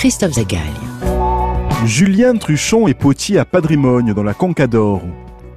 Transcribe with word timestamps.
Christophe 0.00 0.32
Zagalia. 0.32 0.64
Julien 1.84 2.34
Truchon 2.38 2.88
est 2.88 2.94
potier 2.94 3.38
à 3.38 3.44
Padrimogne 3.44 4.14
dans 4.14 4.22
la 4.22 4.32
Concador. 4.32 5.02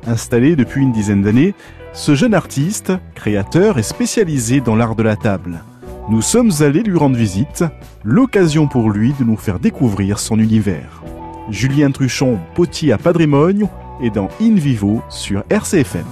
Installé 0.05 0.57
depuis 0.57 0.81
une 0.81 0.91
dizaine 0.91 1.21
d'années, 1.21 1.53
ce 1.93 2.13
jeune 2.13 2.33
artiste, 2.33 2.91
créateur 3.15 3.79
est 3.79 3.83
spécialisé 3.83 4.59
dans 4.59 4.75
l'art 4.75 4.95
de 4.95 5.03
la 5.03 5.15
table. 5.15 5.63
Nous 6.09 6.21
sommes 6.21 6.51
allés 6.59 6.83
lui 6.83 6.97
rendre 6.97 7.15
visite, 7.15 7.63
l'occasion 8.03 8.67
pour 8.67 8.89
lui 8.89 9.13
de 9.17 9.23
nous 9.23 9.37
faire 9.37 9.59
découvrir 9.59 10.19
son 10.19 10.37
univers. 10.37 11.03
Julien 11.49 11.91
Truchon, 11.91 12.37
potier 12.53 12.91
à 12.91 12.97
Padrimogne, 12.97 13.69
est 14.01 14.09
dans 14.09 14.27
In 14.41 14.55
Vivo 14.55 15.01
sur 15.07 15.45
RCFM. 15.49 16.03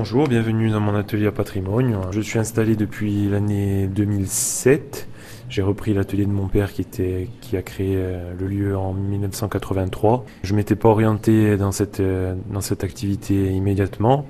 Bonjour, 0.00 0.28
bienvenue 0.28 0.70
dans 0.70 0.78
mon 0.78 0.94
atelier 0.94 1.26
à 1.26 1.32
patrimoine. 1.32 1.98
Je 2.12 2.20
suis 2.20 2.38
installé 2.38 2.76
depuis 2.76 3.28
l'année 3.28 3.88
2007. 3.88 5.08
J'ai 5.48 5.60
repris 5.60 5.92
l'atelier 5.92 6.24
de 6.24 6.30
mon 6.30 6.46
père 6.46 6.72
qui, 6.72 6.82
était, 6.82 7.28
qui 7.40 7.56
a 7.56 7.62
créé 7.62 7.96
euh, 7.96 8.32
le 8.38 8.46
lieu 8.46 8.78
en 8.78 8.94
1983. 8.94 10.24
Je 10.44 10.54
m'étais 10.54 10.76
pas 10.76 10.88
orienté 10.88 11.56
dans 11.56 11.72
cette, 11.72 11.98
euh, 11.98 12.36
dans 12.48 12.60
cette 12.60 12.84
activité 12.84 13.50
immédiatement. 13.50 14.24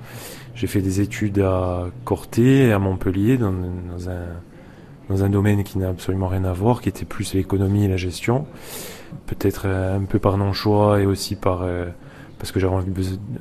J'ai 0.55 0.65
fait 0.65 0.81
des 0.81 1.01
études 1.01 1.37
à 1.37 1.91
Corté, 2.03 2.71
à 2.71 2.79
Montpellier, 2.79 3.37
dans, 3.37 3.53
dans, 3.53 4.09
un, 4.09 4.25
dans 5.07 5.23
un 5.23 5.29
domaine 5.29 5.63
qui 5.63 5.77
n'a 5.77 5.89
absolument 5.89 6.29
rien 6.29 6.45
à 6.45 6.51
voir, 6.51 6.81
qui 6.81 6.89
était 6.89 7.05
plus 7.05 7.35
l'économie 7.35 7.85
et 7.85 7.87
la 7.87 7.97
gestion. 7.97 8.47
Peut-être 9.27 9.67
euh, 9.67 9.97
un 9.97 10.05
peu 10.05 10.17
par 10.17 10.35
non-choix 10.39 10.99
et 10.99 11.05
aussi 11.05 11.35
par 11.35 11.63
parce 12.39 12.53
que 12.53 12.59
j'avais 12.59 12.73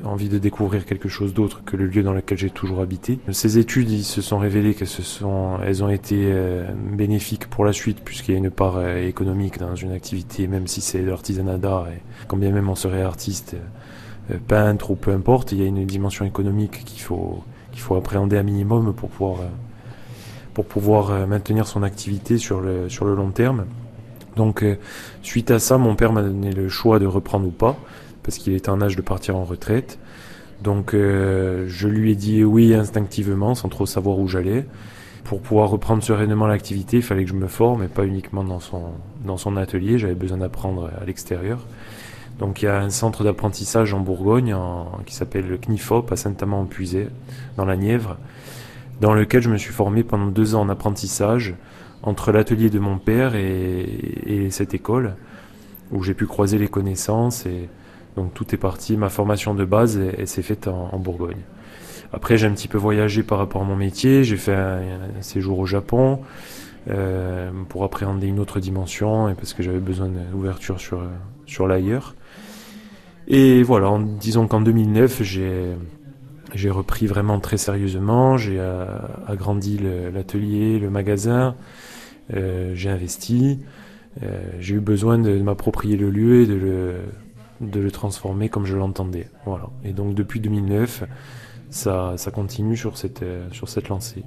envie, 0.05 0.29
de 0.29 0.39
découvrir 0.39 0.85
quelque 0.85 1.09
chose 1.09 1.33
d'autre 1.33 1.63
que 1.65 1.77
le 1.77 1.87
lieu 1.87 2.03
dans 2.03 2.13
lequel 2.13 2.37
j'ai 2.37 2.51
toujours 2.51 2.81
habité. 2.81 3.21
Ces 3.31 3.57
études, 3.57 3.91
il 3.91 4.03
se 4.03 4.21
sont 4.21 4.39
révélées 4.39 4.75
qu'elles 4.75 4.89
elles 5.65 5.85
ont 5.85 5.89
été 5.89 6.17
euh, 6.33 6.67
bénéfiques 6.93 7.47
pour 7.47 7.65
la 7.65 7.73
suite, 7.73 8.01
puisqu'il 8.05 8.33
y 8.33 8.35
a 8.35 8.39
une 8.39 8.51
part 8.51 8.77
euh, 8.77 9.07
économique 9.07 9.59
dans 9.59 9.77
une 9.77 9.93
activité, 9.93 10.49
même 10.49 10.67
si 10.67 10.81
c'est 10.81 11.01
l'artisanat 11.01 11.59
d'art, 11.59 11.87
et 11.89 12.03
quand 12.27 12.37
même 12.37 12.69
on 12.69 12.75
serait 12.75 13.03
artiste, 13.03 13.57
euh, 14.33 14.39
peintre 14.49 14.91
ou 14.91 14.97
peu 14.97 15.13
importe, 15.13 15.53
il 15.53 15.59
y 15.59 15.63
a 15.63 15.67
une 15.67 15.87
dimension 15.87 16.25
économique 16.25 16.85
qu'il 16.85 17.01
faut, 17.01 17.45
qu'il 17.71 17.81
faut 17.81 17.95
appréhender 17.95 18.37
à 18.37 18.43
minimum 18.43 18.93
pour 18.95 19.11
pouvoir, 19.11 19.39
pour 20.55 20.65
pouvoir 20.65 21.29
maintenir 21.29 21.69
son 21.69 21.85
activité 21.85 22.37
sur 22.37 22.61
le, 22.61 22.89
sur 22.89 23.05
le 23.05 23.15
long 23.15 23.31
terme. 23.31 23.65
Donc, 24.37 24.65
suite 25.23 25.51
à 25.51 25.59
ça, 25.59 25.79
mon 25.79 25.97
père 25.97 26.13
m'a 26.13 26.23
donné 26.23 26.53
le 26.53 26.69
choix 26.69 26.99
de 26.99 27.07
reprendre 27.07 27.47
ou 27.47 27.51
pas 27.51 27.77
parce 28.29 28.37
qu'il 28.37 28.53
était 28.53 28.69
en 28.69 28.83
âge 28.83 28.95
de 28.95 29.01
partir 29.01 29.37
en 29.37 29.45
retraite. 29.45 29.99
Donc 30.63 30.93
euh, 30.93 31.65
je 31.67 31.89
lui 31.89 32.13
ai 32.13 32.15
dit 32.15 32.45
oui 32.45 32.75
instinctivement, 32.75 33.55
sans 33.55 33.71
trop 33.71 33.87
savoir 33.87 34.19
où 34.19 34.29
j'allais. 34.29 34.67
Pour 35.25 35.41
pouvoir 35.41 35.71
reprendre 35.71 36.03
sereinement 36.03 36.47
l'activité, 36.47 36.99
il 36.99 37.03
fallait 37.03 37.25
que 37.25 37.31
je 37.31 37.35
me 37.35 37.47
forme, 37.47 37.85
et 37.85 37.89
pas 37.89 38.05
uniquement 38.05 38.45
dans 38.45 38.61
son, 38.61 39.57
atelier, 39.57 39.99
j'avais 39.99 40.15
besoin 40.15 40.37
d'apprendre 40.37 40.91
à 41.01 41.07
l'extérieur. 41.07 41.65
Donc 42.39 42.61
il 42.61 42.67
y 42.67 42.69
a 42.69 42.79
un 42.79 42.91
centre 42.91 43.25
d'apprentissage 43.25 43.95
en 43.95 44.01
Bourgogne 44.01 44.55
qui 45.07 45.15
s'appelle 45.15 45.49
le 45.49 45.57
CNIFOP 45.57 46.13
à 46.13 46.17
Saint-Amand-en-Puisé, 46.17 47.09
dans 47.57 47.65
la 47.65 47.79
Nièvre, 47.79 48.19
dans 49.01 49.15
lequel 49.15 49.41
je 49.41 49.49
me 49.49 49.57
suis 49.57 49.73
formé 49.73 50.03
pendant 50.03 50.27
deux 50.27 50.55
ans 50.55 50.61
en 50.61 50.69
apprentissage 50.69 51.55
entre 52.03 52.31
l'atelier 52.31 52.69
de 52.69 52.79
mon 52.79 52.99
père 52.99 53.37
et, 53.37 54.49
cette 54.51 54.75
école, 54.75 55.15
où 55.93 56.03
j'ai 56.03 56.13
pu 56.13 56.27
croiser 56.27 56.59
les 56.59 56.69
connaissances 56.69 57.47
et, 57.47 57.71
donc 58.19 58.35
tout 58.35 58.53
est 58.53 58.59
parti, 58.59 58.97
ma 58.97 59.11
formation 59.11 59.55
de 59.55 59.65
base, 59.65 60.01
s'est 60.25 60.43
faite 60.43 60.67
en, 60.67 60.99
Bourgogne. 60.99 61.43
Après, 62.13 62.37
j'ai 62.37 62.49
un 62.49 62.53
petit 62.53 62.67
peu 62.67 62.77
voyagé 62.77 63.23
par 63.23 63.39
rapport 63.39 63.63
à 63.63 63.65
mon 63.65 63.77
métier. 63.77 64.25
J'ai 64.25 64.37
fait 64.37 64.55
un, 64.55 64.89
séjour 65.21 65.59
au 65.61 65.67
Japon 65.67 66.21
euh, 66.91 67.51
pour 67.69 67.85
appréhender 67.85 68.27
une 68.27 68.41
autre 68.41 68.59
dimension 68.59 69.29
et 69.29 69.35
parce 69.35 69.55
que 69.55 69.63
j'avais 69.63 69.79
besoin 69.79 70.09
d'ouverture 70.09 70.81
sur, 70.81 71.01
sur 71.47 71.69
l'ailleurs. 71.69 72.17
Et 73.29 73.63
voilà, 73.63 73.97
disons 74.19 74.49
qu'en 74.49 74.63
2009, 74.63 75.23
j'ai, 75.23 76.71
repris 76.71 77.07
vraiment 77.07 77.39
très 77.39 77.57
sérieusement. 77.57 78.37
J'ai 78.37 78.59
euh, 78.59 78.87
agrandi 79.29 79.79
l'atelier, 80.13 80.81
le, 80.81 80.91
magasin. 80.91 81.55
Euh, 82.35 82.73
j'ai 82.75 82.91
investi. 82.91 83.61
j'ai 84.59 84.75
eu 84.75 84.81
besoin 84.81 85.19
de 85.19 85.39
m'approprier 85.39 85.97
le 85.97 86.11
lieu 86.11 86.43
et 86.43 86.47
de 86.47 86.55
le 86.55 86.95
de 87.61 87.81
le 87.81 87.91
transformer 87.91 88.49
comme 88.49 88.65
je 88.65 88.77
l'entendais. 88.77 89.29
Voilà. 89.45 89.69
Et 89.85 89.93
donc 89.93 90.15
depuis 90.15 90.41
2009, 90.41 91.05
ça, 91.71 92.17
continue 92.33 92.77
sur 92.77 92.97
cette, 92.97 93.23
euh, 93.23 93.49
sur 93.53 93.69
lancée. 93.89 94.25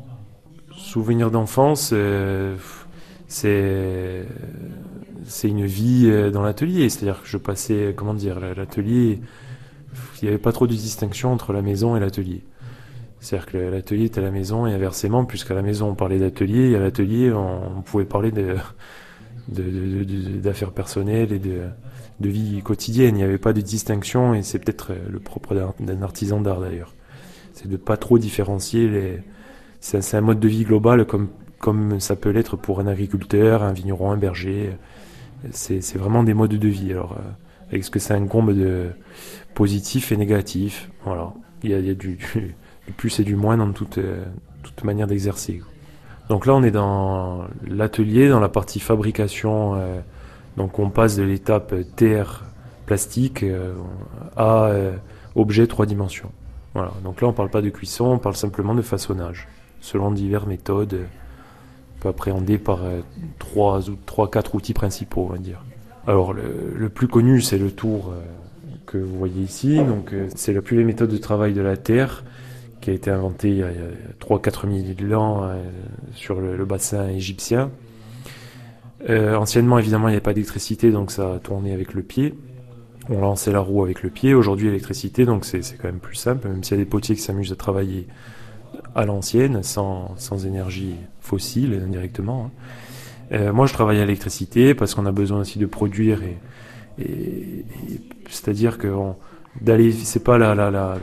Souvenir 0.75 1.31
d'enfance, 1.31 1.91
euh, 1.93 2.55
c'est 3.27 4.25
c'est 5.23 5.47
une 5.47 5.65
vie 5.65 6.07
euh, 6.07 6.31
dans 6.31 6.41
l'atelier. 6.41 6.89
C'est-à-dire 6.89 7.21
que 7.21 7.27
je 7.27 7.37
passais, 7.37 7.93
comment 7.95 8.13
dire, 8.13 8.39
l'atelier, 8.39 9.21
il 10.21 10.25
n'y 10.25 10.29
avait 10.29 10.37
pas 10.37 10.51
trop 10.51 10.67
de 10.67 10.73
distinction 10.73 11.31
entre 11.31 11.53
la 11.53 11.61
maison 11.61 11.95
et 11.95 11.99
l'atelier. 11.99 12.43
C'est-à-dire 13.19 13.51
que 13.51 13.57
l'atelier 13.57 14.05
était 14.05 14.19
à 14.19 14.23
la 14.23 14.31
maison 14.31 14.65
et 14.65 14.73
inversement, 14.73 15.25
puisqu'à 15.25 15.53
la 15.53 15.61
maison 15.61 15.89
on 15.89 15.95
parlait 15.95 16.17
d'atelier 16.17 16.71
et 16.71 16.75
à 16.75 16.79
l'atelier 16.79 17.31
on, 17.31 17.83
pouvait 17.83 18.05
parler 18.05 18.31
de, 18.31 18.55
d'affaires 20.39 20.71
personnelles 20.71 21.31
et 21.31 21.37
de, 21.37 21.61
de 22.21 22.29
vie 22.29 22.61
quotidienne. 22.63 23.15
Il 23.15 23.19
n'y 23.19 23.23
avait 23.23 23.37
pas 23.37 23.53
de 23.53 23.61
distinction 23.61 24.33
et 24.33 24.43
c'est 24.43 24.59
peut-être 24.59 24.91
euh, 24.91 25.09
le 25.09 25.19
propre 25.19 25.55
d'un 25.79 26.01
artisan 26.01 26.41
d'art 26.41 26.61
d'ailleurs. 26.61 26.93
C'est 27.53 27.69
de 27.69 27.77
pas 27.77 27.97
trop 27.97 28.17
différencier 28.17 28.87
les. 28.87 29.19
C'est 29.79 30.15
un 30.15 30.21
mode 30.21 30.39
de 30.39 30.47
vie 30.47 30.63
global 30.63 31.05
comme, 31.05 31.29
comme 31.57 31.99
ça 31.99 32.15
peut 32.15 32.29
l'être 32.29 32.55
pour 32.55 32.79
un 32.79 32.87
agriculteur, 32.87 33.63
un 33.63 33.73
vigneron, 33.73 34.11
un 34.11 34.17
berger. 34.17 34.77
C'est 35.51 35.97
vraiment 35.97 36.23
des 36.23 36.35
modes 36.35 36.51
de 36.51 36.67
vie. 36.67 36.91
Alors, 36.91 37.13
euh, 37.13 37.31
avec 37.69 37.83
ce 37.83 37.89
que 37.89 37.99
ça 37.99 38.13
incombe 38.13 38.53
de 38.53 38.91
positif 39.55 40.11
et 40.11 40.17
négatif. 40.17 40.91
Voilà. 41.03 41.33
Il 41.63 41.71
y 41.71 41.73
a, 41.73 41.93
du, 41.95 42.19
plus 42.95 43.19
et 43.19 43.23
du 43.23 43.35
moins 43.35 43.57
dans 43.57 43.71
toute, 43.71 43.97
euh, 43.97 44.23
toute 44.61 44.83
manière 44.83 45.07
d'exercer. 45.07 45.61
Donc 46.29 46.45
là, 46.45 46.53
on 46.53 46.61
est 46.61 46.71
dans 46.71 47.45
l'atelier, 47.67 48.29
dans 48.29 48.39
la 48.39 48.49
partie 48.49 48.79
fabrication. 48.79 49.81
Donc 50.57 50.79
on 50.79 50.89
passe 50.89 51.15
de 51.15 51.23
l'étape 51.23 51.73
terre 51.95 52.43
plastique 52.85 53.43
euh, 53.43 53.73
à 54.35 54.65
euh, 54.65 54.93
objet 55.35 55.67
trois 55.67 55.85
dimensions. 55.85 56.31
Voilà. 56.73 56.91
Donc 57.03 57.21
là 57.21 57.27
on 57.27 57.31
ne 57.31 57.35
parle 57.35 57.49
pas 57.49 57.61
de 57.61 57.69
cuisson, 57.69 58.05
on 58.05 58.17
parle 58.17 58.35
simplement 58.35 58.75
de 58.75 58.81
façonnage, 58.81 59.47
selon 59.79 60.11
diverses 60.11 60.47
méthodes, 60.47 60.99
on 61.95 62.01
peut 62.01 62.09
appréhender 62.09 62.57
par 62.57 62.83
euh, 62.83 62.99
trois 63.39 63.81
trois 64.05 64.29
quatre 64.29 64.55
outils 64.55 64.73
principaux, 64.73 65.25
on 65.29 65.33
va 65.33 65.37
dire. 65.37 65.63
Alors 66.07 66.33
le, 66.33 66.89
plus 66.89 67.07
connu 67.07 67.41
c'est 67.41 67.59
le 67.59 67.71
tour 67.71 68.13
que 68.87 68.97
vous 68.97 69.17
voyez 69.19 69.43
ici. 69.43 69.77
Donc 69.77 70.13
c'est 70.35 70.51
la 70.51 70.61
plus 70.61 70.77
les 70.77 70.83
méthodes 70.83 71.11
de 71.11 71.17
travail 71.17 71.53
de 71.53 71.61
la 71.61 71.77
terre 71.77 72.23
qui 72.81 72.89
a 72.89 72.93
été 72.93 73.11
inventée 73.11 73.49
il 73.49 73.57
y 73.57 73.63
a 73.63 73.69
3-4 74.19 74.97
000 75.07 75.21
ans 75.21 75.47
sur 76.15 76.41
le 76.41 76.65
bassin 76.65 77.07
égyptien. 77.07 77.69
Euh, 79.09 79.35
anciennement, 79.35 79.79
évidemment, 79.79 80.07
il 80.07 80.11
n'y 80.11 80.15
avait 80.15 80.23
pas 80.23 80.33
d'électricité, 80.33 80.91
donc 80.91 81.11
ça 81.11 81.39
tournait 81.43 81.73
avec 81.73 81.93
le 81.93 82.03
pied. 82.03 82.35
On 83.09 83.19
lançait 83.19 83.51
la 83.51 83.59
roue 83.59 83.83
avec 83.83 84.03
le 84.03 84.09
pied. 84.09 84.33
Aujourd'hui, 84.33 84.67
l'électricité, 84.67 85.25
donc 85.25 85.45
c'est 85.45 85.61
quand 85.77 85.87
même 85.87 85.99
plus 85.99 86.15
simple, 86.15 86.47
même 86.47 86.63
s'il 86.63 86.77
y 86.77 86.81
a 86.81 86.83
des 86.83 86.89
potiers 86.89 87.15
qui 87.15 87.21
s'amusent 87.21 87.51
à 87.51 87.55
travailler 87.55 88.07
à 88.95 89.05
l'ancienne, 89.05 89.63
sans, 89.63 90.13
sans, 90.17 90.45
énergie 90.45 90.95
fossile 91.19 91.81
indirectement. 91.85 92.45
Hein. 92.45 92.51
Euh, 93.33 93.53
moi, 93.53 93.65
je 93.65 93.73
travaille 93.73 93.97
à 93.97 94.01
l'électricité 94.01 94.75
parce 94.75 94.93
qu'on 94.93 95.05
a 95.05 95.11
besoin 95.11 95.39
aussi 95.39 95.57
de 95.57 95.65
produire 95.65 96.21
et, 96.23 96.37
et, 97.01 97.65
c'est-à-dire 98.29 98.77
que 98.77 98.93
d'aller, 99.61 99.91
c'est 99.91 100.23
pas 100.23 100.37
la, 100.37 100.53
la, 100.53 100.69
la, 100.69 100.97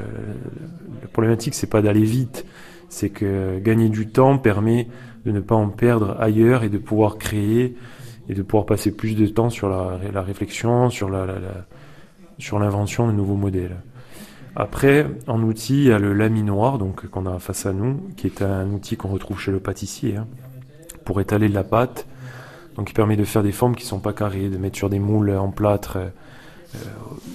la 1.01 1.09
problématique, 1.09 1.55
c'est 1.55 1.69
pas 1.69 1.83
d'aller 1.83 2.05
vite, 2.05 2.45
c'est 2.89 3.11
que 3.11 3.59
gagner 3.59 3.89
du 3.89 4.09
temps 4.09 4.39
permet 4.39 4.89
de 5.25 5.33
ne 5.33 5.41
pas 5.41 5.55
en 5.55 5.69
perdre 5.69 6.17
ailleurs 6.21 6.65
et 6.65 6.69
de 6.69 6.79
pouvoir 6.79 7.19
créer 7.19 7.77
et 8.29 8.35
de 8.35 8.43
pouvoir 8.43 8.67
passer 8.67 8.95
plus 8.95 9.15
de 9.15 9.27
temps 9.27 9.51
sur 9.51 9.69
la, 9.69 9.99
la 10.13 10.23
réflexion, 10.23 10.91
sur 10.91 11.09
la, 11.09 11.27
sur 12.39 12.59
l'invention 12.59 13.07
de 13.07 13.13
nouveaux 13.13 13.37
modèles. 13.37 13.77
Après, 14.57 15.07
en 15.27 15.43
outil, 15.43 15.83
il 15.83 15.85
y 15.85 15.93
a 15.93 15.99
le 15.99 16.13
laminoir, 16.13 16.79
donc 16.79 17.07
qu'on 17.07 17.27
a 17.27 17.39
face 17.39 17.67
à 17.67 17.73
nous, 17.73 18.01
qui 18.17 18.27
est 18.27 18.43
un 18.43 18.69
outil 18.71 18.97
qu'on 18.97 19.09
retrouve 19.09 19.39
chez 19.39 19.53
le 19.53 19.61
pâtissier, 19.61 20.17
hein, 20.17 20.27
pour 21.05 21.21
étaler 21.21 21.49
de 21.49 21.55
la 21.55 21.65
pâte. 21.65 22.07
Donc, 22.77 22.91
il 22.91 22.93
permet 22.93 23.17
de 23.17 23.25
faire 23.25 23.43
des 23.43 23.53
formes 23.53 23.77
qui 23.77 23.85
sont 23.85 24.01
pas 24.01 24.13
carrées, 24.13 24.49
de 24.49 24.59
mettre 24.59 24.77
sur 24.77 24.91
des 24.91 24.99
moules 24.99 25.31
en 25.31 25.51
plâtre, 25.51 25.99
euh, 25.99 26.79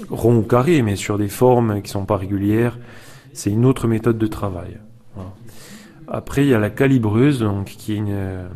ronds 0.09 0.37
ou 0.37 0.43
carrés, 0.43 0.81
mais 0.81 0.95
sur 0.95 1.17
des 1.17 1.27
formes 1.27 1.81
qui 1.81 1.89
sont 1.89 2.05
pas 2.05 2.17
régulières. 2.17 2.77
C'est 3.33 3.51
une 3.51 3.65
autre 3.65 3.87
méthode 3.87 4.17
de 4.17 4.27
travail. 4.27 4.77
Après, 6.13 6.45
il 6.45 6.49
y 6.49 6.53
a 6.53 6.59
la 6.59 6.69
calibreuse, 6.69 7.39
donc, 7.39 7.65
qui 7.65 7.93
est 7.93 7.97
une, 7.97 8.47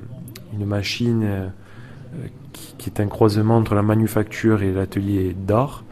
une 0.54 0.66
machine 0.66 1.24
euh, 1.26 1.48
qui, 2.78 2.90
est 2.90 3.00
un 3.00 3.08
croisement 3.08 3.58
entre 3.58 3.76
la 3.76 3.82
manufacture 3.82 4.62
et 4.62 4.72
l'atelier 4.72 5.36
d'art. 5.36 5.84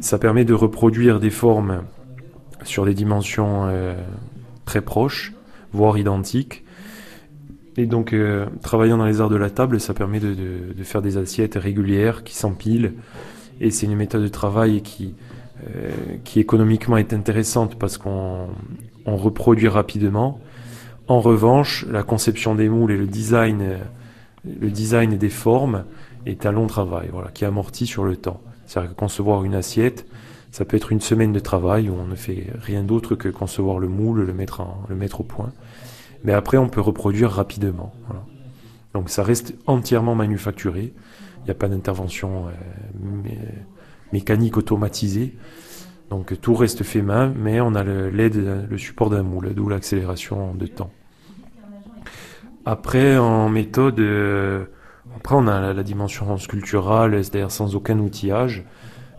Ça 0.00 0.18
permet 0.18 0.44
de 0.44 0.54
reproduire 0.54 1.20
des 1.20 1.30
formes 1.30 1.82
sur 2.62 2.84
des 2.84 2.94
dimensions 2.94 3.66
euh, 3.66 3.94
très 4.64 4.80
proches, 4.80 5.34
voire 5.72 5.98
identiques. 5.98 6.64
Et 7.76 7.86
donc, 7.86 8.12
euh, 8.12 8.46
travaillant 8.62 8.98
dans 8.98 9.06
les 9.06 9.20
arts 9.20 9.28
de 9.28 9.36
la 9.36 9.50
table, 9.50 9.80
ça 9.80 9.94
permet 9.94 10.20
de, 10.20 10.34
faire 10.82 11.02
des 11.02 11.16
assiettes 11.16 11.54
régulières 11.54 12.24
qui 12.24 12.34
s'empilent. 12.34 12.94
Et 13.60 13.70
c'est 13.70 13.86
une 13.86 13.94
méthode 13.94 14.22
de 14.22 14.28
travail 14.28 14.82
qui, 14.82 15.14
euh, 15.66 15.90
qui 16.24 16.40
économiquement 16.40 16.96
est 16.96 17.12
intéressante 17.12 17.78
parce 17.78 17.98
qu'on 17.98 18.48
on 19.06 19.16
reproduit 19.16 19.68
rapidement. 19.68 20.40
En 21.08 21.20
revanche, 21.20 21.86
la 21.90 22.02
conception 22.02 22.54
des 22.54 22.68
moules 22.68 22.92
et 22.92 22.96
le 22.96 23.06
design, 23.06 23.78
le 24.44 24.70
design 24.70 25.16
des 25.16 25.30
formes 25.30 25.84
est 26.26 26.44
un 26.44 26.52
long 26.52 26.66
travail, 26.66 27.08
voilà, 27.10 27.30
qui 27.30 27.46
amortit 27.46 27.86
sur 27.86 28.04
le 28.04 28.16
temps. 28.16 28.40
C'est-à-dire 28.66 28.90
que 28.90 28.96
concevoir 28.96 29.44
une 29.44 29.54
assiette, 29.54 30.06
ça 30.50 30.66
peut 30.66 30.76
être 30.76 30.92
une 30.92 31.00
semaine 31.00 31.32
de 31.32 31.38
travail 31.38 31.88
où 31.88 31.94
on 31.94 32.06
ne 32.06 32.14
fait 32.14 32.48
rien 32.60 32.82
d'autre 32.82 33.14
que 33.14 33.30
concevoir 33.30 33.78
le 33.78 33.88
moule, 33.88 34.24
le 34.24 34.34
mettre, 34.34 34.62
le 34.88 34.96
mettre 34.96 35.20
au 35.20 35.24
point. 35.24 35.52
Mais 36.24 36.32
après, 36.32 36.58
on 36.58 36.68
peut 36.68 36.80
reproduire 36.80 37.30
rapidement. 37.30 37.94
Donc 38.92 39.08
ça 39.08 39.22
reste 39.22 39.54
entièrement 39.66 40.14
manufacturé. 40.14 40.92
Il 41.40 41.44
n'y 41.44 41.50
a 41.50 41.54
pas 41.54 41.68
d'intervention 41.68 42.48
euh, 42.48 43.30
mécanique 44.12 44.56
automatisée. 44.56 45.34
Donc 46.10 46.38
tout 46.40 46.54
reste 46.54 46.82
fait 46.82 47.02
main, 47.02 47.32
mais 47.36 47.60
on 47.60 47.74
a 47.74 47.84
l'aide, 47.84 48.66
le, 48.68 48.78
support 48.78 49.10
d'un 49.10 49.22
moule, 49.22 49.54
d'où 49.54 49.68
l'accélération 49.68 50.54
de 50.54 50.66
temps. 50.66 50.90
Après, 52.70 53.16
en 53.16 53.48
méthode, 53.48 53.98
euh, 53.98 54.66
après 55.16 55.34
on 55.34 55.46
a 55.46 55.72
la, 55.72 55.82
dimension 55.82 56.36
sculpturale, 56.36 57.24
c'est-à-dire 57.24 57.50
sans 57.50 57.74
aucun 57.74 57.98
outillage, 57.98 58.62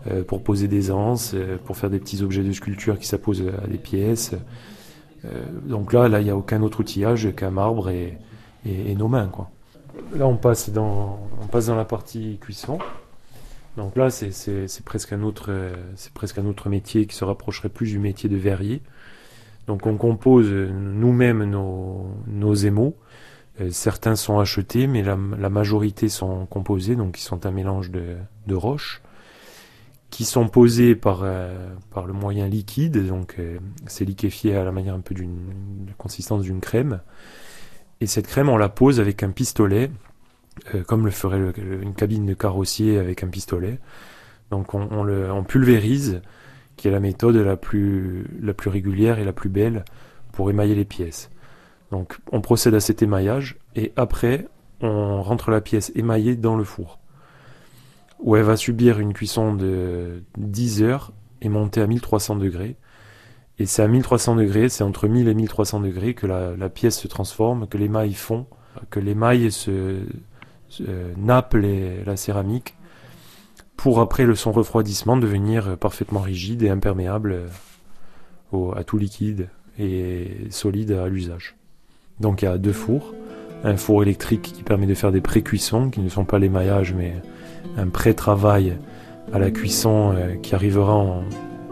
euh, 0.08 0.22
pour 0.22 0.44
poser 0.44 0.68
des 0.68 0.92
anses, 0.92 1.32
euh, 1.34 1.56
pour 1.64 1.76
faire 1.76 1.90
des 1.90 1.98
petits 1.98 2.22
objets 2.22 2.44
de 2.44 2.52
sculpture 2.52 2.96
qui 2.96 3.08
s'apposent 3.08 3.42
à 3.60 3.66
des 3.66 3.78
pièces. 3.78 4.36
Donc 5.64 5.92
là, 5.92 6.08
là, 6.08 6.20
il 6.20 6.24
n'y 6.24 6.30
a 6.30 6.36
aucun 6.36 6.62
autre 6.62 6.78
outillage 6.78 7.34
qu'un 7.34 7.50
marbre 7.50 7.90
et, 7.90 8.16
nos 8.94 9.08
mains. 9.08 9.28
Là, 10.14 10.28
on 10.28 10.36
passe 10.36 10.70
dans, 10.70 11.18
la 11.52 11.84
partie 11.84 12.38
cuisson. 12.40 12.78
Donc 13.76 13.96
là, 13.96 14.10
c'est 14.10 14.84
presque 14.84 15.12
un 15.12 15.24
autre, 15.24 15.50
c'est 15.96 16.12
presque 16.12 16.38
un 16.38 16.46
autre 16.46 16.68
métier 16.68 17.04
qui 17.06 17.16
se 17.16 17.24
rapprocherait 17.24 17.68
plus 17.68 17.88
du 17.88 17.98
métier 17.98 18.28
de 18.28 18.36
verrier. 18.36 18.80
Donc 19.66 19.86
on 19.86 19.96
compose 19.96 20.52
nous-mêmes 20.52 21.42
nos, 21.42 22.14
nos 22.28 22.54
émaux. 22.54 22.94
Certains 23.70 24.16
sont 24.16 24.38
achetés, 24.38 24.86
mais 24.86 25.02
la, 25.02 25.16
majorité 25.16 26.08
sont 26.08 26.46
composés, 26.46 26.96
donc 26.96 27.18
ils 27.18 27.22
sont 27.22 27.46
un 27.46 27.50
mélange 27.50 27.90
de, 27.90 28.54
roches 28.54 29.02
qui 30.10 30.24
sont 30.24 30.48
posés 30.48 30.96
par, 30.96 31.20
euh, 31.22 31.68
le 32.04 32.12
moyen 32.12 32.48
liquide, 32.48 33.06
donc 33.06 33.36
euh, 33.38 33.58
c'est 33.86 34.04
liquéfié 34.04 34.56
à 34.56 34.64
la 34.64 34.72
manière 34.72 34.94
un 34.94 35.00
peu 35.00 35.14
d'une 35.14 35.38
consistance 35.98 36.42
d'une 36.42 36.60
crème. 36.60 37.00
Et 38.00 38.06
cette 38.06 38.26
crème, 38.26 38.48
on 38.48 38.56
la 38.56 38.68
pose 38.68 38.98
avec 38.98 39.22
un 39.22 39.30
pistolet, 39.30 39.90
euh, 40.74 40.82
comme 40.82 41.04
le 41.04 41.12
ferait 41.12 41.38
une 41.82 41.94
cabine 41.94 42.26
de 42.26 42.34
carrossier 42.34 42.98
avec 42.98 43.22
un 43.22 43.28
pistolet. 43.28 43.78
Donc 44.50 44.74
on, 44.74 45.04
le, 45.04 45.28
pulvérise, 45.46 46.22
qui 46.76 46.88
est 46.88 46.90
la 46.90 46.98
méthode 46.98 47.36
la 47.36 47.56
plus 47.56 48.26
régulière 48.66 49.20
et 49.20 49.24
la 49.24 49.32
plus 49.32 49.50
belle 49.50 49.84
pour 50.32 50.50
émailler 50.50 50.74
les 50.74 50.84
pièces. 50.84 51.30
Donc 51.90 52.18
on 52.32 52.40
procède 52.40 52.74
à 52.74 52.80
cet 52.80 53.02
émaillage 53.02 53.58
et 53.74 53.92
après 53.96 54.46
on 54.80 55.22
rentre 55.22 55.50
la 55.50 55.60
pièce 55.60 55.92
émaillée 55.94 56.36
dans 56.36 56.56
le 56.56 56.64
four 56.64 57.00
où 58.22 58.36
elle 58.36 58.44
va 58.44 58.56
subir 58.56 59.00
une 59.00 59.12
cuisson 59.12 59.54
de 59.54 60.22
10 60.36 60.82
heures 60.82 61.12
et 61.40 61.48
monter 61.48 61.80
à 61.80 61.86
1300 61.86 62.36
degrés. 62.36 62.76
Et 63.58 63.66
c'est 63.66 63.82
à 63.82 63.88
1300 63.88 64.36
degrés, 64.36 64.68
c'est 64.68 64.84
entre 64.84 65.08
1000 65.08 65.28
et 65.28 65.34
1300 65.34 65.80
degrés 65.80 66.14
que 66.14 66.26
la, 66.26 66.68
pièce 66.68 66.98
se 66.98 67.08
transforme, 67.08 67.66
que 67.66 67.76
l'émail 67.76 68.14
fond, 68.14 68.46
que 68.90 69.00
l'émail 69.00 69.50
se, 69.50 70.00
se 70.68 70.82
euh, 70.88 71.12
nappe 71.16 71.54
les, 71.54 72.04
la 72.04 72.16
céramique 72.16 72.76
pour 73.76 74.00
après 74.00 74.24
le 74.24 74.34
son 74.34 74.52
refroidissement 74.52 75.16
devenir 75.16 75.78
parfaitement 75.78 76.20
rigide 76.20 76.62
et 76.62 76.68
imperméable 76.68 77.48
au, 78.52 78.74
à 78.76 78.84
tout 78.84 78.98
liquide 78.98 79.48
et 79.78 80.46
solide 80.50 80.92
à 80.92 81.08
l'usage. 81.08 81.56
Donc 82.20 82.42
il 82.42 82.44
y 82.44 82.48
a 82.48 82.58
deux 82.58 82.72
fours, 82.72 83.14
un 83.64 83.76
four 83.76 84.02
électrique 84.02 84.42
qui 84.42 84.62
permet 84.62 84.86
de 84.86 84.94
faire 84.94 85.12
des 85.12 85.20
pré-cuissons 85.20 85.90
qui 85.90 86.00
ne 86.00 86.08
sont 86.08 86.24
pas 86.24 86.38
l'émaillage 86.38 86.94
mais 86.96 87.14
un 87.76 87.86
pré-travail 87.86 88.74
à 89.32 89.38
la 89.38 89.50
cuisson 89.50 90.12
euh, 90.14 90.34
qui 90.42 90.54
arrivera 90.54 90.94
en, 90.94 91.22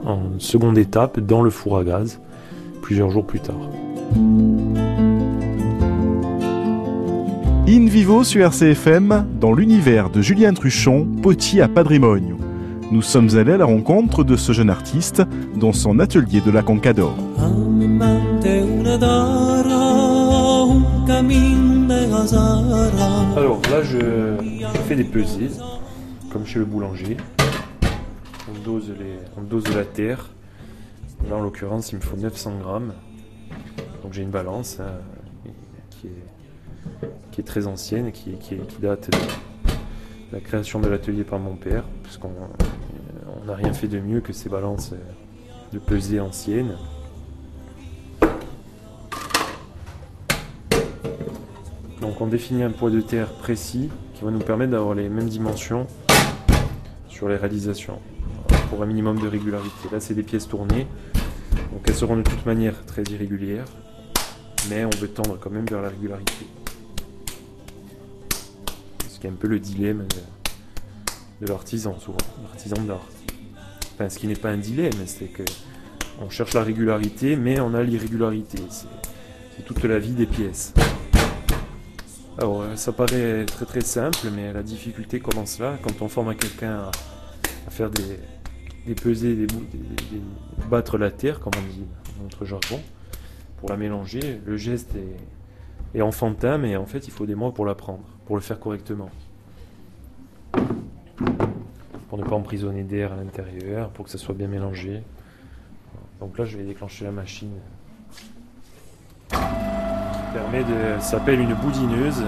en, 0.04 0.20
seconde 0.38 0.78
étape 0.78 1.20
dans 1.20 1.42
le 1.42 1.50
four 1.50 1.78
à 1.78 1.84
gaz 1.84 2.20
plusieurs 2.82 3.10
jours 3.10 3.26
plus 3.26 3.40
tard. 3.40 3.56
In 7.68 7.84
vivo 7.86 8.24
sur 8.24 8.40
RCFM, 8.46 9.26
dans 9.38 9.52
l'univers 9.52 10.08
de 10.08 10.22
Julien 10.22 10.54
Truchon, 10.54 11.06
potier 11.22 11.60
à 11.60 11.68
Patrimonio. 11.68 12.38
Nous 12.90 13.02
sommes 13.02 13.36
allés 13.36 13.52
à 13.52 13.58
la 13.58 13.66
rencontre 13.66 14.24
de 14.24 14.36
ce 14.36 14.52
jeune 14.52 14.70
artiste 14.70 15.22
dans 15.54 15.74
son 15.74 15.98
atelier 15.98 16.40
de 16.40 16.50
la 16.50 16.62
Concador. 16.62 17.14
Alors 23.36 23.62
là, 23.70 23.82
je, 23.82 24.36
fais 24.86 24.94
des 24.94 25.04
pesées 25.04 25.48
comme 26.30 26.44
chez 26.44 26.58
le 26.58 26.66
boulanger. 26.66 27.16
On 28.50 28.58
dose, 28.62 28.90
les, 28.98 29.16
on 29.38 29.40
dose 29.40 29.64
la 29.74 29.86
terre. 29.86 30.28
Là, 31.28 31.36
en 31.36 31.40
l'occurrence, 31.40 31.92
il 31.92 31.96
me 31.96 32.00
faut 32.02 32.16
900 32.16 32.58
grammes. 32.58 32.92
Donc 34.02 34.12
j'ai 34.12 34.22
une 34.22 34.30
balance 34.30 34.80
hein, 34.80 34.92
qui, 35.90 36.08
est, 37.40 37.42
très 37.42 37.66
ancienne, 37.66 38.12
qui, 38.12 38.32
qui, 38.32 38.56
qui 38.56 38.80
date 38.82 39.10
de 39.10 39.18
la 40.32 40.40
création 40.40 40.78
de 40.78 40.88
l'atelier 40.88 41.24
par 41.24 41.38
mon 41.38 41.56
père, 41.56 41.84
puisqu'on 42.02 42.32
n'a 43.46 43.54
rien 43.54 43.72
fait 43.72 43.88
de 43.88 43.98
mieux 43.98 44.20
que 44.20 44.34
ces 44.34 44.50
balances 44.50 44.92
de 45.72 45.78
pesée 45.78 46.20
anciennes. 46.20 46.76
Donc 52.08 52.22
on 52.22 52.26
définit 52.26 52.62
un 52.62 52.70
poids 52.70 52.88
de 52.88 53.02
terre 53.02 53.30
précis 53.34 53.90
qui 54.14 54.24
va 54.24 54.30
nous 54.30 54.38
permettre 54.38 54.70
d'avoir 54.70 54.94
les 54.94 55.10
mêmes 55.10 55.28
dimensions 55.28 55.86
sur 57.06 57.28
les 57.28 57.36
réalisations 57.36 58.00
pour 58.70 58.82
un 58.82 58.86
minimum 58.86 59.20
de 59.20 59.28
régularité. 59.28 59.90
Là, 59.92 60.00
c'est 60.00 60.14
des 60.14 60.22
pièces 60.22 60.48
tournées, 60.48 60.86
donc 61.70 61.82
elles 61.86 61.94
seront 61.94 62.16
de 62.16 62.22
toute 62.22 62.46
manière 62.46 62.82
très 62.86 63.02
irrégulières, 63.02 63.66
mais 64.70 64.86
on 64.86 64.90
veut 64.98 65.08
tendre 65.08 65.36
quand 65.38 65.50
même 65.50 65.66
vers 65.66 65.82
la 65.82 65.90
régularité. 65.90 66.46
Ce 69.06 69.20
qui 69.20 69.26
est 69.26 69.30
un 69.30 69.34
peu 69.34 69.48
le 69.48 69.60
dilemme 69.60 70.06
de, 71.42 71.46
l'artisan, 71.46 71.98
souvent, 71.98 72.16
l'artisan 72.42 72.80
d'art. 72.84 73.06
Enfin, 73.92 74.08
ce 74.08 74.18
qui 74.18 74.28
n'est 74.28 74.34
pas 74.34 74.48
un 74.48 74.56
dilemme, 74.56 74.92
c'est 75.04 75.26
que 75.26 75.42
on 76.22 76.30
cherche 76.30 76.54
la 76.54 76.62
régularité, 76.62 77.36
mais 77.36 77.60
on 77.60 77.74
a 77.74 77.82
l'irrégularité. 77.82 78.62
C'est 78.70 79.62
toute 79.66 79.84
la 79.84 79.98
vie 79.98 80.12
des 80.12 80.26
pièces. 80.26 80.72
Alors, 82.38 82.62
ça 82.76 82.92
paraît 82.92 83.44
très 83.46 83.66
très 83.66 83.80
simple, 83.80 84.28
mais 84.32 84.52
la 84.52 84.62
difficulté 84.62 85.18
commence 85.18 85.58
là, 85.58 85.76
quand 85.82 86.00
on 86.02 86.08
forme 86.08 86.28
à 86.28 86.36
quelqu'un 86.36 86.88
à, 87.66 87.70
faire 87.70 87.90
des, 87.90 88.20
des 88.86 88.94
pesées, 88.94 89.34
des, 89.34 89.46
battre 90.70 90.98
la 90.98 91.10
terre, 91.10 91.40
comme 91.40 91.52
on 91.58 91.72
dit 91.72 91.84
dans 92.16 92.22
notre 92.22 92.44
jargon, 92.44 92.80
pour 93.56 93.70
la 93.70 93.76
mélanger. 93.76 94.40
Le 94.46 94.56
geste 94.56 94.94
est, 94.94 95.98
est, 95.98 96.00
enfantin, 96.00 96.58
mais 96.58 96.76
en 96.76 96.86
fait, 96.86 97.08
il 97.08 97.10
faut 97.10 97.26
des 97.26 97.34
mois 97.34 97.52
pour 97.52 97.66
l'apprendre, 97.66 98.04
pour 98.24 98.36
le 98.36 98.42
faire 98.42 98.60
correctement. 98.60 99.10
Pour 102.08 102.18
ne 102.18 102.22
pas 102.22 102.36
emprisonner 102.36 102.84
d'air 102.84 103.12
à 103.12 103.16
l'intérieur, 103.16 103.90
pour 103.90 104.04
que 104.04 104.12
ça 104.12 104.18
soit 104.18 104.34
bien 104.34 104.46
mélangé. 104.46 105.02
Donc 106.20 106.38
là, 106.38 106.44
je 106.44 106.56
vais 106.56 106.64
déclencher 106.64 107.04
la 107.04 107.10
machine 107.10 107.50
permet 110.32 110.60
de 110.60 111.00
s'appelle 111.00 111.40
une 111.40 111.54
boudineuse. 111.54 112.24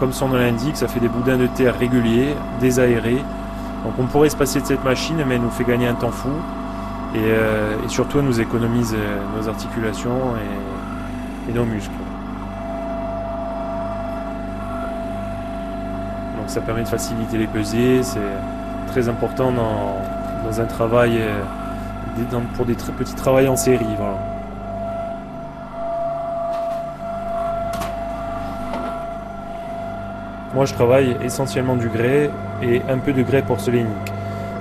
Comme 0.00 0.12
son 0.12 0.28
nom 0.28 0.36
l'indique, 0.36 0.76
ça 0.76 0.88
fait 0.88 1.00
des 1.00 1.08
boudins 1.08 1.36
de 1.36 1.46
terre 1.46 1.78
réguliers, 1.78 2.34
désaérés. 2.60 3.22
Donc 3.84 3.94
on 3.98 4.06
pourrait 4.06 4.30
se 4.30 4.36
passer 4.36 4.60
de 4.60 4.66
cette 4.66 4.84
machine, 4.84 5.22
mais 5.26 5.36
elle 5.36 5.42
nous 5.42 5.50
fait 5.50 5.64
gagner 5.64 5.86
un 5.86 5.94
temps 5.94 6.10
fou. 6.10 6.30
Et, 7.14 7.18
euh, 7.18 7.88
surtout, 7.88 8.18
elle 8.18 8.24
nous 8.24 8.40
économise 8.40 8.94
euh, 8.94 9.18
nos 9.36 9.48
articulations 9.48 10.34
et, 11.48 11.52
nos 11.52 11.64
muscles. 11.64 11.90
Donc 16.38 16.48
ça 16.48 16.60
permet 16.62 16.82
de 16.82 16.88
faciliter 16.88 17.36
les 17.36 17.46
pesées. 17.46 18.02
C'est 18.02 18.20
très 18.88 19.08
important 19.08 19.52
dans, 19.52 20.60
un 20.60 20.64
travail, 20.64 21.18
euh, 21.20 21.42
pour 22.56 22.64
des 22.64 22.74
petits 22.74 23.14
travails 23.14 23.48
en 23.48 23.56
série. 23.56 23.86
Moi, 30.54 30.66
je 30.66 30.74
travaille 30.74 31.16
essentiellement 31.22 31.76
du 31.76 31.88
grès 31.88 32.30
et 32.62 32.82
un 32.88 32.98
peu 32.98 33.12
de 33.12 33.22
grès 33.22 33.42
porcelainique. 33.42 33.88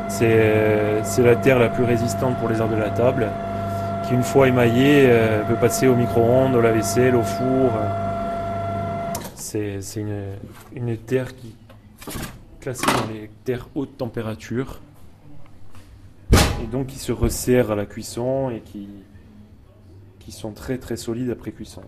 C'est 0.08 1.02
la 1.20 1.36
terre 1.36 1.60
la 1.60 1.70
plus 1.70 1.84
résistante 1.84 2.38
pour 2.38 2.50
les 2.50 2.62
arts 2.62 2.70
de 2.70 2.76
la 2.76 2.90
table, 2.90 3.28
qui 4.08 4.14
une 4.14 4.24
fois 4.24 4.48
émaillée 4.48 5.06
euh, 5.10 5.44
peut 5.44 5.56
passer 5.56 5.88
au 5.88 5.96
micro-ondes, 5.96 6.56
au 6.56 6.62
lave-vaisselle, 6.62 7.16
au 7.16 7.24
four. 7.24 7.72
C'est 9.36 9.82
une, 9.98 10.24
une 10.76 10.98
terre 10.98 11.36
qui 11.36 11.56
classée 12.62 12.86
dans 12.86 13.12
les 13.12 13.30
terres 13.44 13.68
haute 13.76 13.98
température 13.98 14.80
et 16.32 16.68
donc 16.72 16.88
qui 16.88 17.00
se 17.00 17.12
resserrent 17.12 17.72
à 17.72 17.76
la 17.76 17.86
cuisson 17.86 18.52
et 18.52 18.62
qui, 18.62 18.88
qui 20.20 20.32
sont 20.32 20.52
très 20.52 20.78
très 20.78 20.96
solides 20.96 21.32
après 21.32 21.52
cuisson. 21.52 21.82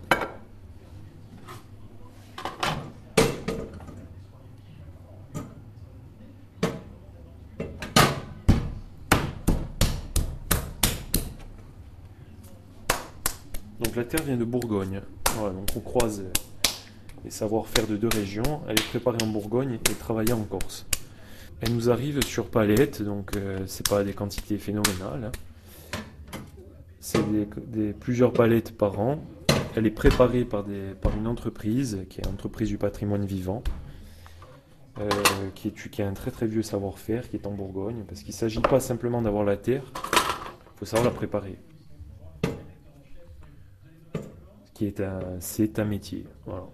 Terre 14.04 14.22
vient 14.22 14.36
de 14.36 14.44
Bourgogne. 14.44 15.00
donc 15.36 15.68
on 15.76 15.80
croise 15.80 16.24
les 17.24 17.30
savoir-faire 17.30 17.86
de 17.86 17.96
deux 17.96 18.08
régions. 18.08 18.60
Elle 18.68 18.78
est 18.78 18.88
préparée 18.88 19.18
en 19.22 19.26
Bourgogne 19.26 19.78
et 19.90 19.94
travaillée 19.94 20.32
en 20.32 20.44
Corse. 20.44 20.86
Elle 21.60 21.74
nous 21.74 21.90
arrive 21.90 22.22
sur 22.22 22.46
palette, 22.46 23.02
donc 23.02 23.36
euh, 23.36 23.60
c'est 23.66 23.88
pas 23.88 24.04
des 24.04 24.12
quantités 24.12 24.58
phénoménales. 24.58 25.30
Hein. 25.32 26.00
C'est 27.00 27.22
plusieurs 27.98 28.32
palettes 28.32 28.76
par 28.76 29.00
an. 29.00 29.24
Elle 29.76 29.86
est 29.86 29.90
préparée 29.90 30.44
par, 30.44 30.64
une 30.68 31.26
entreprise 31.26 32.04
qui 32.08 32.20
est 32.20 32.24
l'entreprise 32.24 32.68
du 32.68 32.78
patrimoine 32.78 33.24
vivant, 33.24 33.62
euh, 34.98 35.08
qui, 35.54 35.72
qui 35.72 36.02
a 36.02 36.08
un 36.08 36.12
très 36.12 36.30
très 36.30 36.46
vieux 36.46 36.62
savoir-faire, 36.62 37.28
qui 37.28 37.36
est 37.36 37.46
en 37.46 37.52
Bourgogne, 37.52 38.04
parce 38.06 38.20
qu'il 38.20 38.32
ne 38.32 38.38
s'agit 38.38 38.60
pas 38.60 38.80
simplement 38.80 39.20
d'avoir 39.20 39.44
la 39.44 39.56
terre, 39.56 39.84
il 39.94 40.78
faut 40.78 40.86
savoir 40.86 41.10
la 41.10 41.14
préparer. 41.14 41.58
Qui 44.74 44.86
est 44.86 45.00
un, 45.00 45.20
c'est 45.40 45.78
un 45.78 45.84
métier. 45.84 46.26
Voilà. 46.46 46.64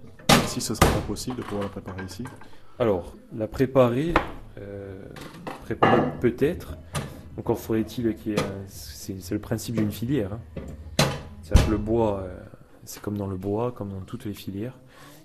Si 0.46 0.60
ce 0.60 0.74
serait 0.74 0.92
pas 0.92 1.06
possible 1.06 1.36
de 1.36 1.42
pouvoir 1.42 1.64
la 1.64 1.68
préparer 1.68 2.04
ici 2.04 2.24
Alors, 2.78 3.14
la 3.36 3.46
préparer, 3.46 4.14
euh, 4.58 5.04
préparer 5.64 6.02
peut-être. 6.20 6.76
Encore 7.38 7.58
faudrait-il 7.58 8.14
qu'il 8.16 8.32
y 8.32 8.34
ait. 8.34 8.38
C'est 8.66 9.30
le 9.30 9.38
principe 9.38 9.76
d'une 9.76 9.92
filière. 9.92 10.32
Hein. 10.32 10.40
C'est-à-dire 11.42 11.66
que 11.66 11.70
le 11.70 11.78
bois, 11.78 12.20
euh, 12.20 12.38
c'est 12.84 13.02
comme 13.02 13.16
dans 13.16 13.26
le 13.26 13.36
bois, 13.36 13.72
comme 13.72 13.90
dans 13.90 14.00
toutes 14.00 14.24
les 14.24 14.34
filières. 14.34 14.78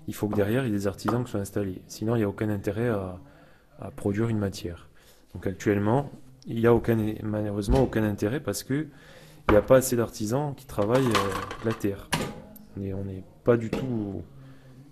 Il 0.08 0.14
faut 0.14 0.28
que 0.28 0.36
derrière, 0.36 0.64
il 0.64 0.68
y 0.68 0.74
ait 0.74 0.76
des 0.76 0.86
artisans 0.86 1.24
qui 1.24 1.30
soient 1.30 1.40
installés. 1.40 1.82
Sinon, 1.88 2.14
il 2.14 2.18
n'y 2.18 2.24
a 2.24 2.28
aucun 2.28 2.48
intérêt 2.48 2.88
à, 2.88 3.18
produire 3.96 4.28
une 4.28 4.38
matière. 4.38 4.88
Donc 5.34 5.46
actuellement, 5.46 6.10
il 6.46 6.56
n'y 6.56 6.66
a 6.66 6.72
aucun, 6.72 6.96
malheureusement 7.22 7.82
aucun 7.82 8.04
intérêt 8.04 8.40
parce 8.40 8.62
qu'il 8.62 8.88
n'y 9.50 9.56
a 9.56 9.62
pas 9.62 9.76
assez 9.76 9.96
d'artisans 9.96 10.54
qui 10.54 10.66
travaillent 10.66 11.04
euh, 11.04 11.64
la 11.64 11.74
terre. 11.74 12.08
On 12.78 13.04
n'est 13.04 13.24
pas 13.44 13.56
du 13.56 13.70
tout. 13.70 14.22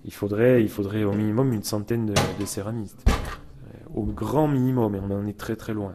Il 0.05 0.13
faudrait, 0.13 0.63
il 0.63 0.69
faudrait 0.69 1.05
au 1.05 1.13
minimum 1.13 1.53
une 1.53 1.63
centaine 1.63 2.07
de 2.07 2.45
céramistes 2.45 3.05
au 3.95 4.03
grand 4.03 4.49
minimum, 4.49 4.95
et 4.95 4.99
on 4.99 5.11
en 5.11 5.27
est 5.27 5.39
très 5.39 5.57
très 5.57 5.73
loin. 5.73 5.95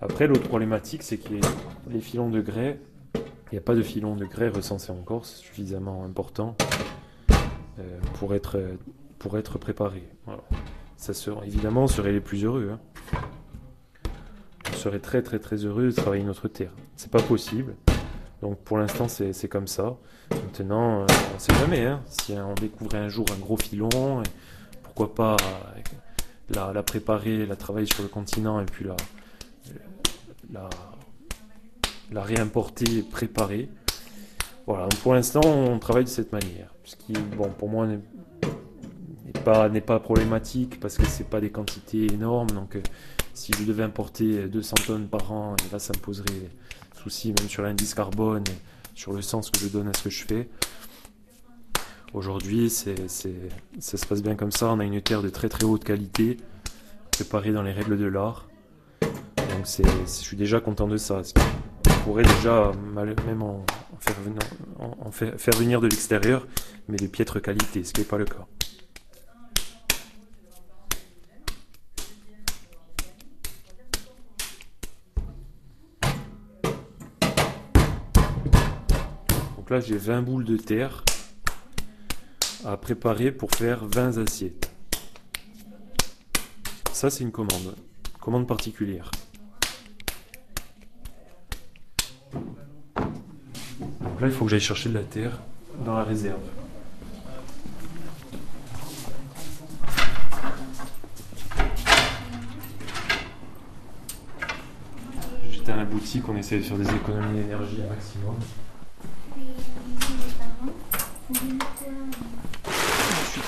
Après, 0.00 0.26
l'autre 0.26 0.48
problématique, 0.48 1.02
c'est 1.02 1.16
que 1.16 1.32
les, 1.90 2.00
filons 2.00 2.28
de 2.28 2.40
grès, 2.40 2.78
il 3.14 3.52
n'y 3.52 3.58
a 3.58 3.62
pas 3.62 3.74
de 3.74 3.82
filons 3.82 4.16
de 4.16 4.24
grès 4.24 4.48
recensés 4.48 4.92
en 4.92 5.02
Corse 5.02 5.36
suffisamment 5.36 6.04
importants 6.04 6.56
euh, 7.78 7.98
pour, 8.14 8.34
être, 8.34 8.60
pour 9.18 9.38
être 9.38 9.58
préparés. 9.58 10.08
Ça 10.96 11.12
évidemment, 11.44 11.84
on 11.84 11.88
serait 11.88 12.12
les 12.12 12.20
plus 12.20 12.44
heureux. 12.44 12.72
Hein. 12.72 12.80
On 14.70 14.76
serait 14.76 15.00
très 15.00 15.22
très 15.22 15.38
très 15.38 15.56
heureux 15.56 15.86
de 15.86 15.92
travailler 15.92 16.24
notre 16.24 16.48
terre. 16.48 16.72
C'est 16.96 17.10
pas 17.10 17.22
possible. 17.22 17.74
Donc 18.42 18.58
pour 18.58 18.76
l'instant, 18.76 19.06
c'est 19.08 19.48
comme 19.48 19.68
ça. 19.68 19.96
Maintenant, 20.30 21.02
euh, 21.02 21.06
on 21.30 21.34
ne 21.34 21.38
sait 21.38 21.54
jamais. 21.54 21.86
Hein. 21.86 22.02
si 22.06 22.32
on 22.32 22.54
découvrait 22.54 22.98
un 22.98 23.08
jour 23.08 23.24
un 23.34 23.38
gros 23.38 23.56
filon, 23.56 24.22
pourquoi 24.82 25.14
pas 25.14 25.36
la, 26.50 26.82
préparer, 26.82 27.46
la 27.46 27.54
travailler 27.54 27.86
sur 27.86 28.02
le 28.02 28.08
continent 28.08 28.60
et 28.60 28.64
puis 28.64 28.84
la, 28.84 28.96
la, 30.52 30.68
la 32.10 32.22
réimporter, 32.22 33.02
préparer. 33.02 33.68
Voilà, 34.66 34.88
pour 35.02 35.14
l'instant, 35.14 35.40
on 35.44 35.78
travaille 35.78 36.04
de 36.04 36.08
cette 36.08 36.32
manière. 36.32 36.74
Ce 36.84 36.96
qui, 36.96 37.12
bon, 37.12 37.48
pour 37.50 37.68
moi, 37.68 37.86
n'est 37.86 38.00
pas, 39.44 39.68
pas 39.68 40.00
problématique 40.00 40.80
parce 40.80 40.96
que 40.96 41.06
c'est 41.06 41.28
pas 41.28 41.40
des 41.40 41.50
quantités 41.50 42.12
énormes. 42.12 42.50
Donc, 42.50 42.74
euh, 42.74 42.82
si 43.34 43.52
je 43.56 43.64
devais 43.64 43.84
importer 43.84 44.48
200 44.48 44.74
tonnes 44.86 45.06
par 45.06 45.30
an, 45.30 45.54
là, 45.70 45.78
ça 45.78 45.92
me 45.96 46.00
poserait 46.00 46.50
même 47.06 47.48
sur 47.48 47.62
l'indice 47.62 47.94
carbone, 47.94 48.44
sur 48.94 49.12
le 49.12 49.22
sens 49.22 49.50
que 49.50 49.58
je 49.58 49.68
donne 49.68 49.88
à 49.88 49.92
ce 49.96 50.04
que 50.04 50.10
je 50.10 50.24
fais. 50.24 50.48
Aujourd'hui, 52.14 52.68
ça 52.68 52.90
se 53.08 54.06
passe 54.06 54.22
bien 54.22 54.34
comme 54.34 54.52
ça. 54.52 54.68
On 54.68 54.80
a 54.80 54.84
une 54.84 55.00
terre 55.00 55.22
de 55.22 55.30
très 55.30 55.48
très 55.48 55.64
haute 55.64 55.84
qualité, 55.84 56.36
préparée 57.10 57.52
dans 57.52 57.62
les 57.62 57.72
règles 57.72 57.98
de 57.98 58.06
l'art. 58.06 58.48
Donc 59.00 59.66
je 59.66 60.06
suis 60.06 60.36
déjà 60.36 60.60
content 60.60 60.88
de 60.88 60.96
ça. 60.96 61.22
On 61.86 62.04
pourrait 62.04 62.24
déjà 62.24 62.72
même 63.26 63.42
en, 63.42 63.64
faire, 64.00 64.16
en, 64.78 65.10
faire, 65.10 65.56
venir 65.56 65.80
de 65.80 65.86
l'extérieur, 65.86 66.46
mais 66.88 66.96
de 66.96 67.06
piètre 67.06 67.40
qualité, 67.40 67.84
ce 67.84 67.92
qui 67.92 68.00
n'est 68.00 68.06
pas 68.06 68.18
le 68.18 68.24
cas. 68.24 68.46
J'ai 79.80 79.96
20 79.96 80.22
boules 80.22 80.44
de 80.44 80.56
terre 80.56 81.04
à 82.64 82.76
préparer 82.76 83.32
pour 83.32 83.50
faire 83.52 83.84
20 83.86 84.18
assiettes. 84.18 84.70
Ça, 86.92 87.10
c'est 87.10 87.24
une 87.24 87.32
commande, 87.32 87.74
commande 88.20 88.46
particulière. 88.46 89.10
Donc 92.94 94.20
là, 94.20 94.26
il 94.26 94.30
faut 94.32 94.44
que 94.44 94.50
j'aille 94.50 94.60
chercher 94.60 94.88
de 94.88 94.94
la 94.94 95.02
terre 95.02 95.40
dans 95.84 95.96
la 95.96 96.04
réserve. 96.04 96.40
J'étais 105.50 105.72
à 105.72 105.76
la 105.76 105.84
boutique, 105.84 106.28
on 106.28 106.36
essaie 106.36 106.58
de 106.58 106.62
faire 106.62 106.78
des 106.78 106.94
économies 106.94 107.40
d'énergie 107.40 107.82
au 111.40 111.54
maximum. 111.54 112.10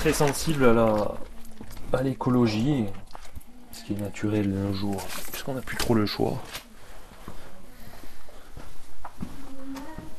très 0.00 0.12
sensible 0.12 0.64
à 0.64 0.72
la 0.72 1.14
à 1.94 2.02
l'écologie, 2.02 2.84
ce 3.72 3.84
qui 3.84 3.92
est 3.92 4.00
naturel 4.00 4.50
de 4.50 4.56
nos 4.56 4.72
jours, 4.72 5.02
puisqu'on 5.30 5.54
n'a 5.54 5.60
plus 5.60 5.76
trop 5.76 5.94
le 5.94 6.06
choix. 6.06 6.42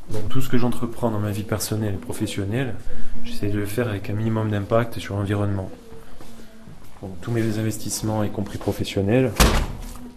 Donc 0.10 0.30
tout 0.30 0.42
ce 0.42 0.50
que 0.50 0.58
j'entreprends 0.58 1.12
dans 1.12 1.20
ma 1.20 1.32
vie 1.32 1.44
personnelle 1.44 1.96
et 1.96 1.98
professionnelle, 1.98 2.76
j'essaie 3.24 3.50
de 3.50 3.58
le 3.58 3.66
faire 3.66 3.90
avec 3.90 4.10
un 4.10 4.14
minimum 4.14 4.50
d'impact 4.50 5.00
sur 5.00 5.16
l'environnement. 5.16 5.70
tous 7.22 7.32
mes 7.32 7.60
investissements, 7.60 8.24
y 8.24 8.32
compris 8.32 8.58
professionnels, 8.58 9.32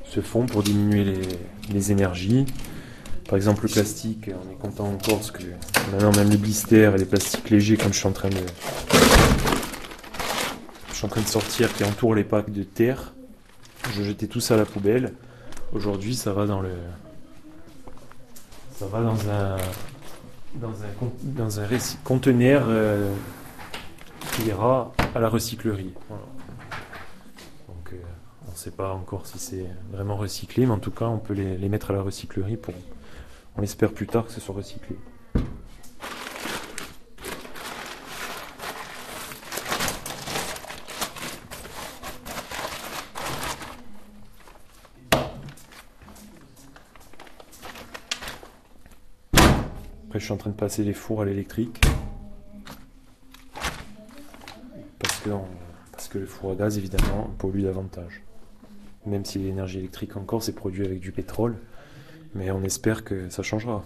se 0.05 0.21
font 0.21 0.47
pour 0.47 0.63
diminuer 0.63 1.05
les, 1.05 1.29
les 1.71 1.93
énergies. 1.93 2.47
Par 3.29 3.37
exemple, 3.37 3.65
le 3.65 3.69
plastique, 3.69 4.29
on 4.29 4.51
est 4.51 4.57
content 4.57 4.87
en 4.87 4.97
Corse 4.97 5.31
que 5.31 5.43
maintenant 5.93 6.13
même 6.13 6.31
les 6.31 6.39
blisters 6.39 6.95
et 6.95 6.99
les 6.99 7.05
plastiques 7.05 7.51
légers, 7.51 7.77
comme 7.77 7.93
je 7.93 7.99
suis 7.99 8.09
en 8.09 8.13
train 8.13 8.31
de, 8.31 8.41
suis 10.99 11.07
en 11.07 11.11
train 11.11 11.21
de 11.21 11.29
sortir, 11.29 11.73
qui 11.75 11.85
entoure 11.85 12.17
les 12.17 12.25
packs 12.25 12.51
de 12.51 12.65
terre. 12.65 13.15
Je 13.93 14.03
jetais 14.03 14.27
tout 14.27 14.41
ça 14.41 14.55
à 14.55 14.57
la 14.57 14.65
poubelle. 14.65 15.15
Aujourd'hui, 15.73 16.17
ça 16.17 16.33
va 16.33 16.45
dans 16.45 16.61
le. 16.61 16.73
Ça 18.77 18.87
va 18.87 19.03
dans 19.03 19.31
un. 19.31 19.59
Dans 20.55 20.71
un, 20.71 21.09
dans 21.23 21.61
un 21.61 21.67
conteneur 22.03 22.65
euh, 22.67 23.13
qui 24.33 24.47
ira 24.47 24.93
à 25.15 25.21
la 25.21 25.29
recyclerie. 25.29 25.93
Donc, 27.69 27.93
euh, 27.93 27.97
on 28.49 28.51
ne 28.51 28.57
sait 28.57 28.73
pas 28.73 28.93
encore 28.93 29.27
si 29.27 29.39
c'est 29.39 29.67
vraiment 29.93 30.17
recyclé, 30.17 30.67
mais 30.67 30.73
en 30.73 30.79
tout 30.79 30.91
cas, 30.91 31.05
on 31.05 31.19
peut 31.19 31.35
les 31.35 31.69
mettre 31.69 31.91
à 31.93 31.95
la 31.95 32.03
recyclerie 32.03 32.57
pour. 32.57 32.75
On 33.59 33.63
espère 33.63 33.93
plus 33.93 34.07
tard 34.07 34.25
que 34.25 34.31
ce 34.31 34.41
soit 34.41 34.55
recyclé. 34.55 34.97
Après, 50.07 50.21
je 50.21 50.25
suis 50.25 50.33
en 50.33 50.37
train 50.37 50.51
de 50.51 50.55
passer 50.55 50.85
les 50.85 50.93
fours 50.93 51.23
à 51.23 51.25
l'électrique. 51.25 51.81
Parce 55.01 55.19
que, 55.19 55.31
parce 55.91 56.07
que 56.07 56.19
à 56.21 56.55
gaz, 56.55 56.79
évidemment, 56.79 57.29
pollue 57.39 57.65
davantage. 57.65 58.23
Même 59.05 59.25
si 59.25 59.41
l'énergie 59.41 59.81
électrique 59.81 60.17
encore, 60.17 60.45
c'est 60.45 60.55
produit 60.55 60.85
avec 60.85 61.01
du 61.01 61.11
pétrole, 61.11 61.57
mais 62.35 62.51
on 62.51 62.63
espère 62.63 63.05
que 63.05 63.29
ça 63.31 63.43
changera. 63.43 63.85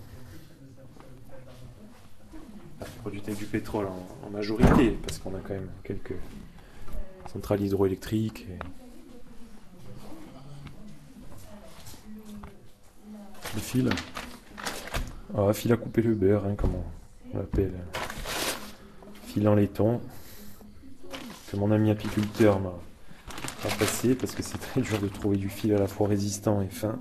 Produit 3.00 3.22
avec 3.26 3.36
du 3.36 3.46
pétrole 3.46 3.86
en, 3.86 4.30
majorité, 4.30 4.96
parce 5.04 5.18
qu'on 5.18 5.34
a 5.34 5.38
quand 5.40 5.54
même 5.54 5.68
quelques 5.84 6.14
centrales 7.32 7.60
hydroélectriques. 7.60 8.46
Le 13.54 13.60
fil 13.60 13.90
Ah, 15.36 15.52
fil 15.52 15.72
à 15.72 15.76
couper 15.76 16.02
le 16.02 16.14
beurre, 16.14 16.46
hein, 16.46 16.54
comme 16.54 16.76
on 16.76 17.36
l'appelle. 17.36 17.74
Fil 19.26 19.46
en 19.48 19.54
laiton. 19.54 20.00
Que 21.50 21.56
mon 21.56 21.70
ami 21.70 21.90
apiculteur 21.90 22.60
m'a 22.60 22.72
passé 23.78 24.14
parce 24.14 24.34
que 24.34 24.42
c'est 24.42 24.58
très 24.58 24.80
dur 24.80 24.98
de 24.98 25.08
trouver 25.08 25.36
du 25.36 25.50
fil 25.50 25.74
à 25.74 25.78
la 25.78 25.86
fois 25.86 26.08
résistant 26.08 26.62
et 26.62 26.68
fin. 26.68 26.98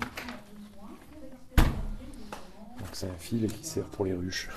C'est 3.02 3.08
un 3.08 3.18
fil 3.18 3.52
qui 3.52 3.66
sert 3.66 3.82
pour 3.86 4.04
les 4.04 4.12
ruches. 4.12 4.48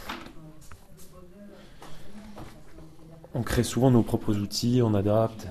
On 3.33 3.41
crée 3.41 3.63
souvent 3.63 3.89
nos 3.89 4.03
propres 4.03 4.35
outils, 4.37 4.83
on 4.83 4.93
adapte. 4.93 5.47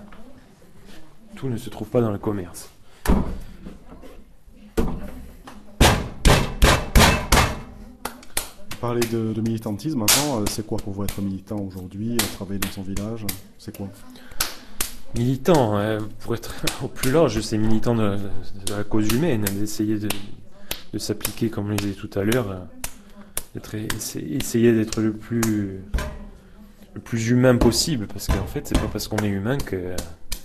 Tout 1.35 1.49
ne 1.49 1.57
se 1.57 1.71
trouve 1.71 1.89
pas 1.89 2.01
dans 2.01 2.13
le 2.13 2.19
commerce. 2.19 2.71
Parler 8.81 9.01
de, 9.11 9.41
militantisme 9.41 9.99
maintenant, 9.99 10.43
euh, 10.43 10.45
c'est 10.49 10.65
quoi 10.65 10.79
pour 10.79 10.93
vous 10.93 11.03
être 11.03 11.21
militant 11.21 11.59
aujourd'hui, 11.59 12.17
travailler 12.37 12.61
dans 12.61 12.71
son 12.71 12.83
village? 12.83 13.27
C'est 13.59 13.77
quoi? 13.77 13.89
Militant, 15.17 15.77
hein, 15.77 15.99
pour 16.21 16.37
être 16.37 16.55
au 16.85 16.87
plus 16.87 17.11
large, 17.11 17.41
c'est 17.41 17.59
militant 17.59 17.97
de, 17.97 18.21
la 18.71 18.85
cause 18.85 19.09
humaine, 19.13 19.47
d'essayer 19.47 19.99
de, 19.99 20.09
s'appliquer, 20.97 21.51
comme 21.51 21.67
je 21.67 21.71
le 21.73 21.77
disais 21.79 21.95
tout 21.95 22.11
à 22.17 22.23
l'heure, 22.23 22.53
euh, 22.53 22.59
essayer 23.57 24.73
d'être 24.73 25.01
le 25.01 25.13
plus 25.13 25.81
le 26.95 27.01
plus 27.01 27.31
humain 27.31 27.57
possible, 27.57 28.07
parce 28.07 28.29
qu'en 28.29 28.47
fait, 28.47 28.67
c'est 28.67 28.79
pas 28.79 28.89
parce 28.91 29.09
qu'on 29.09 29.19
est 29.19 29.29
humain 29.29 29.59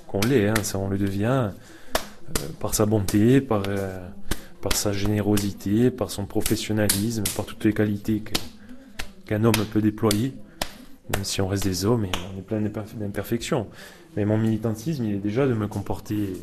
qu'on 0.08 0.20
l'est, 0.22 0.48
hein, 0.48 0.56
ça, 0.64 0.80
on 0.80 0.90
le 0.90 0.98
devient 0.98 1.52
euh, 1.52 2.48
par 2.60 2.74
sa 2.74 2.86
bonté, 2.86 3.40
par, 3.40 3.64
euh, 3.68 4.08
par 4.62 4.76
sa 4.76 4.92
générosité, 4.92 5.92
par 5.92 6.10
son 6.10 6.26
professionnalisme, 6.26 7.24
par 7.36 7.46
toutes 7.46 7.64
les 7.66 7.74
qualités 7.74 8.24
qu'un 9.26 9.44
homme 9.44 9.54
peut 9.72 9.82
déployer, 9.82 10.34
même 11.14 11.24
si 11.24 11.40
on 11.42 11.48
reste 11.48 11.64
des 11.64 11.86
hommes 11.86 12.06
et 12.06 12.12
on 12.34 12.40
est 12.40 12.42
plein 12.42 12.62
d'imperfections. 12.62 13.68
Mais 14.18 14.26
mon 14.26 14.40
militantisme, 14.40 15.06
il 15.06 15.16
est 15.16 15.20
déjà 15.20 15.46
de 15.46 15.54
me 15.54 15.68
comporter 15.68 16.34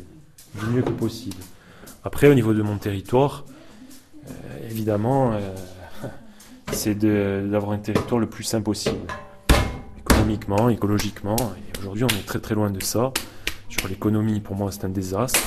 du 0.55 0.65
mieux 0.67 0.81
que 0.81 0.91
possible. 0.91 1.35
Après, 2.05 2.29
au 2.29 2.33
niveau 2.33 2.53
de 2.53 2.61
mon 2.61 2.77
territoire, 2.77 3.43
euh, 4.25 4.69
évidemment, 4.69 5.37
c'est 6.71 6.95
d'avoir 6.95 7.71
un 7.71 7.79
territoire 7.79 8.19
le 8.19 8.27
plus 8.27 8.43
sain 8.43 8.61
possible 8.61 9.07
économiquement, 10.27 10.69
écologiquement. 10.69 11.35
Et 11.37 11.79
aujourd'hui, 11.79 12.03
on 12.03 12.07
est 12.07 12.25
très 12.25 12.39
très 12.39 12.55
loin 12.55 12.69
de 12.69 12.81
ça. 12.81 13.11
Sur 13.69 13.87
l'économie, 13.87 14.39
pour 14.39 14.55
moi, 14.55 14.71
c'est 14.71 14.85
un 14.85 14.89
désastre. 14.89 15.39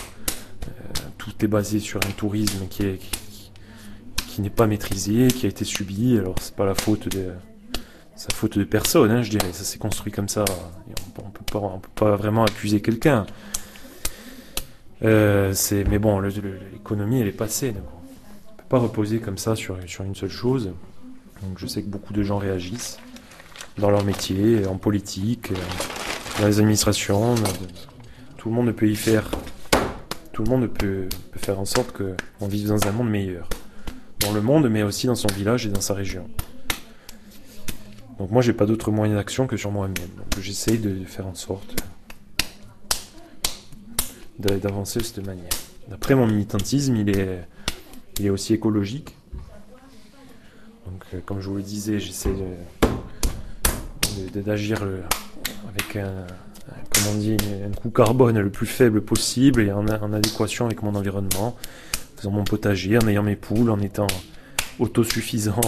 Euh, 0.68 0.70
tout 1.18 1.32
est 1.42 1.48
basé 1.48 1.78
sur 1.80 2.00
un 2.06 2.10
tourisme 2.10 2.66
qui 2.68 2.98
qui, 4.16 4.42
n'est 4.42 4.50
pas 4.50 4.66
maîtrisé, 4.66 5.28
qui 5.28 5.44
a 5.44 5.48
été 5.50 5.64
subi. 5.64 6.16
Alors, 6.16 6.34
c'est 6.40 6.54
pas 6.54 6.64
la 6.64 6.74
faute 6.74 7.08
de 7.08 7.32
sa 8.16 8.28
faute 8.34 8.58
de 8.58 8.64
personne, 8.64 9.10
hein, 9.10 9.22
je 9.22 9.30
dirais. 9.30 9.52
Ça 9.52 9.64
s'est 9.64 9.78
construit 9.78 10.12
comme 10.12 10.28
ça. 10.28 10.44
on, 10.48 11.26
ne 11.26 11.30
peut 11.30 11.44
pas, 11.50 11.58
on 11.58 11.78
peut 11.78 11.88
pas 11.94 12.16
vraiment 12.16 12.44
accuser 12.44 12.80
quelqu'un. 12.80 13.26
Euh, 15.02 15.52
c'est, 15.52 15.84
mais 15.84 15.98
bon, 15.98 16.20
l'économie, 16.20 17.20
elle 17.20 17.28
est 17.28 17.32
passée. 17.32 17.72
Donc 17.72 17.84
on 17.84 18.56
peut 18.56 18.68
pas 18.68 18.78
reposer 18.78 19.18
comme 19.18 19.38
ça 19.38 19.56
sur, 19.56 19.76
sur 19.86 20.04
une 20.04 20.14
seule 20.14 20.30
chose. 20.30 20.72
Donc, 21.42 21.58
je 21.58 21.66
sais 21.66 21.82
que 21.82 21.88
beaucoup 21.88 22.12
de 22.12 22.22
gens 22.22 22.38
réagissent 22.38 22.98
dans 23.78 23.90
leur 23.90 24.04
métier, 24.04 24.66
en 24.66 24.76
politique, 24.76 25.52
dans 26.38 26.46
les 26.46 26.58
administrations. 26.58 27.34
Tout 28.36 28.48
le 28.48 28.54
monde 28.54 28.72
peut 28.72 28.88
y 28.88 28.96
faire. 28.96 29.30
Tout 30.32 30.44
le 30.44 30.50
monde 30.50 30.66
peut, 30.68 31.08
faire 31.36 31.58
en 31.58 31.64
sorte 31.64 31.92
qu'on 31.96 32.48
vive 32.48 32.68
dans 32.68 32.86
un 32.86 32.92
monde 32.92 33.10
meilleur. 33.10 33.48
Dans 34.20 34.32
le 34.32 34.40
monde, 34.40 34.68
mais 34.68 34.82
aussi 34.82 35.06
dans 35.06 35.14
son 35.14 35.28
village 35.28 35.66
et 35.66 35.70
dans 35.70 35.80
sa 35.80 35.94
région. 35.94 36.28
Donc 38.18 38.30
moi, 38.30 38.42
j'ai 38.42 38.52
pas 38.52 38.66
d'autre 38.66 38.90
moyen 38.90 39.14
d'action 39.14 39.46
que 39.46 39.56
sur 39.56 39.70
moi-même. 39.70 39.94
Donc 40.16 40.40
j'essaye 40.40 40.78
de 40.78 41.04
faire 41.04 41.26
en 41.26 41.34
sorte 41.34 41.74
d'avancer 44.38 45.00
de 45.00 45.04
cette 45.04 45.26
manière. 45.26 45.50
Après, 45.92 46.14
mon 46.14 46.26
militantisme, 46.26 46.96
il 46.96 47.10
est, 47.10 47.40
il 48.18 48.26
est 48.26 48.30
aussi 48.30 48.54
écologique. 48.54 49.14
Donc, 50.90 51.04
euh, 51.14 51.20
comme 51.24 51.40
je 51.40 51.48
vous 51.48 51.56
le 51.56 51.62
disais, 51.62 52.00
j'essaie 52.00 52.34
d'agir 54.34 54.82
euh, 54.82 55.02
avec 55.68 55.96
un, 55.96 56.26
comme 56.90 57.12
on 57.12 57.14
dit, 57.16 57.36
un 57.64 57.70
coût 57.70 57.90
carbone 57.90 58.38
le 58.38 58.50
plus 58.50 58.66
faible 58.66 59.00
possible 59.00 59.62
et 59.62 59.72
en, 59.72 59.86
adéquation 59.86 60.66
avec 60.66 60.82
mon 60.82 60.94
environnement, 60.94 61.48
en 61.48 62.16
faisant 62.16 62.30
mon 62.30 62.44
potager, 62.44 62.98
en 62.98 63.06
ayant 63.06 63.22
mes 63.22 63.36
poules, 63.36 63.70
en 63.70 63.80
étant 63.80 64.08
autosuffisant 64.78 65.60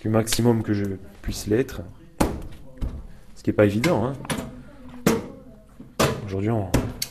du 0.00 0.08
maximum 0.08 0.62
que 0.62 0.74
je 0.74 0.84
puisse 1.22 1.46
l'être. 1.46 1.82
Ce 3.34 3.42
qui 3.42 3.50
n'est 3.50 3.54
pas 3.54 3.64
évident. 3.64 4.06
Hein. 4.06 4.12
Aujourd'hui, 6.26 6.50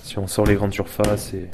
si 0.04 0.18
on 0.18 0.28
sort 0.28 0.46
les 0.46 0.56
grandes 0.56 0.74
surfaces 0.74 1.34
et 1.34 1.50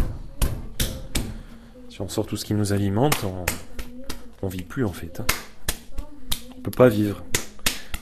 si 1.89 2.01
on 2.01 2.07
sort 2.07 2.27
tout 2.27 2.37
ce 2.37 2.45
qui 2.45 2.53
nous 2.53 2.73
alimente, 2.73 3.23
on, 3.23 4.45
ne 4.45 4.51
vit 4.51 4.63
plus 4.63 4.85
en 4.85 4.93
fait. 4.93 5.19
Hein. 5.19 5.25
On 6.67 6.69
peut 6.69 6.83
pas 6.83 6.89
vivre. 6.89 7.23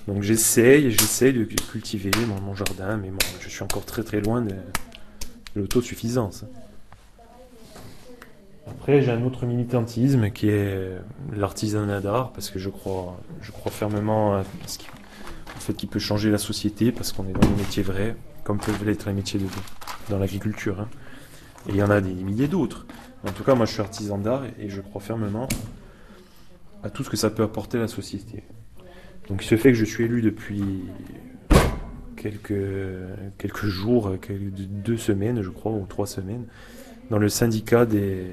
Donc 0.07 0.23
j'essaye, 0.23 0.89
j'essaye 0.89 1.33
de 1.33 1.43
cultiver 1.43 2.09
mon, 2.25 2.55
jardin, 2.55 2.97
mais 2.97 3.11
je 3.39 3.47
suis 3.47 3.61
encore 3.61 3.85
très 3.85 4.01
très 4.01 4.21
loin 4.21 4.41
de, 4.41 4.55
l'autosuffisance. 5.55 6.45
Après, 8.65 9.03
j'ai 9.03 9.11
un 9.11 9.23
autre 9.23 9.45
militantisme 9.45 10.31
qui 10.31 10.49
est 10.49 10.97
l'artisanat 11.31 12.01
d'art, 12.01 12.33
parce 12.33 12.49
que 12.49 12.57
je 12.57 12.71
crois, 12.71 13.21
je 13.39 13.51
crois 13.51 13.71
fermement 13.71 14.33
à 14.33 14.43
ce 14.65 14.79
qui, 14.79 14.87
fait 15.59 15.75
qu'il 15.75 15.87
peut 15.87 15.99
changer 15.99 16.31
la 16.31 16.39
société, 16.39 16.91
parce 16.91 17.13
qu'on 17.13 17.27
est 17.27 17.33
dans 17.33 17.47
les 17.47 17.55
métiers 17.55 17.83
vrais, 17.83 18.15
comme 18.43 18.57
peuvent 18.57 18.83
l'être 18.83 19.05
les 19.05 19.13
métiers 19.13 19.39
de, 19.39 19.45
dans 20.09 20.17
l'agriculture. 20.17 20.79
Hein. 20.79 20.89
Et 21.69 21.73
il 21.73 21.75
y 21.75 21.83
en 21.83 21.91
a 21.91 22.01
des 22.01 22.13
milliers 22.13 22.47
d'autres. 22.47 22.87
En 23.27 23.31
tout 23.31 23.43
cas, 23.43 23.53
moi, 23.53 23.67
je 23.67 23.73
suis 23.73 23.81
artisan 23.81 24.17
d'art 24.17 24.41
et 24.57 24.69
je 24.69 24.81
crois 24.81 25.01
fermement 25.01 25.47
à 26.81 26.89
tout 26.89 27.03
ce 27.03 27.11
que 27.11 27.17
ça 27.17 27.29
peut 27.29 27.43
apporter 27.43 27.77
à 27.77 27.81
la 27.81 27.87
société. 27.87 28.43
Donc 29.29 29.43
il 29.43 29.47
se 29.47 29.57
fait 29.57 29.71
que 29.71 29.77
je 29.77 29.85
suis 29.85 30.03
élu 30.03 30.21
depuis 30.21 30.63
quelques, 32.15 32.53
quelques 33.37 33.65
jours, 33.65 34.11
deux 34.29 34.97
semaines 34.97 35.41
je 35.41 35.49
crois, 35.49 35.71
ou 35.71 35.85
trois 35.87 36.07
semaines, 36.07 36.45
dans 37.09 37.17
le 37.17 37.29
syndicat 37.29 37.85
des, 37.85 38.31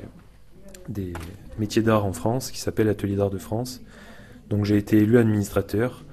des 0.89 1.13
métiers 1.59 1.83
d'art 1.83 2.05
en 2.05 2.13
France, 2.13 2.51
qui 2.51 2.59
s'appelle 2.59 2.89
Atelier 2.89 3.17
d'art 3.17 3.31
de 3.31 3.39
France. 3.39 3.83
Donc 4.51 4.65
j'ai 4.65 4.77
été 4.77 4.99
élu 4.99 5.19
administrateur 5.19 6.05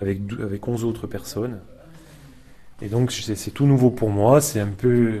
avec, 0.00 0.20
avec 0.40 0.66
11 0.66 0.84
autres 0.84 1.06
personnes. 1.06 1.60
Et 2.82 2.88
donc 2.88 3.12
c'est 3.12 3.50
tout 3.50 3.66
nouveau 3.66 3.90
pour 3.90 4.10
moi, 4.10 4.40
c'est 4.40 4.60
un 4.60 4.66
peu... 4.66 5.20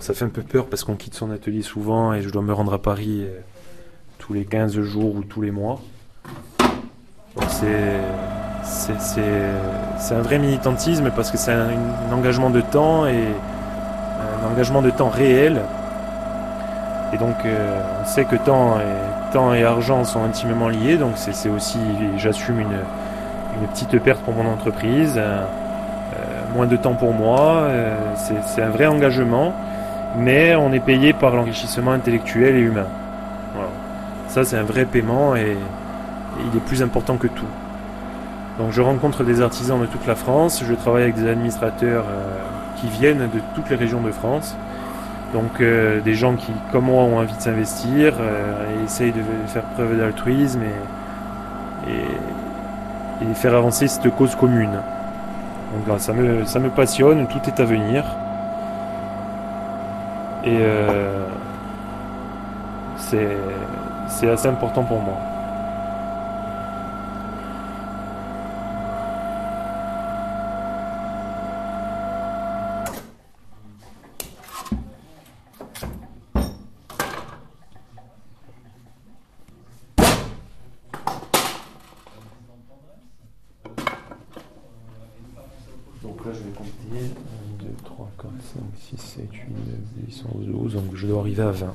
ça 0.00 0.14
fait 0.14 0.24
un 0.24 0.30
peu 0.30 0.42
peur 0.42 0.66
parce 0.66 0.82
qu'on 0.82 0.96
quitte 0.96 1.14
son 1.14 1.30
atelier 1.30 1.62
souvent 1.62 2.14
et 2.14 2.22
je 2.22 2.30
dois 2.30 2.42
me 2.42 2.52
rendre 2.54 2.72
à 2.72 2.80
Paris 2.80 3.24
euh, 3.24 3.40
tous 4.18 4.32
les 4.32 4.46
15 4.46 4.80
jours 4.80 5.14
ou 5.14 5.22
tous 5.22 5.42
les 5.42 5.50
mois 5.50 5.82
c'est 8.64 10.14
un 10.14 10.22
vrai 10.22 10.38
militantisme 10.38 11.10
parce 11.14 11.30
que 11.30 11.36
c'est 11.36 11.52
un, 11.52 11.68
engagement 12.12 12.50
de 12.50 12.60
temps 12.60 13.06
et 13.06 13.28
un 14.42 14.52
engagement 14.52 14.82
de 14.82 14.90
temps 14.90 15.08
réel. 15.08 15.60
Et 17.12 17.16
donc 17.16 17.36
euh, 17.44 17.80
on 18.02 18.06
sait 18.06 18.24
que 18.24 18.36
temps 18.36 18.78
et, 18.78 19.32
temps 19.32 19.54
et 19.54 19.64
argent 19.64 20.04
sont 20.04 20.24
intimement 20.24 20.68
liés, 20.68 20.96
donc 20.96 21.12
c'est 21.16 21.48
aussi, 21.48 21.78
j'assume 22.16 22.60
une, 22.60 22.78
petite 23.72 23.98
perte 24.00 24.20
pour 24.20 24.34
mon 24.34 24.48
entreprise, 24.48 25.14
euh, 25.16 25.40
euh, 25.40 26.54
moins 26.54 26.66
de 26.66 26.76
temps 26.76 26.94
pour 26.94 27.12
moi, 27.12 27.68
c'est 28.16 28.62
un 28.62 28.68
vrai 28.68 28.86
engagement, 28.86 29.52
mais 30.16 30.54
on 30.54 30.72
est 30.72 30.80
payé 30.80 31.12
par 31.12 31.34
l'enrichissement 31.34 31.92
intellectuel 31.92 32.56
et 32.56 32.60
humain. 32.60 32.86
Ça 34.28 34.44
c'est 34.44 34.56
un 34.56 34.62
vrai 34.62 34.84
paiement 34.84 35.34
et, 35.34 35.56
il 36.40 36.56
est 36.56 36.60
plus 36.60 36.82
important 36.82 37.16
que 37.16 37.26
tout. 37.26 37.46
Donc 38.58 38.72
je 38.72 38.82
rencontre 38.82 39.22
des 39.22 39.40
artisans 39.40 39.80
de 39.80 39.86
toute 39.86 40.06
la 40.06 40.16
France, 40.16 40.64
je 40.66 40.74
travaille 40.74 41.04
avec 41.04 41.14
des 41.14 41.28
administrateurs 41.28 42.04
euh, 42.08 42.38
qui 42.76 42.88
viennent 42.88 43.28
de 43.32 43.40
toutes 43.54 43.70
les 43.70 43.76
régions 43.76 44.00
de 44.00 44.10
France. 44.10 44.56
Donc 45.32 45.60
euh, 45.60 46.00
des 46.00 46.14
gens 46.14 46.34
qui, 46.34 46.52
comme 46.72 46.86
moi, 46.86 47.04
ont 47.04 47.18
envie 47.18 47.36
de 47.36 47.40
s'investir 47.40 48.14
euh, 48.20 48.80
et 48.80 48.84
essayent 48.84 49.12
de 49.12 49.22
faire 49.46 49.62
preuve 49.62 49.96
d'altruisme 49.98 50.60
et, 50.62 50.74
faire 53.34 53.54
avancer 53.54 53.86
cette 53.86 54.08
cause 54.16 54.34
commune. 54.34 54.80
Donc 55.74 55.86
là, 55.86 55.98
ça 55.98 56.12
me, 56.12 56.44
ça 56.44 56.58
me 56.58 56.70
passionne, 56.70 57.28
tout 57.28 57.38
est 57.46 57.60
à 57.60 57.64
venir. 57.64 58.04
Et 60.44 60.58
c'est 64.08 64.28
assez 64.28 64.48
important 64.48 64.82
pour 64.82 65.00
moi. 65.00 65.18
Donc 86.02 86.24
là, 86.24 86.32
je 86.32 86.38
vais 86.38 86.50
compter 86.50 86.70
1, 87.60 87.64
2, 87.64 87.70
3, 87.84 88.10
4, 88.18 88.30
5, 88.40 88.62
6, 88.76 88.96
7, 88.96 89.32
8, 89.32 89.40
9, 89.50 90.06
10, 90.08 90.24
11, 90.34 90.46
12. 90.46 90.74
Donc 90.74 90.87
je 90.98 91.06
dois 91.06 91.20
arriver 91.20 91.42
à 91.44 91.52
20. 91.52 91.74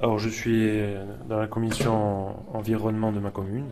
Alors 0.00 0.18
je 0.18 0.28
suis 0.28 0.72
dans 1.28 1.38
la 1.38 1.46
commission 1.46 2.34
environnement 2.52 3.12
de 3.12 3.20
ma 3.20 3.30
commune. 3.30 3.66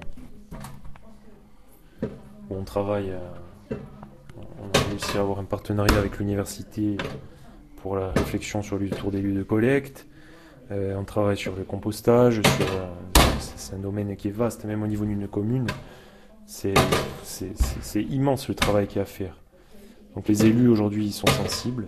On 2.66 2.72
travaille, 2.82 3.12
euh, 3.12 3.76
on 4.60 4.76
a 4.76 4.82
réussi 4.90 5.16
à 5.16 5.20
avoir 5.20 5.38
un 5.38 5.44
partenariat 5.44 5.96
avec 5.98 6.18
l'université 6.18 6.96
pour 7.76 7.94
la 7.94 8.10
réflexion 8.10 8.60
sur 8.60 8.76
le 8.76 8.90
tour 8.90 9.12
des 9.12 9.22
lieux 9.22 9.34
de 9.34 9.44
collecte. 9.44 10.08
Euh, 10.72 10.96
on 10.96 11.04
travaille 11.04 11.36
sur 11.36 11.54
le 11.54 11.62
compostage, 11.62 12.40
euh, 12.40 13.20
c'est 13.38 13.76
un 13.76 13.78
domaine 13.78 14.16
qui 14.16 14.28
est 14.28 14.32
vaste, 14.32 14.64
même 14.64 14.82
au 14.82 14.88
niveau 14.88 15.04
d'une 15.04 15.28
commune. 15.28 15.68
C'est 16.44 16.74
immense 17.94 18.48
le 18.48 18.56
travail 18.56 18.88
qu'il 18.88 18.96
y 18.96 18.98
a 18.98 19.02
à 19.02 19.06
faire. 19.06 19.36
Donc 20.16 20.26
les 20.26 20.44
élus 20.44 20.68
aujourd'hui 20.68 21.12
sont 21.12 21.28
sensibles 21.28 21.86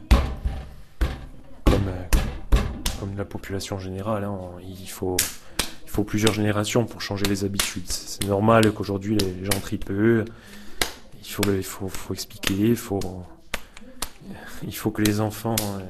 comme 3.01 3.17
la 3.17 3.25
population 3.25 3.79
générale, 3.79 4.25
hein, 4.25 4.39
il, 4.63 4.89
faut, 4.89 5.17
plusieurs 6.07 6.33
générations 6.33 6.85
pour 6.85 7.01
changer 7.01 7.27
les 7.27 7.45
habitudes. 7.45 7.89
C'est 7.89 8.27
normal 8.27 8.73
qu'aujourd'hui 8.73 9.17
les 9.17 9.45
gens 9.45 9.61
trient 9.61 9.79
peu. 9.79 10.25
Il 11.29 11.33
faut, 11.33 11.43
il 11.53 11.63
faut, 11.63 11.89
faut 11.89 12.15
expliquer, 12.15 12.55
il 12.55 12.77
faut, 12.77 13.01
il 14.65 14.75
faut 14.75 14.91
que 14.91 15.03
les 15.03 15.21
enfants, 15.21 15.55
euh, 15.61 15.81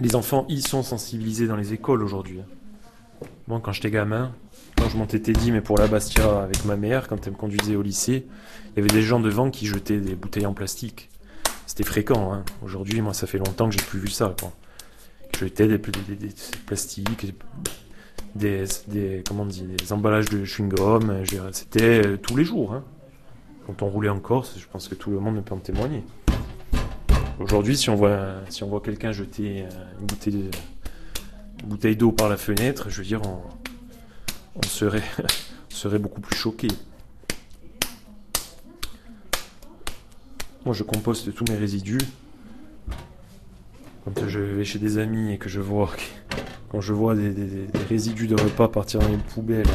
les 0.00 0.16
enfants 0.16 0.46
y 0.48 0.62
sont 0.62 0.82
sensibilisés 0.82 1.46
dans 1.46 1.56
les 1.56 1.74
écoles 1.74 2.02
aujourd'hui. 2.02 2.40
Moi, 3.46 3.60
quand 3.62 3.72
j'étais 3.72 3.90
gamin, 3.90 4.32
quand 4.78 4.88
je 4.88 4.96
m'étais 4.96 5.32
dit, 5.32 5.52
mais 5.52 5.60
pour 5.60 5.78
la 5.78 5.86
Bastia 5.86 6.42
avec 6.42 6.64
ma 6.64 6.76
mère, 6.76 7.06
quand 7.06 7.26
elle 7.26 7.34
me 7.34 7.38
conduisait 7.38 7.76
au 7.76 7.82
lycée, 7.82 8.26
il 8.70 8.78
y 8.78 8.80
avait 8.80 8.92
des 8.92 9.02
gens 9.02 9.20
devant 9.20 9.50
qui 9.50 9.66
jetaient 9.66 10.00
des 10.00 10.14
bouteilles 10.14 10.46
en 10.46 10.54
plastique. 10.54 11.10
C'était 11.66 11.84
fréquent. 11.84 12.32
Hein. 12.32 12.44
Aujourd'hui, 12.62 13.00
moi, 13.02 13.12
ça 13.12 13.26
fait 13.26 13.38
longtemps 13.38 13.68
que 13.68 13.76
j'ai 13.76 13.84
plus 13.84 14.00
vu 14.00 14.08
ça. 14.08 14.34
Quoi 14.40 14.52
jetais 15.38 15.68
des, 15.68 15.78
plastiques, 16.66 17.34
des, 18.34 18.64
des, 18.88 19.22
comment 19.26 19.42
on 19.42 19.46
des 19.46 19.92
emballages 19.92 20.28
de 20.30 20.44
chewing-gum. 20.44 21.24
C'était 21.52 22.06
euh, 22.06 22.16
tous 22.16 22.36
les 22.36 22.44
jours. 22.44 22.72
Hein. 22.72 22.84
Quand 23.66 23.82
on 23.82 23.88
roulait 23.88 24.08
en 24.08 24.20
Corse, 24.20 24.56
je 24.58 24.66
pense 24.68 24.86
que 24.86 24.94
tout 24.94 25.10
le 25.10 25.18
monde 25.18 25.44
peut 25.44 25.54
en 25.54 25.58
témoigner. 25.58 26.04
Aujourd'hui, 27.40 27.76
si 27.76 27.90
on 27.90 27.96
voit, 27.96 28.34
si 28.48 28.62
voit 28.62 28.80
quelqu'un 28.80 29.10
jeter 29.10 29.64
euh, 29.64 29.68
une 30.00 31.66
bouteille, 31.66 31.96
d'eau 31.96 32.12
par 32.12 32.28
la 32.28 32.36
fenêtre, 32.36 32.90
je 32.90 32.98
veux 32.98 33.04
dire, 33.04 33.20
on, 34.54 34.62
serait, 34.62 35.02
beaucoup 35.98 36.20
plus 36.20 36.36
choqué. 36.36 36.68
Moi, 40.64 40.72
je 40.72 40.84
composte 40.84 41.34
tous 41.34 41.44
mes 41.50 41.56
résidus 41.56 41.98
quand 44.04 44.28
je 44.28 44.38
vais 44.38 44.64
chez 44.64 44.78
des 44.78 44.98
amis 44.98 45.32
et 45.32 45.38
que 45.38 45.48
je 45.48 45.60
vois, 45.60 45.90
quand 46.70 46.80
je 46.80 46.92
vois 46.92 47.16
des, 47.16 47.66
résidus 47.88 48.28
de 48.28 48.40
repas 48.40 48.68
partir 48.68 49.00
dans 49.00 49.08
les 49.08 49.16
poubelles, 49.16 49.66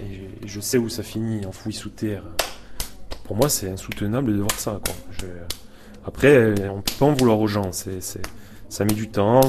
et 0.00 0.46
je, 0.46 0.60
sais 0.60 0.78
où 0.78 0.88
ça 0.88 1.02
finit, 1.02 1.44
enfoui 1.44 1.74
sous 1.74 1.90
terre, 1.90 2.24
pour 3.30 3.36
moi 3.36 3.48
c'est 3.48 3.70
insoutenable 3.70 4.32
de 4.32 4.38
voir 4.38 4.58
ça. 4.58 4.80
après, 6.04 6.68
on 6.68 6.82
peut 6.82 6.92
pas 6.98 7.06
en 7.06 7.12
vouloir 7.12 7.38
aux 7.38 7.46
gens, 7.46 7.70
ça 7.70 8.84
met 8.84 8.92
du 8.92 9.08
temps, 9.08 9.42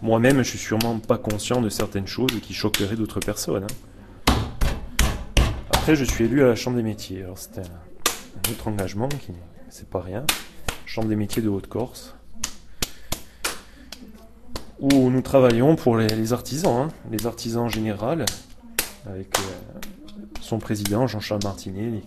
moi-même 0.00 0.44
je 0.44 0.50
suis 0.50 0.58
sûrement 0.60 1.00
pas 1.00 1.18
conscient 1.18 1.60
de 1.60 1.68
certaines 1.68 2.06
choses 2.06 2.30
qui 2.40 2.54
choqueraient 2.54 2.94
d'autres 2.94 3.18
personnes. 3.18 3.66
Hein. 4.28 4.34
Après, 5.70 5.96
je 5.96 6.04
suis 6.04 6.26
élu 6.26 6.40
à 6.44 6.46
la 6.46 6.54
Chambre 6.54 6.76
des 6.76 6.84
métiers, 6.84 7.24
alors 7.24 7.36
c'est 7.36 7.58
un, 7.58 8.52
autre 8.52 8.68
engagement 8.68 9.08
qui 9.08 9.32
c'est 9.68 9.90
pas 9.90 10.00
rien. 10.00 10.24
Chambre 10.86 11.08
des 11.08 11.16
métiers 11.16 11.42
de 11.42 11.48
Haute-Corse 11.48 12.14
où 14.78 15.10
nous 15.10 15.22
travaillons 15.22 15.74
pour 15.74 15.96
les, 15.96 16.32
artisans, 16.32 16.76
hein, 16.76 16.88
les 17.10 17.26
artisans 17.26 17.64
en 17.64 17.68
général, 17.68 18.24
avec 19.06 19.36
euh, 19.36 19.80
son 20.40 20.58
président 20.60 21.08
Jean-Charles 21.08 21.42
Martinet, 21.42 22.02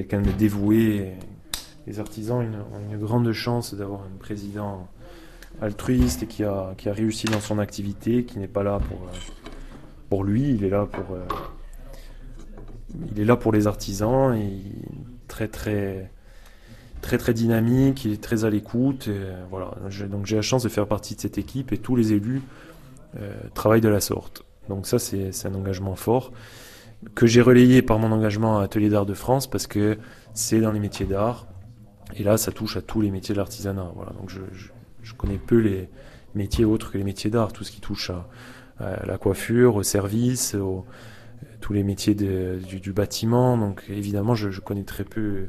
quelqu'un 0.00 0.22
de 0.22 0.30
dévoué. 0.32 1.12
Les 1.86 2.00
artisans 2.00 2.38
ont 2.38 2.92
une 2.92 2.98
grande 2.98 3.30
chance 3.32 3.74
d'avoir 3.74 4.02
un 4.02 4.18
président 4.18 4.88
altruiste 5.60 6.26
qui 6.26 6.42
a, 6.42 6.74
qui 6.78 6.88
a 6.88 6.92
réussi 6.92 7.26
dans 7.26 7.40
son 7.40 7.58
activité, 7.58 8.24
qui 8.24 8.38
n'est 8.38 8.48
pas 8.48 8.62
là 8.62 8.78
pour, 8.78 9.02
euh, 9.02 9.16
pour 10.08 10.24
lui, 10.24 10.54
il 10.54 10.64
est 10.64 10.70
là 10.70 10.86
pour, 10.86 11.14
euh, 11.14 11.26
il 13.12 13.20
est 13.20 13.24
là 13.24 13.36
pour 13.36 13.52
les 13.52 13.66
artisans 13.66 14.34
et 14.34 14.62
très 15.28 15.48
très 15.48 16.10
très 17.02 17.18
très 17.18 17.34
dynamique, 17.34 18.04
il 18.04 18.12
est 18.12 18.22
très 18.22 18.44
à 18.44 18.50
l'écoute. 18.50 19.08
Voilà. 19.50 19.72
Donc 20.08 20.26
j'ai 20.26 20.36
la 20.36 20.42
chance 20.42 20.62
de 20.62 20.68
faire 20.68 20.86
partie 20.86 21.14
de 21.14 21.20
cette 21.20 21.38
équipe 21.38 21.72
et 21.72 21.78
tous 21.78 21.96
les 21.96 22.12
élus 22.12 22.42
euh, 23.18 23.34
travaillent 23.54 23.80
de 23.80 23.88
la 23.88 24.00
sorte. 24.00 24.44
Donc 24.68 24.86
ça 24.86 24.98
c'est 24.98 25.46
un 25.46 25.54
engagement 25.54 25.96
fort 25.96 26.32
que 27.14 27.26
j'ai 27.26 27.40
relayé 27.40 27.82
par 27.82 27.98
mon 27.98 28.12
engagement 28.12 28.58
à 28.58 28.64
Atelier 28.64 28.88
d'Art 28.88 29.06
de 29.06 29.14
France 29.14 29.48
parce 29.48 29.66
que 29.66 29.98
c'est 30.34 30.60
dans 30.60 30.72
les 30.72 30.80
métiers 30.80 31.06
d'art 31.06 31.46
et 32.14 32.22
là 32.22 32.36
ça 32.36 32.52
touche 32.52 32.76
à 32.76 32.82
tous 32.82 33.00
les 33.00 33.10
métiers 33.10 33.34
de 33.34 33.38
l'artisanat. 33.38 33.90
Voilà. 33.94 34.12
Donc 34.12 34.30
je, 34.30 34.40
je, 35.02 35.14
connais 35.14 35.38
peu 35.38 35.58
les 35.58 35.88
métiers 36.34 36.64
autres 36.64 36.92
que 36.92 36.98
les 36.98 37.04
métiers 37.04 37.30
d'art, 37.30 37.52
tout 37.52 37.64
ce 37.64 37.70
qui 37.70 37.80
touche 37.80 38.10
à, 38.10 38.28
la 39.06 39.18
coiffure, 39.18 39.76
au 39.76 39.82
service, 39.82 40.56
tous 41.60 41.72
les 41.72 41.82
métiers 41.82 42.14
du, 42.14 42.92
bâtiment. 42.92 43.58
Donc 43.58 43.84
évidemment 43.88 44.34
je 44.34 44.60
connais 44.60 44.84
très 44.84 45.04
peu 45.04 45.48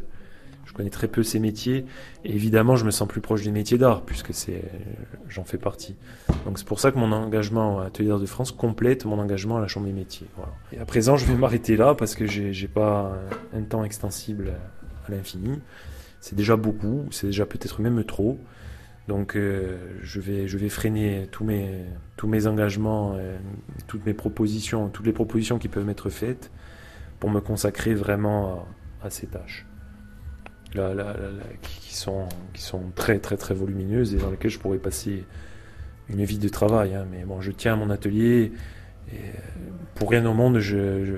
je 0.72 0.76
connais 0.78 0.90
très 0.90 1.10
peu 1.10 1.22
ces 1.22 1.40
métiers. 1.40 1.86
Et 2.24 2.34
évidemment, 2.34 2.78
je 2.78 2.86
me 2.86 2.92
sens 2.92 3.06
plus 3.06 3.20
proche 3.20 3.44
des 3.44 3.52
métiers 3.52 3.78
d'art, 3.78 4.04
puisque 4.04 4.32
j'en 5.28 5.44
fais 5.44 5.58
partie. 5.58 5.98
Donc 6.46 6.58
c'est 6.58 6.68
pour 6.68 6.80
ça 6.80 6.94
que 6.94 6.98
mon 6.98 7.12
engagement 7.12 7.82
à 7.82 7.88
Atelier 7.88 8.08
d'Art 8.08 8.22
de 8.22 8.26
France 8.26 8.54
complète 8.54 9.04
mon 9.04 9.20
engagement 9.20 9.58
à 9.58 9.60
la 9.60 9.68
Chambre 9.68 9.88
des 9.88 9.92
métiers. 9.92 10.28
Et 10.72 10.80
à 10.80 10.86
présent, 10.86 11.18
je 11.18 11.26
vais 11.26 11.36
m'arrêter 11.36 11.76
là, 11.76 11.94
parce 11.94 12.16
que 12.16 12.26
j'ai, 12.26 12.70
pas 12.70 13.12
un, 13.54 13.64
temps 13.64 13.84
extensible 13.84 14.54
à 15.06 15.12
l'infini. 15.12 15.60
C'est 16.22 16.36
déjà 16.36 16.56
beaucoup, 16.56 17.06
c'est 17.12 17.28
déjà 17.28 17.46
peut-être 17.46 17.82
même 17.82 18.06
trop. 18.06 18.40
Donc 19.10 19.36
euh, 19.36 19.78
je, 20.04 20.22
vais, 20.22 20.70
freiner 20.70 21.28
tous 21.32 21.44
mes, 21.44 21.84
tous 22.16 22.28
mes 22.28 22.48
engagements, 22.48 23.16
euh, 23.16 23.38
toutes 23.88 24.06
mes 24.06 24.14
propositions, 24.14 24.88
toutes 24.88 25.06
les 25.06 25.12
propositions 25.12 25.60
qui 25.60 25.68
peuvent 25.68 25.86
m'être 25.86 26.10
faites 26.10 26.50
pour 27.20 27.30
me 27.30 27.42
consacrer 27.42 27.94
vraiment 27.94 28.66
à 29.04 29.10
ces 29.10 29.28
tâches 29.28 29.66
qui, 31.62 31.96
sont, 31.96 32.28
qui 32.54 32.62
sont 32.62 32.84
très 32.96 33.20
très 33.20 33.38
très 33.38 33.54
volumineuses 33.54 34.14
et 34.14 34.18
dans 34.18 34.32
lesquelles 34.32 34.52
je 34.52 34.60
pourrais 34.60 34.78
passer 34.78 35.26
une 36.10 36.24
vie 36.24 36.38
de 36.38 36.50
travail. 36.50 36.96
Hein. 36.96 37.06
Mais 37.12 37.24
bon, 37.26 37.42
je 37.42 37.52
tiens 37.52 37.74
à 37.74 37.76
mon 37.76 37.90
atelier 37.90 38.52
et 39.12 39.16
euh, 39.16 39.18
pour 39.96 40.10
rien 40.10 40.26
au 40.26 40.34
monde, 40.34 40.60
je, 40.60 41.18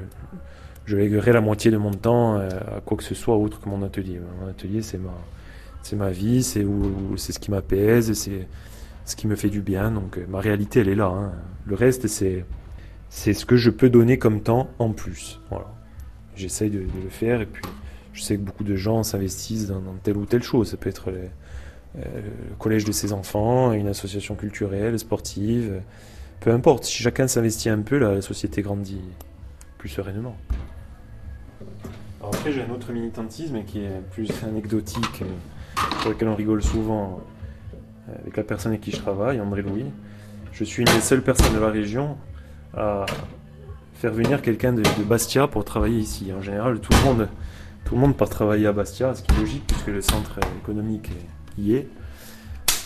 je, 0.86 0.98
léguerai 0.98 1.32
la 1.32 1.42
moitié 1.42 1.72
de 1.72 1.78
mon 1.78 1.92
temps 1.92 2.38
euh, 2.38 2.50
à 2.78 2.82
quoi 2.82 2.98
que 2.98 3.04
ce 3.04 3.16
soit 3.16 3.36
autre 3.36 3.60
que 3.60 3.70
mon 3.70 3.84
atelier. 3.84 4.20
Mon 4.42 4.48
atelier, 4.48 4.82
c'est 4.82 5.00
ma, 5.00 5.14
ma 5.96 6.12
vie, 6.12 6.44
c'est 6.44 6.64
où, 6.64 7.18
c'est 7.18 7.34
ce 7.34 7.40
qui 7.40 7.52
m'apaise, 7.52 8.14
c'est 8.14 8.48
ce 9.06 9.16
qui 9.16 9.28
me 9.28 9.36
fait 9.36 9.50
du 9.50 9.62
bien. 9.62 9.92
Donc 9.92 10.18
euh, 10.18 10.26
ma 10.28 10.40
réalité, 10.40 10.80
elle 10.82 10.90
est 10.90 10.96
là. 10.96 11.08
Hein. 11.08 11.32
Le 11.66 11.76
reste, 11.76 12.08
c'est 12.08 12.46
c'est 13.10 13.34
ce 13.34 13.46
que 13.46 13.58
je 13.58 13.70
peux 13.70 13.92
donner 13.92 14.18
comme 14.18 14.42
temps 14.42 14.70
en 14.80 14.92
plus. 14.92 15.40
Voilà. 15.52 15.68
J'essaye 16.36 16.72
de, 16.72 16.80
de, 16.80 17.04
le 17.04 17.10
faire 17.10 17.42
et 17.42 17.46
puis 17.46 17.62
je 18.14 18.22
sais 18.22 18.36
que 18.36 18.42
beaucoup 18.42 18.64
de 18.64 18.76
gens 18.76 19.04
s'investissent 19.04 19.68
dans, 19.68 19.82
telle 20.04 20.18
ou 20.18 20.26
telle 20.26 20.44
chose. 20.44 20.72
Ça 20.72 20.78
peut 20.78 20.90
être 20.90 21.10
euh, 21.10 21.28
le 21.96 22.56
collège 22.58 22.86
de 22.86 22.92
ses 22.92 23.14
enfants, 23.14 23.74
une 23.74 23.88
association 23.88 24.36
culturelle, 24.36 24.98
sportive. 24.98 25.82
peu 26.40 26.52
importe, 26.52 26.86
si 26.86 27.02
chacun 27.02 27.28
s'investit 27.28 27.70
un 27.70 27.82
peu, 27.82 27.98
la 27.98 28.22
société 28.22 28.62
grandit 28.62 29.02
plus 29.78 29.90
sereinement. 29.90 30.38
après, 32.22 32.52
j'ai 32.52 32.62
un 32.62 32.70
autre 32.70 32.92
militantisme 32.94 33.64
qui 33.66 33.80
est 33.80 34.02
plus 34.12 34.30
anecdotique, 34.44 35.24
sur 36.02 36.10
lequel 36.10 36.30
on 36.30 36.36
rigole 36.36 36.64
souvent 36.64 37.22
avec 38.22 38.38
la 38.38 38.44
personne 38.44 38.72
avec 38.72 38.82
qui 38.82 38.92
je 38.92 38.98
travaille, 38.98 39.40
André 39.40 39.62
Louis. 39.62 39.86
Je 40.52 40.64
suis 40.64 40.84
une 40.84 40.94
des 40.94 41.02
seules 41.02 41.24
personnes 41.24 41.54
de 41.54 41.60
la 41.60 41.70
région 41.70 42.18
à 42.76 43.06
faire 43.96 44.12
venir 44.12 44.42
quelqu'un 44.42 44.74
de, 44.74 44.84
Bastia 45.04 45.48
pour 45.48 45.64
travailler 45.66 46.00
ici. 46.00 46.32
En 46.34 46.42
général, 46.42 46.80
tout 46.80 46.92
le 46.92 47.04
monde, 47.06 47.30
tout 47.86 47.96
le 47.96 48.02
monde 48.02 48.16
part 48.16 48.30
travailler 48.30 48.68
à 48.68 48.72
Bastia, 48.72 49.14
ce 49.14 49.22
qui 49.22 49.34
est 49.34 49.40
logique 49.40 49.64
puisque 49.68 49.88
le 49.88 50.02
centre 50.02 50.40
économique 50.62 51.10
y 51.58 51.76
est. 51.76 51.88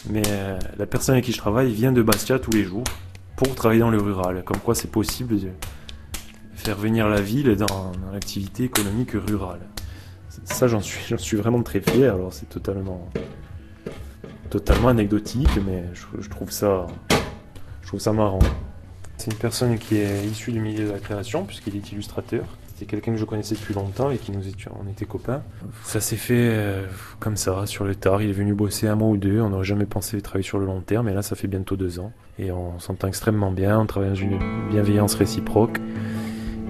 Mais 0.10 0.24
euh, 0.28 0.58
la 0.78 0.86
personne 0.86 1.14
avec 1.14 1.26
qui 1.26 1.32
je 1.32 1.38
travaille 1.38 1.72
vient 1.72 1.92
de 1.92 2.02
Bastia 2.02 2.40
tous 2.40 2.52
les 2.52 2.64
jours 2.64 2.84
pour 3.36 3.54
travailler 3.56 3.82
dans 3.82 3.90
le 3.90 4.02
rural. 4.02 4.44
Comme 4.44 4.60
quoi, 4.60 4.76
c'est 4.76 4.90
possible 4.90 5.40
de 5.40 5.50
faire 6.56 6.78
venir 6.78 7.08
la 7.08 7.22
ville 7.22 7.56
dans, 7.56 7.92
l'activité 8.12 8.64
économique 8.64 9.12
rurale. 9.14 9.62
Ça, 10.46 10.68
j'en 10.68 10.82
suis, 10.82 11.18
suis 11.18 11.38
vraiment 11.38 11.62
très 11.62 11.82
fier. 11.82 12.14
Alors, 12.14 12.34
c'est 12.34 12.48
totalement, 12.48 13.10
totalement 14.50 14.90
anecdotique, 14.90 15.60
mais 15.66 15.84
je 16.20 16.30
trouve 16.30 16.52
ça, 16.52 16.88
je 17.82 17.88
trouve 17.88 18.00
ça 18.00 18.14
marrant. 18.14 18.40
C'est 19.18 19.32
une 19.32 19.38
personne 19.38 19.78
qui 19.78 19.98
est 19.98 20.26
issue 20.26 20.52
du 20.52 20.60
milieu 20.60 20.88
de 20.88 20.92
la 20.92 21.00
création, 21.00 21.44
puisqu'il 21.44 21.76
est 21.76 21.92
illustrateur. 21.92 22.46
C'était 22.78 22.92
quelqu'un 22.92 23.14
que 23.14 23.18
je 23.18 23.26
connaissais 23.26 23.56
depuis 23.56 23.74
longtemps 23.74 24.12
et 24.12 24.18
qui 24.18 24.32
nous 24.32 24.44
on 24.80 24.88
était 24.88 25.06
copains. 25.06 25.42
Ça 25.84 26.00
s'est 26.00 26.16
fait 26.16 26.52
euh, 26.52 26.86
comme 27.20 27.36
ça, 27.36 27.66
sur 27.66 27.86
le 27.86 27.96
tard. 27.96 28.22
Il 28.22 28.30
est 28.30 28.34
venu 28.34 28.54
bosser 28.54 28.88
un 28.88 28.94
mois 28.94 29.08
ou 29.08 29.18
deux. 29.18 29.42
On 29.42 29.50
n'aurait 29.50 29.64
jamais 29.64 29.88
pensé 29.88 30.22
travailler 30.22 30.48
sur 30.48 30.60
le 30.60 30.68
long 30.68 30.82
terme, 30.82 31.10
et 31.10 31.14
là, 31.16 31.24
ça 31.24 31.36
fait 31.36 31.48
bientôt 31.48 31.76
deux 31.76 31.98
ans. 32.00 32.12
Et 32.38 32.52
on 32.52 32.78
s'entend 32.78 33.08
extrêmement 33.08 33.50
bien. 33.50 33.80
On 33.80 33.88
travaille 33.88 34.10
dans 34.10 34.16
une 34.16 34.38
bienveillance 34.70 35.16
réciproque. 35.16 35.80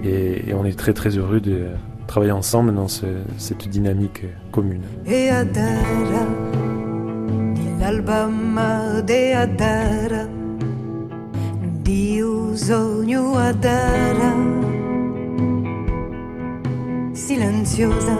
Et, 0.02 0.54
on 0.54 0.64
est 0.64 0.78
très 0.78 0.94
très 0.94 1.10
heureux 1.10 1.40
de 1.40 1.66
travailler 2.06 2.32
ensemble 2.32 2.74
dans 2.74 2.88
cette 2.88 3.68
dynamique 3.68 4.22
commune. 4.50 4.84
Et 5.04 5.28
silenziosa 17.28 18.18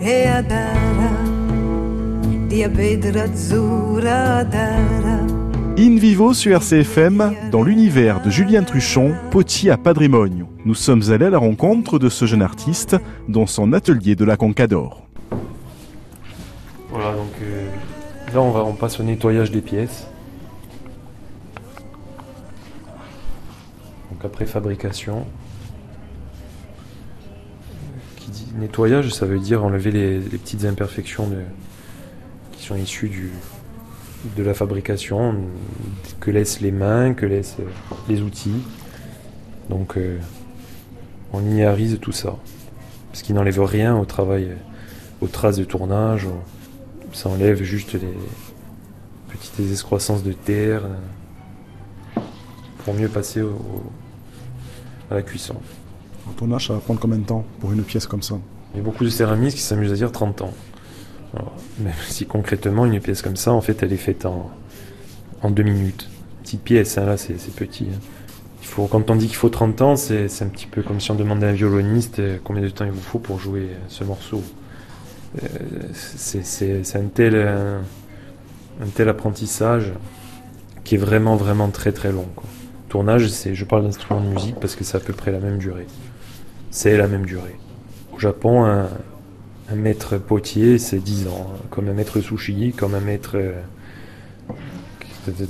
e 0.00 0.44
In 5.76 5.96
vivo 5.98 6.32
sur 6.32 6.52
RCFM, 6.52 7.34
dans 7.50 7.62
l'univers 7.62 8.22
de 8.22 8.30
Julien 8.30 8.62
Truchon, 8.62 9.12
potier 9.30 9.70
à 9.70 9.76
Patrimonio. 9.76 10.48
Nous 10.64 10.72
sommes 10.74 11.02
allés 11.10 11.26
à 11.26 11.30
la 11.30 11.36
rencontre 11.36 11.98
de 11.98 12.08
ce 12.08 12.24
jeune 12.24 12.40
artiste 12.40 12.96
dans 13.28 13.46
son 13.46 13.74
atelier 13.74 14.16
de 14.16 14.24
la 14.24 14.38
Concador. 14.38 15.06
Voilà, 16.88 17.12
donc 17.12 17.32
euh, 17.42 17.68
là 18.32 18.40
on, 18.40 18.50
va, 18.50 18.64
on 18.64 18.72
passe 18.72 18.98
au 18.98 19.02
nettoyage 19.02 19.50
des 19.50 19.60
pièces. 19.60 20.06
Donc 24.10 24.24
après 24.24 24.46
fabrication, 24.46 25.26
nettoyage, 28.58 29.12
ça 29.12 29.26
veut 29.26 29.38
dire 29.38 29.64
enlever 29.64 29.90
les, 29.90 30.18
petites 30.20 30.64
imperfections 30.64 31.30
qui 32.52 32.64
sont 32.64 32.76
issues 32.76 33.30
de 34.36 34.42
la 34.42 34.54
fabrication, 34.54 35.36
que 36.20 36.30
laissent 36.30 36.60
les 36.60 36.72
mains, 36.72 37.14
que 37.14 37.26
laissent 37.26 37.56
les 38.08 38.20
outils. 38.20 38.62
Donc 39.70 39.96
euh, 39.96 40.18
on 41.32 41.40
linéarise 41.40 41.98
tout 42.00 42.12
ça. 42.12 42.36
Ce 43.12 43.22
qui 43.22 43.32
n'enlève 43.32 43.60
rien 43.60 43.96
au 43.96 44.04
travail, 44.04 44.48
aux 45.20 45.28
traces 45.28 45.56
de 45.56 45.64
tournage. 45.64 46.26
Ça 47.12 47.28
enlève 47.28 47.62
juste 47.62 47.94
les 47.94 48.14
petites 49.28 49.70
excroissances 49.70 50.22
de 50.22 50.32
terre 50.32 50.82
euh, 50.84 52.20
pour 52.84 52.94
mieux 52.94 53.08
passer 53.08 53.42
à 55.10 55.14
la 55.14 55.22
cuisson. 55.22 55.56
Un 56.28 56.32
tournage, 56.32 56.68
ça 56.68 56.74
va 56.74 56.80
prendre 56.80 57.00
combien 57.00 57.18
de 57.18 57.24
temps 57.24 57.44
pour 57.60 57.72
une 57.72 57.82
pièce 57.82 58.06
comme 58.06 58.22
ça? 58.22 58.36
Il 58.74 58.78
y 58.78 58.80
a 58.80 58.84
beaucoup 58.84 59.04
de 59.04 59.10
céramistes 59.10 59.56
qui 59.56 59.62
s'amusent 59.62 59.92
à 59.92 59.96
dire 59.96 60.12
30 60.12 60.42
ans. 60.42 60.54
même 61.80 61.92
si 62.08 62.26
concrètement, 62.26 62.86
une 62.86 63.00
pièce 63.00 63.22
comme 63.22 63.36
ça, 63.36 63.52
en 63.52 63.60
fait, 63.60 63.82
elle 63.82 63.92
est 63.92 63.96
faite 63.96 64.26
en, 64.26 64.50
en 65.42 65.50
deux 65.50 65.62
minutes. 65.62 66.08
Petite 66.42 66.62
pièce, 66.62 66.98
hein, 66.98 67.06
là, 67.06 67.16
c'est 67.16 67.34
petit. 67.54 67.86
Hein. 67.92 67.98
Il 68.62 68.66
faut, 68.66 68.86
quand 68.86 69.10
on 69.10 69.16
dit 69.16 69.26
qu'il 69.26 69.36
faut 69.36 69.48
30 69.48 69.82
ans, 69.82 69.96
c'est 69.96 70.42
un 70.42 70.48
petit 70.48 70.66
peu 70.66 70.82
comme 70.82 71.00
si 71.00 71.10
on 71.10 71.14
demandait 71.14 71.46
à 71.46 71.50
un 71.50 71.54
violoniste 71.54 72.18
euh, 72.18 72.38
combien 72.42 72.62
de 72.62 72.68
temps 72.68 72.84
il 72.84 72.90
vous 72.90 73.00
faut 73.00 73.18
pour 73.18 73.38
jouer 73.38 73.60
euh, 73.62 73.76
ce 73.88 74.04
morceau. 74.04 74.42
Euh, 75.42 75.48
c'est 75.92 76.96
un 76.96 77.06
tel, 77.06 77.36
apprentissage 79.08 79.92
qui 80.84 80.96
est 80.96 80.98
vraiment, 80.98 81.36
vraiment 81.36 81.68
très, 81.68 81.92
très 81.92 82.12
long. 82.12 82.26
Tournage, 82.88 83.28
c'est, 83.28 83.54
je 83.54 83.64
parle 83.64 83.84
d'instrument 83.84 84.20
de 84.20 84.28
musique 84.28 84.56
parce 84.60 84.74
que 84.74 84.84
c'est 84.84 84.96
à 84.96 85.00
peu 85.00 85.12
près 85.12 85.30
la 85.30 85.40
même 85.40 85.58
durée. 85.58 85.86
C'est 86.70 86.96
la 86.96 87.08
même 87.08 87.26
durée. 87.26 87.56
Au 88.14 88.18
Japon, 88.18 88.64
un, 88.64 88.88
maître 89.74 90.18
potier, 90.18 90.78
c'est 90.78 90.98
10 90.98 91.28
ans. 91.28 91.52
Comme 91.70 91.88
un 91.88 91.92
maître 91.92 92.20
sushi, 92.20 92.72
comme 92.72 92.94
un 92.94 93.00
maître 93.00 93.36
euh, 93.36 93.52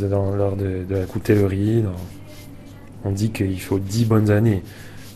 dans 0.08 0.34
l'art 0.34 0.56
de, 0.56 0.84
la 0.88 1.04
coutellerie. 1.04 1.84
On 3.04 3.10
dit 3.10 3.30
qu'il 3.30 3.60
faut 3.60 3.78
10 3.78 4.04
bonnes 4.04 4.30
années. 4.30 4.62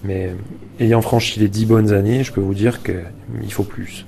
Mais 0.04 0.34
ayant 0.80 1.02
franchi 1.02 1.40
les 1.40 1.48
10 1.48 1.66
bonnes 1.66 1.92
années, 1.92 2.24
je 2.24 2.32
peux 2.32 2.40
vous 2.40 2.54
dire 2.54 2.80
qu'il 2.82 3.52
faut 3.52 3.64
plus. 3.64 4.06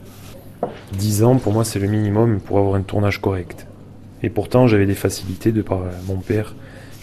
10 0.99 1.25
ans, 1.25 1.37
pour 1.37 1.53
moi, 1.53 1.65
c'est 1.65 1.79
le 1.79 1.89
minimum 1.89 2.41
pour 2.41 2.59
avoir 2.59 2.75
un 2.75 2.83
tournage 2.83 3.21
correct. 3.21 3.67
Et 4.23 4.31
pourtant, 4.31 4.67
j'avais 4.67 4.87
des 4.87 4.95
facilités 4.95 5.53
de 5.53 5.63
par 5.63 5.83
mon 6.07 6.17
père 6.17 6.55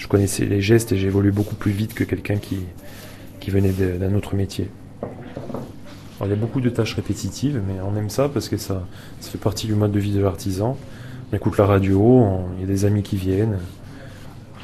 je 0.01 0.07
connaissais 0.07 0.45
les 0.45 0.61
gestes 0.61 0.91
et 0.93 0.97
j'évoluais 0.97 1.31
beaucoup 1.31 1.53
plus 1.53 1.71
vite 1.71 1.93
que 1.93 2.03
quelqu'un 2.03 2.37
qui, 2.37 2.57
qui 3.39 3.51
venait 3.51 3.69
d'un 3.71 4.15
autre 4.15 4.33
métier. 4.33 4.67
Il 6.23 6.29
y 6.29 6.33
a 6.33 6.35
beaucoup 6.35 6.61
de 6.61 6.69
tâches 6.69 6.95
répétitives, 6.95 7.61
mais 7.67 7.75
on 7.81 7.95
aime 7.97 8.09
ça 8.09 8.29
parce 8.29 8.49
que 8.49 8.57
ça, 8.57 8.83
ça 9.19 9.31
fait 9.31 9.37
partie 9.37 9.67
du 9.67 9.75
mode 9.75 9.91
de 9.91 9.99
vie 9.99 10.13
de 10.13 10.21
l'artisan. 10.21 10.77
On 11.31 11.35
écoute 11.35 11.57
la 11.57 11.65
radio, 11.65 12.25
il 12.55 12.61
y 12.61 12.63
a 12.63 12.67
des 12.67 12.85
amis 12.85 13.03
qui 13.03 13.15
viennent. 13.15 13.57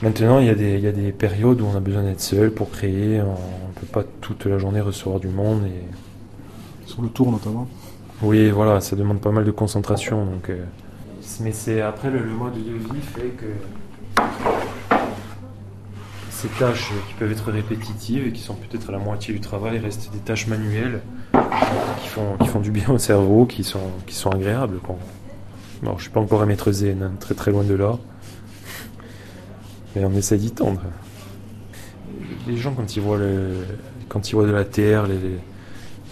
Maintenant, 0.03 0.39
il 0.39 0.45
y, 0.45 0.49
a 0.49 0.55
des, 0.55 0.75
il 0.75 0.81
y 0.81 0.87
a 0.87 0.91
des 0.91 1.11
périodes 1.11 1.59
où 1.61 1.65
on 1.65 1.75
a 1.75 1.79
besoin 1.79 2.03
d'être 2.03 2.21
seul 2.21 2.51
pour 2.51 2.69
créer. 2.69 3.19
On 3.21 3.31
ne 3.31 3.79
peut 3.79 3.87
pas 3.91 4.03
toute 4.21 4.45
la 4.45 4.59
journée 4.59 4.79
recevoir 4.79 5.19
du 5.19 5.27
monde. 5.27 5.63
Et... 5.65 6.87
Sur 6.87 7.01
le 7.01 7.09
tour 7.09 7.31
notamment 7.31 7.67
Oui, 8.21 8.51
voilà, 8.51 8.79
ça 8.79 8.95
demande 8.95 9.21
pas 9.21 9.31
mal 9.31 9.43
de 9.43 9.51
concentration. 9.51 10.23
Donc, 10.25 10.49
euh, 10.49 10.63
Mais 11.41 11.51
c'est 11.51 11.81
après 11.81 12.11
le, 12.11 12.19
le 12.19 12.29
mode 12.29 12.53
de 12.53 12.59
vie 12.59 13.01
fait 13.01 13.33
que 13.37 13.47
ces 16.37 16.49
tâches 16.49 16.91
qui 17.07 17.15
peuvent 17.15 17.31
être 17.31 17.51
répétitives 17.51 18.27
et 18.27 18.31
qui 18.31 18.41
sont 18.41 18.53
peut-être 18.53 18.89
à 18.89 18.91
la 18.91 18.99
moitié 18.99 19.33
du 19.33 19.41
travail 19.41 19.79
restent 19.79 20.11
des 20.13 20.19
tâches 20.19 20.45
manuelles 20.45 21.01
qui 21.33 22.07
font, 22.09 22.37
qui 22.39 22.47
font 22.47 22.59
du 22.59 22.69
bien 22.69 22.87
au 22.89 22.99
cerveau, 22.99 23.47
qui 23.47 23.63
sont, 23.63 23.89
qui 24.05 24.13
sont 24.13 24.29
agréables. 24.29 24.77
Quoi. 24.77 24.97
je 25.81 25.89
ne 25.89 25.97
suis 25.97 26.11
pas 26.11 26.19
encore 26.19 26.43
un 26.43 26.45
maître 26.45 26.71
zen, 26.71 27.01
hein, 27.01 27.11
très 27.19 27.33
très 27.33 27.49
loin 27.49 27.63
de 27.63 27.73
là. 27.73 27.97
Mais 29.95 30.05
on 30.05 30.13
essaie 30.13 30.37
d'y 30.37 30.51
tendre. 30.51 30.81
Les 32.47 32.55
gens, 32.57 32.73
quand 32.75 32.95
ils 32.95 33.01
voient, 33.01 33.19
quand 34.07 34.29
ils 34.29 34.35
voient 34.35 34.45
de 34.45 34.51
la 34.51 34.63
terre, 34.63 35.07
les, 35.07 35.15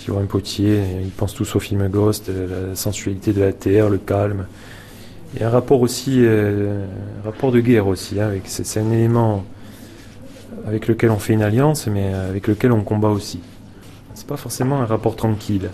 ils 0.08 0.12
voient 0.12 0.24
un 0.24 0.26
potier, 0.26 0.82
ils 1.04 1.12
pensent 1.12 1.36
tous 1.36 1.56
au 1.56 1.60
film 1.60 1.88
Ghost, 1.88 2.30
la 2.30 2.76
sensualité 2.76 3.32
de 3.32 3.42
la 3.42 3.54
terre, 3.54 3.92
le 3.92 4.00
calme. 4.00 4.48
Il 5.36 5.42
y 5.42 5.44
a 5.44 5.48
un 5.50 5.52
rapport 5.52 5.82
aussi, 5.82 6.26
euh, 6.26 6.88
rapport 7.24 7.52
de 7.52 7.60
guerre 7.60 7.86
aussi. 7.86 8.20
Hein, 8.20 8.32
c'est 8.46 8.80
un 8.80 8.92
élément 8.92 9.46
avec 10.66 10.88
lequel 10.88 11.12
on 11.12 11.20
fait 11.20 11.34
une 11.34 11.44
alliance, 11.44 11.88
mais 11.88 12.14
avec 12.14 12.48
lequel 12.48 12.72
on 12.72 12.82
combat 12.82 13.10
aussi. 13.10 13.40
C'est 14.16 14.28
pas 14.28 14.38
forcément 14.38 14.82
un 14.82 14.86
rapport 14.86 15.16
tranquille. 15.16 15.70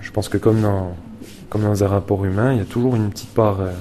Je 0.00 0.10
pense 0.10 0.28
que 0.28 0.38
comme 0.38 0.60
dans, 0.60 0.94
comme 1.48 1.62
dans 1.62 1.82
un 1.82 1.88
rapport 1.88 2.24
humain, 2.24 2.52
il 2.52 2.58
y 2.58 2.62
a 2.62 2.64
toujours 2.64 2.94
une 2.94 3.10
petite 3.10 3.34
part 3.34 3.60
euh, 3.60 3.72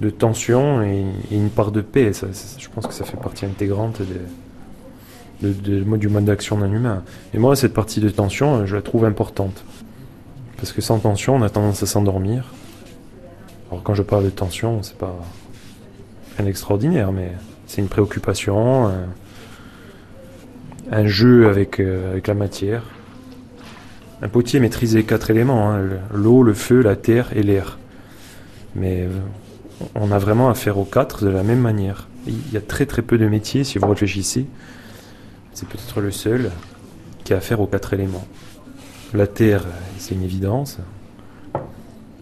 de 0.00 0.10
tension 0.10 0.82
et, 0.82 1.04
une 1.30 1.50
part 1.50 1.70
de 1.70 1.80
paix. 1.80 2.10
je 2.12 2.68
pense 2.70 2.86
que 2.86 2.94
ça 2.94 3.04
fait 3.04 3.16
partie 3.16 3.46
intégrante 3.46 4.02
du 5.40 5.84
mode 5.84 6.24
d'action 6.24 6.58
d'un 6.58 6.72
humain. 6.72 7.04
Et 7.34 7.38
moi, 7.38 7.54
cette 7.54 7.74
partie 7.74 8.00
de 8.00 8.08
tension, 8.08 8.66
je 8.66 8.74
la 8.74 8.82
trouve 8.82 9.04
importante. 9.04 9.64
Parce 10.56 10.72
que 10.72 10.80
sans 10.80 10.98
tension, 10.98 11.36
on 11.36 11.42
a 11.42 11.50
tendance 11.50 11.82
à 11.82 11.86
s'endormir. 11.86 12.52
Alors 13.70 13.82
quand 13.82 13.94
je 13.94 14.02
parle 14.02 14.24
de 14.24 14.30
tension, 14.30 14.82
c'est 14.82 14.96
pas 14.96 15.14
rien 16.36 16.46
d'extraordinaire, 16.46 17.12
mais 17.12 17.32
c'est 17.66 17.80
une 17.80 17.88
préoccupation, 17.88 18.90
un 20.92 21.06
jeu 21.06 21.48
avec, 21.48 21.80
euh, 21.80 22.12
avec 22.12 22.26
la 22.28 22.34
matière. 22.34 22.82
Un 24.20 24.28
potier 24.28 24.60
maîtrise 24.60 24.94
les 24.94 25.04
quatre 25.04 25.30
éléments, 25.30 25.72
hein, 25.72 25.80
l'eau, 26.12 26.42
le 26.42 26.54
feu, 26.54 26.82
la 26.82 26.94
terre 26.94 27.30
et 27.34 27.42
l'air. 27.42 27.78
Mais 28.76 29.02
euh, 29.02 29.08
on 29.94 30.12
a 30.12 30.18
vraiment 30.18 30.48
affaire 30.48 30.78
aux 30.78 30.84
quatre 30.84 31.24
de 31.24 31.30
la 31.30 31.42
même 31.42 31.60
manière. 31.60 32.08
Il 32.26 32.52
y 32.52 32.56
a 32.56 32.60
très 32.60 32.86
très 32.86 33.02
peu 33.02 33.18
de 33.18 33.26
métiers, 33.26 33.64
si 33.64 33.78
vous 33.78 33.88
réfléchissez. 33.88 34.46
C'est 35.54 35.66
peut-être 35.66 36.00
le 36.00 36.12
seul 36.12 36.50
qui 37.24 37.34
a 37.34 37.38
affaire 37.38 37.60
aux 37.60 37.66
quatre 37.66 37.94
éléments. 37.94 38.26
La 39.12 39.26
terre, 39.26 39.64
c'est 39.98 40.14
une 40.14 40.22
évidence. 40.22 40.78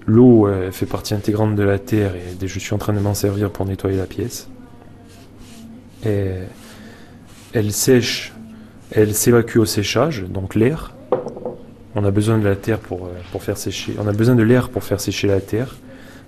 L'eau 0.06 0.48
fait 0.72 0.86
partie 0.86 1.14
intégrante 1.14 1.54
de 1.54 1.62
la 1.62 1.78
terre 1.78 2.12
et 2.16 2.48
je 2.48 2.58
suis 2.58 2.74
en 2.74 2.78
train 2.78 2.92
de 2.92 2.98
m'en 2.98 3.14
servir 3.14 3.50
pour 3.50 3.66
nettoyer 3.66 3.98
la 3.98 4.06
pièce. 4.06 4.48
Elle 6.02 6.48
sèche, 7.70 8.32
elle 8.92 9.14
s'évacue 9.14 9.58
au 9.58 9.64
séchage, 9.64 10.24
donc 10.28 10.54
l'air. 10.54 10.94
On 11.94 12.04
a 12.04 12.10
besoin 12.10 12.38
de 12.38 12.44
la 12.44 12.56
terre 12.56 12.78
pour, 12.78 13.06
euh, 13.06 13.10
pour 13.32 13.42
faire 13.42 13.56
sécher. 13.56 13.94
On 13.98 14.06
a 14.06 14.12
besoin 14.12 14.34
de 14.34 14.42
l'air 14.42 14.68
pour 14.68 14.84
faire 14.84 15.00
sécher 15.00 15.28
la 15.28 15.40
terre. 15.40 15.76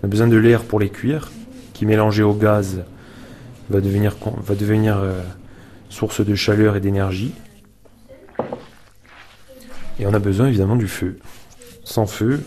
On 0.02 0.06
a 0.06 0.08
besoin 0.08 0.28
de 0.28 0.36
l'air 0.36 0.62
pour 0.62 0.80
les 0.80 0.88
cuire, 0.88 1.30
qui 1.72 1.86
mélangé 1.86 2.22
au 2.22 2.34
gaz 2.34 2.82
va 3.70 3.80
devenir, 3.80 4.98
euh, 4.98 5.22
source 5.88 6.24
de 6.24 6.34
chaleur 6.34 6.76
et 6.76 6.80
d'énergie. 6.80 7.32
Et 9.98 10.06
on 10.06 10.14
a 10.14 10.18
besoin 10.18 10.48
évidemment 10.48 10.76
du 10.76 10.88
feu. 10.88 11.18
Sans 11.84 12.06
feu, 12.06 12.42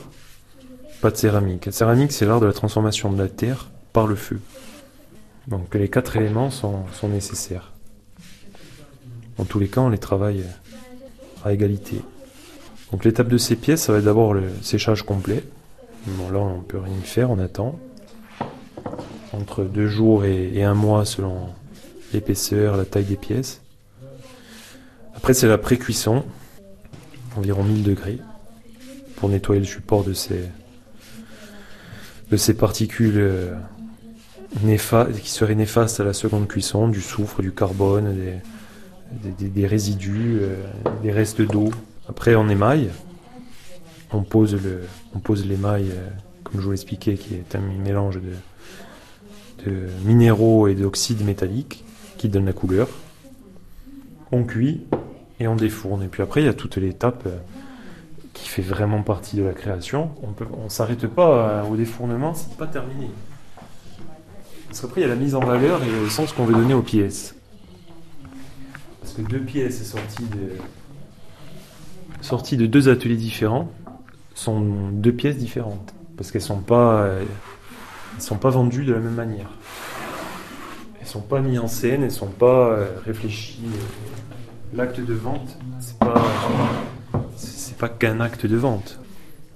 pas 1.02 1.12
de 1.12 1.18
céramique. 1.18 1.66
La 1.66 1.72
céramique, 1.72 2.12
c'est 2.12 2.26
l'art 2.26 2.40
de 2.40 2.46
la 2.46 2.54
transformation 2.54 3.12
de 3.12 3.22
la 3.22 3.30
terre 3.30 3.68
par 3.94 4.08
le 4.08 4.16
feu. 4.16 4.40
Donc 5.48 5.76
les 5.76 5.90
quatre 5.90 6.18
éléments 6.18 6.50
sont 6.50 6.86
nécessaires. 7.04 7.75
En 9.38 9.44
tous 9.44 9.60
les 9.60 9.68
cas, 9.68 9.82
on 9.82 9.90
les 9.90 9.98
travaille 9.98 10.44
à 11.44 11.54
égalité. 11.54 12.02
Donc 12.92 13.04
l'étape 13.04 13.28
de 13.28 13.38
ces 13.38 13.56
pièces, 13.56 13.84
ça 13.84 13.92
va 13.92 14.00
être 14.00 14.06
d'abord 14.06 14.34
le 14.34 14.44
séchage 14.62 15.04
complet. 15.04 15.44
Bon 16.08 16.30
là 16.30 16.40
on 16.40 16.62
peut 16.62 16.80
rien 16.80 16.94
faire, 17.04 17.32
on 17.32 17.40
attend. 17.40 17.80
Entre 19.34 19.64
deux 19.64 19.88
jours 19.88 20.24
et, 20.24 20.64
un 20.64 20.76
mois 20.76 21.04
selon 21.04 21.50
l'épaisseur, 22.14 22.78
la 22.78 22.86
taille 22.86 23.06
des 23.06 23.18
pièces. 23.18 23.62
Après 25.16 25.34
c'est 25.34 25.48
la 25.48 25.58
pré-cuisson, 25.58 26.24
environ 27.36 27.64
1000 27.64 27.84
degrés, 27.84 28.20
pour 29.18 29.30
nettoyer 29.30 29.60
le 29.60 29.68
support 29.68 30.04
de 30.04 30.14
ces, 30.14 30.44
de 32.32 32.38
ces 32.38 32.54
particules 32.54 33.18
euh, 33.18 33.56
qui 35.22 35.30
seraient 35.30 35.56
néfastes 35.56 36.00
à 36.00 36.04
la 36.04 36.14
seconde 36.14 36.48
cuisson, 36.48 36.88
du 36.88 37.02
soufre, 37.02 37.42
du 37.42 37.52
carbone, 37.52 38.16
des, 38.16 38.36
résidus, 39.66 40.40
euh, 40.42 40.56
des 41.02 41.12
restes 41.12 41.42
d'eau. 41.42 41.70
Après, 42.10 42.36
on 42.36 42.50
émaille. 42.50 42.90
On 44.14 44.24
pose, 44.24 44.56
l'émail, 45.46 45.90
euh, 45.92 46.10
comme 46.44 46.62
je 46.62 46.66
vous 46.66 46.72
l'expliquais, 46.72 47.16
qui 47.16 47.34
est 47.36 47.56
un 47.56 47.62
mélange 47.84 48.20
de, 48.20 48.32
minéraux 50.06 50.68
et 50.68 50.76
d'oxydes 50.76 51.26
métalliques 51.26 51.84
qui 52.18 52.30
donne 52.30 52.46
la 52.46 52.54
couleur. 52.54 52.88
On 54.32 54.44
cuit 54.44 54.84
et 55.40 55.48
on 55.48 55.56
défourne. 55.56 56.04
Et 56.04 56.08
puis 56.08 56.22
après, 56.22 56.44
il 56.44 56.46
y 56.46 56.50
a 56.50 56.54
toute 56.54 56.78
l'étape 56.78 57.24
euh, 57.26 57.38
qui 58.34 58.48
fait 58.48 58.62
vraiment 58.62 59.02
partie 59.02 59.38
de 59.38 59.44
la 59.44 59.54
création. 59.54 60.12
On 60.22 60.64
ne 60.64 60.70
s'arrête 60.70 61.08
pas 61.08 61.66
au 61.70 61.76
défournement, 61.76 62.34
c'est 62.36 62.56
pas 62.58 62.68
terminé. 62.68 63.10
Parce 64.68 64.82
qu'après, 64.82 65.02
il 65.02 65.04
y 65.04 65.08
a 65.08 65.10
la 65.10 65.16
mise 65.16 65.36
en 65.36 65.40
valeur 65.40 65.82
et 65.84 65.90
le 65.90 66.10
sens 66.10 66.32
qu'on 66.32 66.46
veut 66.46 66.54
donner 66.54 66.74
aux 66.74 66.82
pièces. 66.82 67.35
Que 69.16 69.22
deux 69.22 69.40
pièces 69.40 69.84
sorties 69.84 70.26
de, 70.26 70.52
sorties 72.22 72.58
de 72.58 72.66
deux 72.66 72.90
ateliers 72.90 73.16
différents 73.16 73.72
sont 74.34 74.90
deux 74.92 75.14
pièces 75.14 75.38
différentes 75.38 75.94
parce 76.18 76.32
qu'elles 76.32 76.42
sont 76.42 76.60
pas 76.60 77.08
sont 78.20 78.38
pas 78.38 78.50
vendues 78.50 78.84
de 78.84 78.94
la 78.94 79.00
même 79.00 79.14
manière. 79.16 79.50
Elles 81.00 81.08
sont 81.08 81.22
pas 81.22 81.40
mises 81.40 81.60
en 81.60 81.68
scène, 81.68 82.04
elles 82.04 82.12
sont 82.12 82.28
pas 82.28 82.70
euh, 82.72 82.88
réfléchies. 83.06 83.62
L'acte 84.74 85.00
de 85.00 85.14
vente, 85.14 85.58
c'est 85.80 85.98
pas 85.98 86.22
pas 87.78 87.90
qu'un 87.90 88.20
acte 88.20 88.46
de 88.46 88.56
vente, 88.56 89.00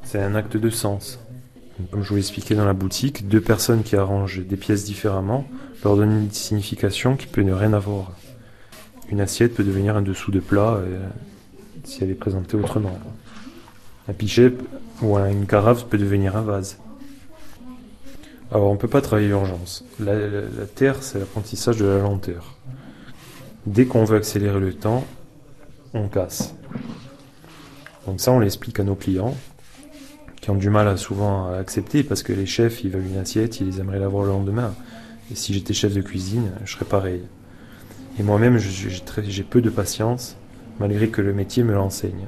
c'est 0.04 0.22
un 0.22 0.36
acte 0.36 0.58
de 0.58 0.69
sens. 0.69 1.19
Comme 1.91 2.04
je 2.04 2.10
vous 2.10 2.15
l'expliquais 2.15 2.56
dans 2.56 2.65
la 2.65 2.74
boutique, 2.74 3.30
deux 3.30 3.39
personnes 3.39 3.84
qui 3.84 3.95
arrangent 3.95 4.45
des 4.45 4.58
pièces 4.58 4.84
différemment 4.84 5.45
leur 5.84 5.95
donnent 5.95 6.24
une 6.24 6.32
signification 6.32 7.15
qui 7.15 7.28
peut 7.28 7.41
ne 7.41 7.54
rien 7.54 7.72
avoir. 7.72 8.12
Une 9.12 9.22
assiette 9.22 9.56
peut 9.56 9.63
devenir 9.63 9.95
un 9.95 10.02
dessous 10.02 10.32
de 10.32 10.39
plat. 10.39 10.76
Euh, 10.76 11.08
si 11.84 12.04
elle 12.04 12.12
est 12.12 12.15
présentée 12.15 12.56
autrement. 12.56 12.98
Un 14.08 14.13
pichet 14.13 14.54
ou 15.02 15.17
une 15.17 15.45
carafe 15.45 15.86
peut 15.86 15.98
devenir 15.98 16.36
un 16.36 16.41
vase. 16.41 16.78
Alors 18.52 18.69
on 18.69 18.74
ne 18.74 18.80
peut 18.80 18.88
pas 18.88 19.02
travailler 19.02 19.28
l'urgence. 19.28 19.86
La, 20.00 20.15
terre, 20.76 21.04
c'est 21.04 21.19
l'apprentissage 21.19 21.78
de 21.78 21.86
la 21.86 22.00
lenteur. 22.00 22.56
Dès 23.65 23.86
qu'on 23.86 24.04
veut 24.04 24.17
accélérer 24.17 24.60
le 24.60 24.74
temps, 24.74 25.06
on 25.93 26.08
casse. 26.08 26.56
Donc 28.08 28.19
ça, 28.19 28.32
on 28.32 28.39
l'explique 28.39 28.80
à 28.80 28.84
nos 28.84 28.95
clients, 28.95 29.36
qui 30.41 30.50
ont 30.50 30.56
du 30.56 30.69
mal 30.69 30.88
à 30.88 30.98
souvent 30.98 31.50
à 31.50 31.58
accepter, 31.58 32.04
parce 32.04 32.24
que 32.24 32.34
les 32.34 32.48
chefs, 32.48 32.84
ils 32.84 32.89
veulent 32.89 33.06
une 33.06 33.17
assiette, 33.17 33.60
ils 33.60 33.80
aimeraient 33.80 34.00
l'avoir 34.00 34.24
le 34.24 34.30
lendemain. 34.30 34.74
Et 35.32 35.36
si 35.36 35.54
j'étais 35.54 35.74
chef 35.74 35.93
de 35.93 36.02
cuisine, 36.02 36.52
je 36.65 36.74
serais 36.74 36.86
pareil. 36.86 37.22
Et 38.19 38.23
moi-même, 38.23 38.58
j'ai 38.58 39.43
peu 39.43 39.62
de 39.62 39.69
patience 39.69 40.36
malgré 40.77 41.08
que 41.08 41.21
le 41.21 41.34
métier 41.34 41.63
me 41.63 41.73
l'enseigne, 41.73 42.27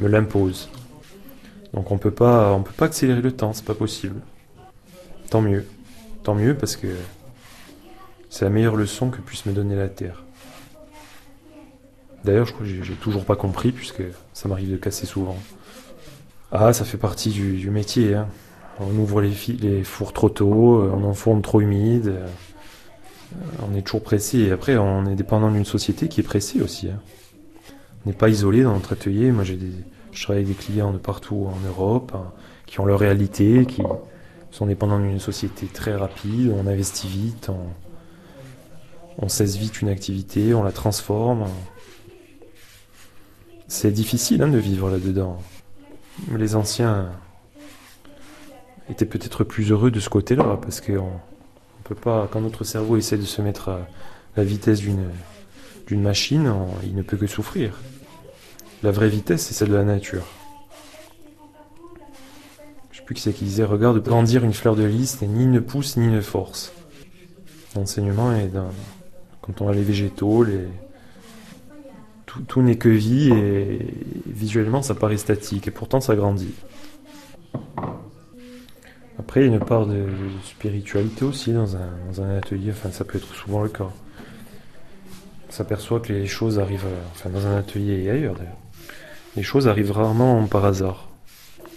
me 0.00 0.08
l'impose. 0.08 0.70
Donc 1.72 1.92
on 1.92 1.98
peut 1.98 2.10
pas, 2.10 2.52
on 2.52 2.62
peut 2.62 2.72
pas 2.72 2.86
accélérer 2.86 3.22
le 3.22 3.32
temps, 3.32 3.52
c'est 3.52 3.64
pas 3.64 3.74
possible. 3.74 4.20
Tant 5.30 5.40
mieux, 5.40 5.66
tant 6.24 6.34
mieux 6.34 6.56
parce 6.56 6.74
que 6.74 6.88
c'est 8.28 8.44
la 8.44 8.50
meilleure 8.50 8.74
leçon 8.74 9.10
que 9.10 9.20
puisse 9.20 9.46
me 9.46 9.52
donner 9.52 9.76
la 9.76 9.88
Terre. 9.88 10.24
D'ailleurs, 12.24 12.46
je 12.46 12.52
crois 12.52 12.66
que 12.66 12.72
j'ai 12.82 12.94
toujours 12.94 13.24
pas 13.24 13.36
compris 13.36 13.70
puisque 13.70 14.02
ça 14.32 14.48
m'arrive 14.48 14.70
de 14.72 14.76
casser 14.76 15.06
souvent. 15.06 15.36
Ah, 16.50 16.72
ça 16.72 16.84
fait 16.84 16.98
partie 16.98 17.30
du, 17.30 17.70
métier. 17.70 18.14
Hein. 18.14 18.26
On 18.80 18.90
ouvre 18.96 19.20
les, 19.20 19.32
les, 19.60 19.84
fours 19.84 20.12
trop 20.12 20.28
tôt, 20.28 20.82
on 20.92 21.04
enfourne 21.04 21.40
trop 21.40 21.60
humide. 21.60 22.14
On 23.68 23.74
est 23.76 23.82
toujours 23.82 24.02
pressé. 24.02 24.38
Et 24.38 24.52
après, 24.52 24.76
on 24.76 25.06
est 25.06 25.14
dépendant 25.14 25.50
d'une 25.50 25.64
société 25.64 26.08
qui 26.08 26.20
est 26.20 26.24
pressée 26.24 26.60
aussi. 26.60 26.88
Hein 26.88 27.00
n'est 28.06 28.12
pas 28.12 28.28
isolé 28.28 28.62
dans 28.62 28.74
notre 28.74 28.92
atelier. 28.92 29.30
Moi, 29.32 29.44
j'ai 29.44 29.56
des, 29.56 29.72
je 30.12 30.22
travaille 30.22 30.42
avec 30.42 30.56
des 30.56 30.62
clients 30.62 30.92
de 30.92 30.98
partout 30.98 31.46
en 31.48 31.66
Europe 31.66 32.12
hein, 32.14 32.32
qui 32.66 32.80
ont 32.80 32.84
leur 32.84 32.98
réalité, 32.98 33.66
qui 33.66 33.82
sont 34.50 34.66
dépendants 34.66 34.98
d'une 34.98 35.20
société 35.20 35.66
très 35.66 35.94
rapide. 35.94 36.52
On 36.54 36.66
investit 36.66 37.08
vite, 37.08 37.50
on, 39.18 39.28
cesse 39.28 39.56
vite 39.56 39.80
une 39.82 39.88
activité, 39.88 40.54
on 40.54 40.62
la 40.62 40.72
transforme. 40.72 41.46
C'est 43.68 43.92
difficile 43.92 44.42
hein, 44.42 44.48
de 44.48 44.58
vivre 44.58 44.90
là-dedans. 44.90 45.38
Les 46.36 46.56
anciens 46.56 47.10
étaient 48.90 49.06
peut-être 49.06 49.44
plus 49.44 49.70
heureux 49.70 49.90
de 49.90 50.00
ce 50.00 50.10
côté-là 50.10 50.58
parce 50.60 50.80
qu'on 50.80 50.98
on 50.98 51.31
quand 51.94 52.40
notre 52.40 52.64
cerveau 52.64 52.96
essaie 52.96 53.18
de 53.18 53.24
se 53.24 53.42
mettre 53.42 53.68
à 53.68 53.80
la 54.36 54.44
vitesse 54.44 54.80
d'une 54.80 55.08
d'une 55.86 56.02
machine, 56.02 56.52
il 56.84 56.94
ne 56.94 57.02
peut 57.02 57.16
que 57.16 57.26
souffrir. 57.26 57.78
La 58.82 58.90
vraie 58.90 59.08
vitesse, 59.08 59.46
c'est 59.46 59.54
celle 59.54 59.68
de 59.68 59.74
la 59.74 59.84
nature. 59.84 60.24
Je 62.90 62.98
sais 62.98 63.04
plus 63.04 63.14
qui 63.14 63.20
c'est 63.20 63.32
qui 63.32 63.44
disait 63.44 63.64
Regarde, 63.64 64.02
grandir 64.02 64.44
une 64.44 64.52
fleur 64.52 64.74
de 64.74 64.84
lys 64.84 65.20
n'est 65.20 65.28
ni 65.28 65.44
une 65.44 65.60
pousse 65.60 65.96
ni 65.96 66.06
une 66.06 66.22
force. 66.22 66.72
L'enseignement 67.74 68.32
est 68.34 68.48
d'un. 68.48 68.70
Quand 69.40 69.60
on 69.60 69.68
a 69.68 69.72
les 69.72 69.82
végétaux, 69.82 70.46
tout, 72.26 72.62
n'est 72.62 72.76
que 72.76 72.88
vie 72.88 73.30
et 73.30 73.94
visuellement 74.26 74.82
ça 74.82 74.94
paraît 74.94 75.16
statique 75.16 75.68
et 75.68 75.70
pourtant 75.70 76.00
ça 76.00 76.14
grandit. 76.14 76.54
Après, 79.18 79.40
il 79.40 79.48
y 79.48 79.50
a 79.50 79.56
une 79.56 79.64
part 79.64 79.86
de, 79.86 80.06
spiritualité 80.44 81.24
aussi 81.24 81.52
dans 81.52 81.76
un, 81.76 82.36
atelier, 82.36 82.70
enfin 82.70 82.90
ça 82.90 83.04
peut 83.04 83.18
être 83.18 83.34
souvent 83.34 83.62
le 83.62 83.68
cas. 83.68 83.90
On 85.48 85.52
s'aperçoit 85.52 86.00
que 86.00 86.12
les 86.12 86.26
choses 86.26 86.58
arrivent, 86.58 86.86
enfin 87.12 87.30
dans 87.30 87.46
un 87.46 87.56
atelier 87.56 88.04
et 88.04 88.10
ailleurs 88.10 88.34
d'ailleurs, 88.34 88.56
les 89.36 89.42
choses 89.42 89.68
arrivent 89.68 89.92
rarement 89.92 90.46
par 90.46 90.64
hasard. 90.64 91.08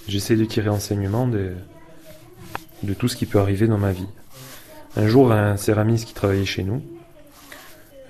J'essaie 0.08 0.36
de 0.36 0.46
tirer 0.46 0.70
enseignement 0.70 1.28
de, 1.28 1.54
de 2.84 2.94
tout 2.94 3.08
ce 3.08 3.16
qui 3.16 3.26
peut 3.26 3.40
arriver 3.40 3.68
dans 3.68 3.78
ma 3.78 3.92
vie. 3.92 4.08
Un 4.96 5.08
jour, 5.08 5.32
un 5.32 5.58
céramiste 5.58 6.06
qui 6.08 6.14
travaillait 6.14 6.46
chez 6.46 6.64
nous 6.64 6.82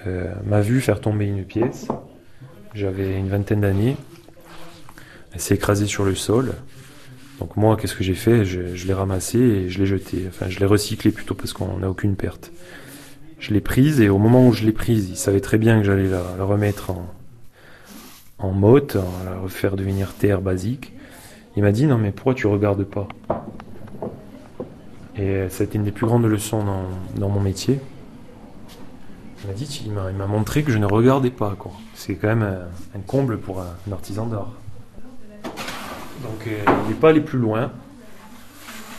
euh, 0.06 0.32
m'a 0.46 0.62
vu 0.62 0.82
faire 0.82 1.02
tomber 1.02 1.26
une 1.26 1.44
pièce. 1.44 1.88
J'avais 2.76 3.18
une 3.18 3.30
vingtaine 3.30 3.62
d'années. 3.62 3.98
Elle 5.34 5.40
s'est 5.40 5.56
écrasée 5.56 5.88
sur 5.88 6.04
le 6.04 6.14
sol. 6.14 6.54
Donc 7.40 7.58
moi, 7.58 7.76
qu'est-ce 7.76 7.96
que 7.96 8.04
j'ai 8.04 8.16
fait? 8.16 8.46
Je, 8.46 8.88
l'ai 8.88 8.94
ramassée 8.94 9.40
et 9.40 9.70
je 9.70 9.80
l'ai 9.80 9.86
jetée. 9.86 10.26
Enfin, 10.28 10.48
je 10.50 10.60
l'ai 10.60 10.66
recyclée 10.66 11.12
plutôt 11.12 11.36
parce 11.36 11.54
qu'on 11.54 11.78
n'a 11.78 11.90
aucune 11.90 12.16
perte. 12.16 12.52
Je 13.40 13.54
l'ai 13.54 13.62
prise 13.62 14.00
et 14.00 14.10
au 14.10 14.18
moment 14.18 14.48
où 14.48 14.54
je 14.54 14.64
l'ai 14.64 14.72
prise, 14.72 15.10
il 15.10 15.18
savait 15.18 15.42
très 15.42 15.58
bien 15.58 15.80
que 15.80 15.86
j'allais 15.86 16.10
la 16.10 16.44
remettre 16.44 16.92
en, 16.92 17.06
en 18.40 18.52
motte, 18.52 18.96
la 19.26 19.38
refaire 19.38 19.76
devenir 19.76 20.14
terre 20.14 20.42
basique. 20.42 20.94
Il 21.56 21.64
m'a 21.64 21.72
dit 21.72 21.86
non 21.86 21.98
mais 21.98 22.12
pourquoi 22.12 22.34
tu 22.34 22.48
regardes 22.48 22.84
pas? 22.84 23.08
Et 25.18 25.48
ça 25.50 25.64
a 25.64 25.66
été 25.66 25.78
une 25.78 25.86
des 25.86 25.92
plus 25.92 26.06
grandes 26.06 26.26
leçons 26.26 26.64
dans, 27.16 27.30
mon 27.30 27.40
métier. 27.40 27.80
Il 29.44 29.48
m'a 29.48 29.54
dit, 29.54 29.84
il 29.86 29.94
m'a 29.94 30.28
montré 30.28 30.64
que 30.64 30.72
je 30.72 30.78
ne 30.78 30.86
regardais 30.86 31.30
pas. 31.30 31.56
C'est 31.94 32.16
quand 32.16 32.28
même 32.28 32.44
un, 32.44 33.00
comble 33.00 33.40
pour 33.40 33.62
un, 33.62 33.92
artisan 33.92 34.26
d'art. 34.26 34.52
Donc 36.22 36.48
euh, 36.48 36.64
il 36.84 36.90
n'est 36.90 37.00
pas 37.00 37.10
allé 37.10 37.22
plus 37.22 37.40
loin. 37.40 37.72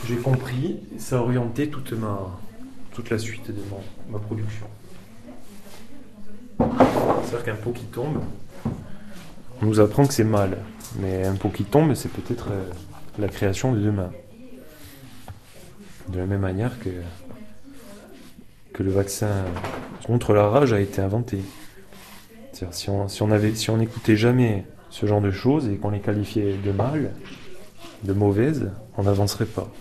J'ai 0.05 0.17
compris, 0.17 0.79
ça 0.97 1.17
a 1.17 1.21
orienté 1.21 1.69
toute, 1.69 1.91
ma, 1.93 2.39
toute 2.93 3.09
la 3.09 3.17
suite 3.17 3.47
de 3.49 3.61
ma 4.09 4.19
production. 4.19 4.67
C'est-à-dire 6.57 7.43
qu'un 7.43 7.55
pot 7.55 7.71
qui 7.71 7.85
tombe, 7.85 8.21
on 9.61 9.65
nous 9.65 9.79
apprend 9.79 10.05
que 10.05 10.13
c'est 10.13 10.23
mal. 10.23 10.59
Mais 10.99 11.25
un 11.25 11.35
pot 11.35 11.49
qui 11.49 11.63
tombe, 11.63 11.93
c'est 11.93 12.11
peut-être 12.11 12.47
euh, 12.51 12.63
la 13.19 13.27
création 13.27 13.73
de 13.73 13.79
demain. 13.79 14.11
De 16.09 16.19
la 16.19 16.25
même 16.25 16.41
manière 16.41 16.79
que, 16.79 16.89
le 18.79 18.91
vaccin 18.91 19.45
contre 20.05 20.33
la 20.33 20.47
rage 20.47 20.71
a 20.71 20.79
été 20.79 21.01
inventé. 21.01 21.39
Si 22.71 22.89
on 22.89 23.77
n'écoutait 23.77 24.15
jamais 24.15 24.65
ce 24.99 25.05
genre 25.05 25.21
de 25.21 25.31
choses 25.31 25.69
et 25.69 25.75
qu'on 25.75 25.91
les 25.91 25.99
qualifiait 25.99 26.55
de 26.65 26.71
mal, 26.71 27.11
de 28.03 28.13
mauvaises, 28.13 28.71
on 28.97 29.03
n'avancerait 29.03 29.45
pas. 29.45 29.71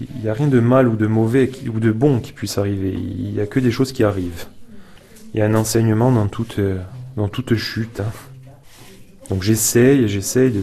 Il 0.00 0.22
n'y 0.22 0.28
a 0.28 0.34
rien 0.34 0.46
de 0.46 0.60
mal 0.60 0.88
ou 0.88 0.96
de 0.96 1.06
mauvais 1.06 1.50
ou 1.72 1.80
de 1.80 1.90
bon 1.90 2.20
qui 2.20 2.32
puisse 2.32 2.58
arriver. 2.58 2.92
Il 2.92 3.32
n'y 3.32 3.40
a 3.40 3.46
que 3.46 3.60
des 3.60 3.70
choses 3.70 3.92
qui 3.92 4.04
arrivent. 4.04 4.46
Il 5.32 5.40
y 5.40 5.42
a 5.42 5.46
un 5.46 5.54
enseignement 5.54 6.12
dans 6.12 6.28
toute, 6.28 6.60
dans 7.16 7.28
toute 7.28 7.54
chute. 7.54 8.00
Hein. 8.00 8.12
Donc 9.30 9.42
j'essaye, 9.42 10.06
j'essaye 10.06 10.50
de, 10.50 10.62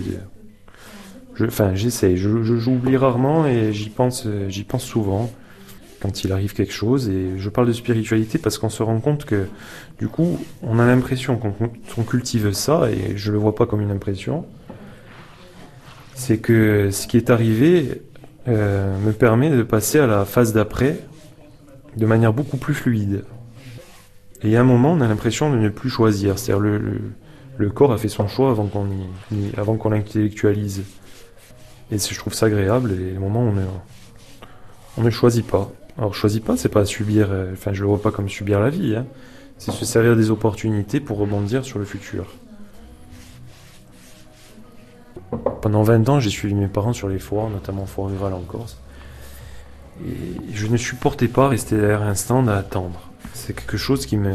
enfin, 1.47 1.73
j'essaye. 1.73 2.15
Je, 2.15 2.43
j'oublie 2.43 2.95
rarement 2.95 3.47
et 3.47 3.73
j'y 3.73 3.89
pense, 3.89 4.27
j'y 4.49 4.63
pense 4.63 4.83
souvent 4.83 5.31
quand 5.99 6.23
il 6.23 6.31
arrive 6.31 6.53
quelque 6.53 6.73
chose. 6.73 7.09
Et 7.09 7.39
je 7.39 7.49
parle 7.49 7.67
de 7.67 7.73
spiritualité 7.73 8.37
parce 8.37 8.59
qu'on 8.59 8.69
se 8.69 8.83
rend 8.83 8.99
compte 8.99 9.25
que, 9.25 9.47
du 9.99 10.07
coup, 10.07 10.39
on 10.63 10.79
a 10.79 10.85
l'impression 10.85 11.37
qu'on, 11.37 12.03
cultive 12.03 12.53
ça 12.53 12.89
et 12.89 13.17
je 13.17 13.33
le 13.33 13.37
vois 13.37 13.53
pas 13.53 13.65
comme 13.65 13.81
une 13.81 13.91
impression. 13.91 14.45
C'est 16.15 16.37
que 16.37 16.89
ce 16.89 17.05
qui 17.05 17.17
est 17.17 17.29
arrivé 17.29 18.01
euh, 18.47 18.97
me 18.99 19.11
permet 19.11 19.49
de 19.49 19.61
passer 19.61 19.99
à 19.99 20.07
la 20.07 20.23
phase 20.23 20.53
d'après 20.53 20.99
de 21.97 22.05
manière 22.05 22.31
beaucoup 22.31 22.55
plus 22.55 22.73
fluide. 22.73 23.25
Et 24.41 24.55
à 24.55 24.61
un 24.61 24.63
moment, 24.63 24.93
on 24.93 25.01
a 25.01 25.07
l'impression 25.07 25.51
de 25.51 25.57
ne 25.57 25.67
plus 25.67 25.89
choisir. 25.89 26.39
C'est-à-dire 26.39 26.61
le, 26.61 27.01
le, 27.57 27.69
corps 27.69 27.91
a 27.91 27.97
fait 27.97 28.07
son 28.07 28.29
choix 28.29 28.51
avant 28.51 28.67
qu'on, 28.67 28.87
avant 29.57 29.75
qu'on 29.75 29.89
l'intellectualise. 29.89 30.83
Et 31.91 31.97
je 31.97 32.17
trouve 32.17 32.33
ça 32.33 32.45
agréable, 32.45 32.93
et 32.93 33.13
le 33.13 33.19
moment 33.19 33.43
où 33.43 33.53
on, 34.97 35.03
ne 35.03 35.09
choisit 35.09 35.45
pas. 35.45 35.69
Alors 35.97 36.13
choisit 36.13 36.43
pas, 36.43 36.55
c'est 36.55 36.69
pas 36.69 36.85
subir, 36.85 37.27
euh, 37.31 37.51
enfin 37.51 37.73
je 37.73 37.81
le 37.81 37.87
vois 37.87 38.01
pas 38.01 38.11
comme 38.11 38.29
subir 38.29 38.59
la 38.61 38.69
vie, 38.69 38.95
hein. 38.95 39.05
C'est 39.59 39.71
se 39.71 39.85
servir 39.85 40.15
des 40.15 40.31
opportunités 40.31 40.99
pour 40.99 41.17
rebondir 41.17 41.65
sur 41.65 41.77
le 41.79 41.85
futur. 41.85 42.25
Pendant 45.61 45.83
20 45.83 46.09
ans, 46.09 46.19
j'ai 46.19 46.29
suivi 46.29 46.55
mes 46.55 46.67
parents 46.67 46.93
sur 46.93 47.09
les 47.09 47.19
foires, 47.19 47.49
notamment 47.49 47.85
foires 47.85 48.09
rurales 48.09 48.33
en 48.33 48.41
Corse. 48.41 48.77
Et 50.07 50.53
je 50.53 50.67
ne 50.67 50.77
supportais 50.77 51.27
pas 51.27 51.49
rester 51.49 51.75
derrière 51.75 52.01
un 52.03 52.15
stand 52.15 52.47
à 52.47 52.55
attendre. 52.55 53.09
C'est 53.33 53.53
quelque 53.53 53.75
chose 53.75 54.05
qui 54.05 54.15
me, 54.15 54.33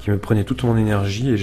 qui 0.00 0.10
me 0.10 0.18
prenait 0.18 0.42
toute 0.42 0.64
mon 0.64 0.76
énergie 0.76 1.30
et 1.30 1.36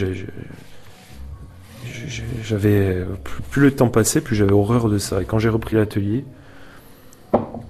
j'avais 2.44 3.06
plus, 3.50 3.62
le 3.62 3.72
temps 3.74 3.88
passait, 3.88 4.20
plus 4.20 4.36
j'avais 4.36 4.52
horreur 4.52 4.90
de 4.90 4.98
ça. 4.98 5.22
Et 5.22 5.26
quand 5.26 5.40
j'ai 5.40 5.50
repris 5.50 5.78
l'atelier, 5.78 6.26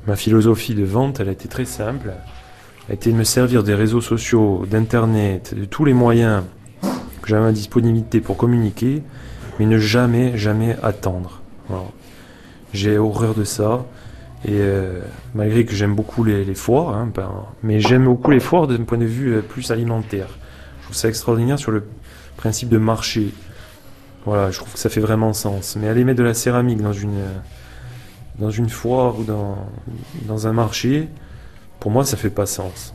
ma 0.08 0.16
philosophie 0.16 0.74
de 0.74 0.84
vente, 0.84 1.20
elle 1.20 1.30
a 1.30 1.34
été 1.34 1.48
très 1.48 1.66
simple. 1.66 2.14
A 2.90 2.94
été 2.94 3.12
de 3.12 3.16
me 3.16 3.24
servir 3.24 3.64
des 3.64 3.76
réseaux 3.76 4.02
sociaux, 4.02 4.66
d'internet, 4.70 5.56
de 5.58 5.64
tous 5.64 5.86
les 5.86 5.94
moyens 5.94 6.44
que 7.22 7.30
j'avais 7.30 7.42
à 7.42 7.46
ma 7.46 7.52
disponibilité 7.54 8.20
pour 8.20 8.36
communiquer, 8.36 9.04
mais 9.58 9.66
ne 9.66 9.78
jamais, 9.78 10.38
jamais 10.38 10.76
attendre. 10.84 11.42
J'ai 12.74 12.98
horreur 12.98 13.36
de 13.36 13.46
ça. 13.46 13.86
Et 14.46 14.52
euh, 14.52 15.00
malgré 15.34 15.64
que 15.64 15.74
j'aime 15.74 15.96
beaucoup 15.96 16.26
les, 16.26 16.54
foires, 16.54 16.98
hein, 16.98 17.10
ben, 17.16 17.32
mais 17.64 17.80
j'aime 17.80 18.04
beaucoup 18.04 18.32
les 18.32 18.42
foires 18.42 18.68
d'un 18.68 18.84
point 18.84 18.98
de 18.98 19.06
vue 19.06 19.36
euh, 19.36 19.42
plus 19.42 19.72
alimentaire. 19.72 20.28
Je 20.80 20.84
trouve 20.84 20.96
ça 20.98 21.08
extraordinaire 21.08 21.58
sur 21.58 21.72
le 21.72 21.86
principe 22.36 22.68
de 22.68 22.78
marché. 22.78 23.30
Voilà, 24.26 24.52
je 24.52 24.58
trouve 24.58 24.74
que 24.74 24.80
ça 24.80 24.90
fait 24.90 25.00
vraiment 25.00 25.32
sens. 25.32 25.78
Mais 25.80 25.88
aller 25.88 26.04
mettre 26.04 26.20
de 26.20 26.24
la 26.24 26.34
céramique 26.34 26.82
dans 26.82 26.92
une, 26.92 27.24
dans 28.38 28.52
une 28.52 28.68
foire 28.68 29.18
ou 29.18 29.24
dans, 29.24 29.56
dans 30.28 30.46
un 30.46 30.52
marché, 30.52 31.08
pour 31.84 31.92
moi, 31.92 32.06
ça 32.06 32.16
fait 32.16 32.30
pas 32.30 32.46
sens. 32.46 32.94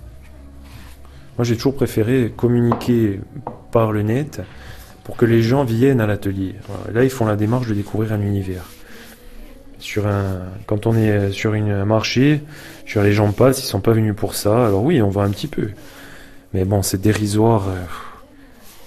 Moi, 1.36 1.44
j'ai 1.44 1.56
toujours 1.56 1.74
préféré 1.74 2.32
communiquer 2.34 3.20
par 3.70 3.92
le 3.92 4.00
net 4.00 4.40
pour 5.04 5.18
que 5.18 5.26
les 5.26 5.42
gens 5.42 5.62
viennent 5.62 6.00
à 6.00 6.06
l'atelier. 6.06 6.54
Là, 6.94 7.04
ils 7.04 7.10
font 7.10 7.26
la 7.26 7.36
démarche 7.36 7.66
de 7.66 7.74
découvrir 7.74 8.14
un 8.14 8.22
univers. 8.22 8.64
Sur 9.78 10.06
un, 10.06 10.38
quand 10.64 10.86
on 10.86 10.96
est 10.96 11.32
sur 11.32 11.52
un 11.52 11.84
marché, 11.84 12.40
sur 12.86 13.02
les 13.02 13.12
gens 13.12 13.30
passent, 13.32 13.62
ils 13.62 13.66
sont 13.66 13.82
pas 13.82 13.92
venus 13.92 14.16
pour 14.16 14.34
ça. 14.34 14.68
Alors 14.68 14.82
oui, 14.82 15.02
on 15.02 15.10
va 15.10 15.20
un 15.20 15.30
petit 15.32 15.48
peu. 15.48 15.68
Mais 16.54 16.64
bon, 16.64 16.80
c'est 16.80 16.98
dérisoire. 16.98 17.68
Euh, 17.68 17.84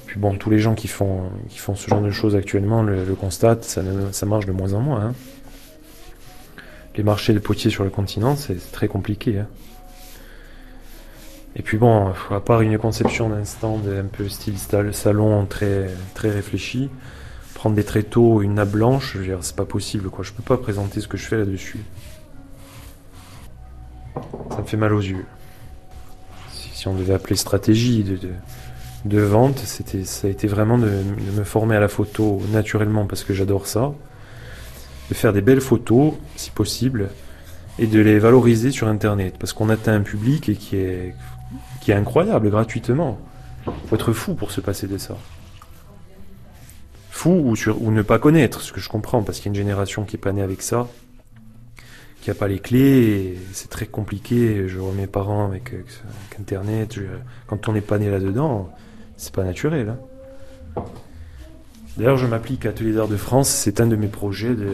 puis 0.08 0.20
bon, 0.20 0.36
tous 0.36 0.50
les 0.50 0.58
gens 0.58 0.74
qui 0.74 0.88
font, 0.88 1.30
qui 1.48 1.60
font 1.60 1.76
ce 1.76 1.88
genre 1.88 2.02
de 2.02 2.10
choses 2.10 2.36
actuellement 2.36 2.82
le, 2.82 3.06
constatent, 3.14 3.66
ça, 3.66 3.84
ça, 4.12 4.26
marche 4.26 4.48
de 4.48 4.52
moins 4.52 4.74
en 4.74 4.80
moins. 4.80 5.06
Hein. 5.06 5.14
Les 6.96 7.04
marchés 7.04 7.34
de 7.34 7.40
potiers 7.40 7.70
sur 7.70 7.84
le 7.84 7.92
continent, 7.92 8.36
c'est 8.36 8.72
très 8.72 8.88
compliqué. 8.88 9.38
Hein. 9.38 9.48
Et 11.56 11.62
puis 11.62 11.78
bon, 11.78 12.14
à 12.30 12.40
part 12.40 12.62
une 12.62 12.78
conception 12.78 13.30
d'un 13.30 13.44
stand 13.44 13.88
un 13.88 14.06
peu 14.06 14.30
style 14.30 14.56
salon 14.94 15.46
très, 15.46 15.90
très 16.14 16.30
réfléchi, 16.30 16.90
prendre 17.54 17.76
des 17.76 17.84
tréteaux, 17.84 18.42
une 18.42 18.56
nappe 18.56 18.72
blanche, 18.72 19.18
c'est 19.42 19.56
pas 19.56 19.66
possible 19.66 20.10
quoi. 20.10 20.24
Je 20.24 20.32
peux 20.32 20.44
pas 20.44 20.58
présenter 20.58 21.02
ce 21.02 21.08
que 21.08 21.18
je 21.18 21.26
fais 21.26 21.38
là-dessus. 21.38 21.80
Ça 24.52 24.62
me 24.62 24.66
fait 24.66 24.78
mal 24.78 24.94
aux 24.94 25.02
yeux. 25.02 25.26
Si, 26.52 26.88
on 26.88 26.96
devait 26.96 27.14
appeler 27.14 27.36
stratégie 27.36 28.04
de 28.04 28.18
de 29.06 29.20
vente, 29.20 29.60
c'était, 29.60 30.04
ça 30.04 30.28
a 30.28 30.30
été 30.30 30.48
vraiment 30.48 30.78
de, 30.78 30.90
me 31.36 31.44
former 31.44 31.76
à 31.76 31.80
la 31.80 31.88
photo 31.88 32.42
naturellement 32.52 33.06
parce 33.06 33.24
que 33.24 33.34
j'adore 33.34 33.66
ça, 33.68 33.94
de 35.10 35.14
faire 35.14 35.34
des 35.34 35.42
belles 35.42 35.62
photos 35.62 36.14
si 36.36 36.52
possible 36.52 37.10
et 37.80 37.88
de 37.88 38.00
les 38.00 38.20
valoriser 38.20 38.72
sur 38.72 38.88
Internet 38.88 39.36
parce 39.40 39.54
qu'on 39.54 39.70
atteint 39.70 39.94
un 39.94 40.02
public 40.02 40.50
et 40.50 40.56
qui 40.56 40.76
est, 40.76 41.16
qui 41.82 41.92
est 41.92 41.96
incroyable 41.96 42.50
gratuitement. 42.50 43.20
Faut 43.88 43.96
être 43.96 44.14
fou 44.14 44.36
pour 44.36 44.52
se 44.52 44.62
passer 44.62 44.88
de 44.88 44.98
ça. 44.98 45.18
Fou 47.10 47.42
ou, 47.44 47.56
sur, 47.56 47.82
ou 47.82 47.92
ne 47.92 48.02
pas 48.02 48.20
connaître, 48.20 48.62
ce 48.62 48.72
que 48.72 48.80
je 48.80 48.88
comprends 48.88 49.22
parce 49.24 49.40
qu'il 49.40 49.48
y 49.48 49.50
a 49.50 49.52
une 49.52 49.68
génération 49.68 50.06
qui 50.06 50.16
est 50.16 50.20
pas 50.20 50.32
née 50.32 50.42
avec 50.42 50.62
ça, 50.62 50.88
qui 52.22 52.32
a 52.32 52.36
pas 52.36 52.48
les 52.48 52.60
clés, 52.60 53.38
c'est 53.52 53.70
très 53.70 53.88
compliqué. 53.88 54.68
Je 54.68 54.80
vois 54.80 54.94
mes 54.94 55.08
parents 55.08 55.46
avec, 55.46 55.74
Internet. 56.40 57.00
quand 57.48 57.68
on 57.68 57.74
n'est 57.74 57.82
pas 57.82 58.00
né 58.00 58.10
là-dedans, 58.10 58.70
c'est 59.18 59.34
pas 59.34 59.44
naturel. 59.44 59.96
Hein. 60.78 60.84
D'ailleurs, 61.98 62.18
je 62.18 62.26
m'applique 62.26 62.66
à 62.66 62.70
Atelier 62.70 62.94
d'Art 62.94 63.08
de 63.08 63.18
France. 63.18 63.50
C'est 63.50 63.82
un 63.82 63.88
de 63.88 63.96
mes 63.96 64.08
projets 64.08 64.56
de, 64.56 64.70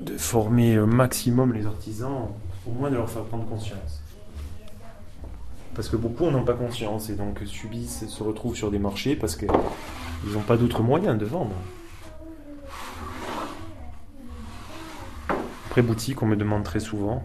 de 0.00 0.16
former 0.16 0.78
au 0.78 0.86
maximum 0.86 1.52
les 1.52 1.66
artisans, 1.66 2.28
au 2.66 2.70
moins 2.70 2.90
de 2.90 2.96
leur 2.96 3.10
faire 3.10 3.24
prendre 3.24 3.46
conscience. 3.46 4.03
Parce 5.74 5.88
que 5.88 5.96
beaucoup 5.96 6.30
n'ont 6.30 6.44
pas 6.44 6.54
conscience 6.54 7.10
et 7.10 7.14
donc 7.14 7.40
subissent, 7.46 8.06
se 8.06 8.22
retrouvent 8.22 8.56
sur 8.56 8.70
des 8.70 8.78
marchés 8.78 9.16
parce 9.16 9.34
qu'ils 9.36 9.48
n'ont 10.32 10.40
pas 10.40 10.56
d'autres 10.56 10.82
moyens 10.82 11.18
de 11.18 11.24
vendre. 11.24 11.56
Après 15.66 15.82
boutique, 15.82 16.22
on 16.22 16.26
me 16.26 16.36
demande 16.36 16.62
très 16.62 16.78
souvent, 16.78 17.24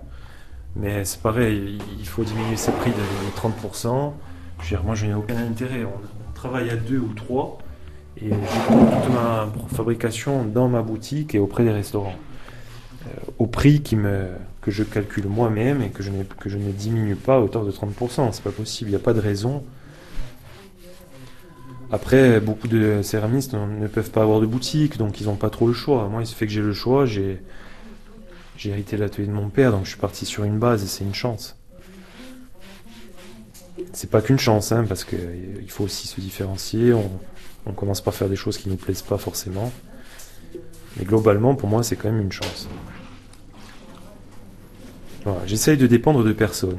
mais 0.75 1.05
c'est 1.05 1.21
pareil, 1.21 1.77
il 1.99 2.07
faut 2.07 2.23
diminuer 2.23 2.55
ses 2.55 2.71
prix 2.71 2.89
de 2.89 3.39
30%. 3.39 4.13
Je 4.57 4.63
veux 4.63 4.69
dire, 4.69 4.83
moi, 4.83 4.95
je 4.95 5.05
n'ai 5.05 5.13
aucun 5.13 5.37
intérêt. 5.37 5.83
On, 5.85 6.19
travaille 6.33 6.69
à 6.69 6.77
deux 6.77 6.99
ou 6.99 7.13
trois 7.13 7.57
et 8.15 8.29
j'ai 8.29 8.31
toute 8.31 9.13
ma 9.13 9.49
fabrication 9.75 10.45
dans 10.45 10.69
ma 10.69 10.81
boutique 10.81 11.35
et 11.35 11.39
auprès 11.39 11.65
des 11.65 11.71
restaurants. 11.71 12.15
Euh, 13.05 13.09
au 13.39 13.45
prix 13.45 13.81
qui 13.81 13.97
me, 13.97 14.29
que 14.61 14.71
je 14.71 14.83
calcule 14.83 15.27
moi-même 15.27 15.81
et 15.81 15.89
que 15.89 16.03
je, 16.03 16.11
que 16.39 16.49
je 16.49 16.57
ne 16.57 16.71
diminue 16.71 17.15
pas 17.15 17.35
à 17.35 17.39
hauteur 17.39 17.65
de 17.65 17.71
30%. 17.71 18.29
C'est 18.31 18.43
pas 18.43 18.51
possible, 18.51 18.89
il 18.89 18.93
n'y 18.93 18.99
a 18.99 19.03
pas 19.03 19.13
de 19.13 19.19
raison. 19.19 19.63
Après, 21.91 22.39
beaucoup 22.39 22.67
de 22.67 23.01
céramistes 23.01 23.53
ne 23.53 23.87
peuvent 23.87 24.11
pas 24.11 24.21
avoir 24.21 24.41
de 24.41 24.45
boutique, 24.45 24.97
donc 24.97 25.21
ils 25.21 25.25
n'ont 25.25 25.35
pas 25.35 25.49
trop 25.49 25.67
le 25.67 25.73
choix. 25.73 26.07
Moi, 26.07 26.21
il 26.21 26.27
se 26.27 26.35
fait 26.35 26.45
que 26.45 26.51
j'ai 26.51 26.61
le 26.61 26.73
choix. 26.73 27.05
J'ai, 27.05 27.41
hérité 28.63 28.97
l'atelier 28.97 29.25
de 29.27 29.31
mon 29.31 29.49
père, 29.49 29.71
donc 29.71 29.85
je 29.85 29.91
suis 29.91 29.99
parti 29.99 30.25
sur 30.25 30.43
une 30.43 30.59
base 30.59 30.83
et 30.83 30.87
c'est 30.87 31.05
une 31.05 31.15
chance 31.15 31.55
c'est 33.93 34.09
pas 34.09 34.21
qu'une 34.21 34.39
chance, 34.39 34.71
hein, 34.71 34.85
parce 34.87 35.03
qu'il 35.03 35.69
faut 35.69 35.83
aussi 35.85 36.07
se 36.07 36.21
différencier. 36.21 36.93
On, 36.93 37.09
commence 37.73 38.01
par 38.01 38.15
faire 38.15 38.29
des 38.29 38.35
choses 38.35 38.57
qui 38.57 38.67
ne 38.67 38.73
nous 38.73 38.79
plaisent 38.79 39.03
pas 39.03 39.17
forcément. 39.17 39.71
Mais 40.97 41.05
globalement, 41.05 41.53
pour 41.53 41.69
moi, 41.69 41.83
c'est 41.83 41.95
quand 41.95 42.09
même 42.09 42.21
une 42.21 42.31
chance. 42.31 42.67
J'essaye 45.45 45.77
de 45.77 45.87
dépendre 45.87 46.23
de 46.23 46.33
personne. 46.33 46.77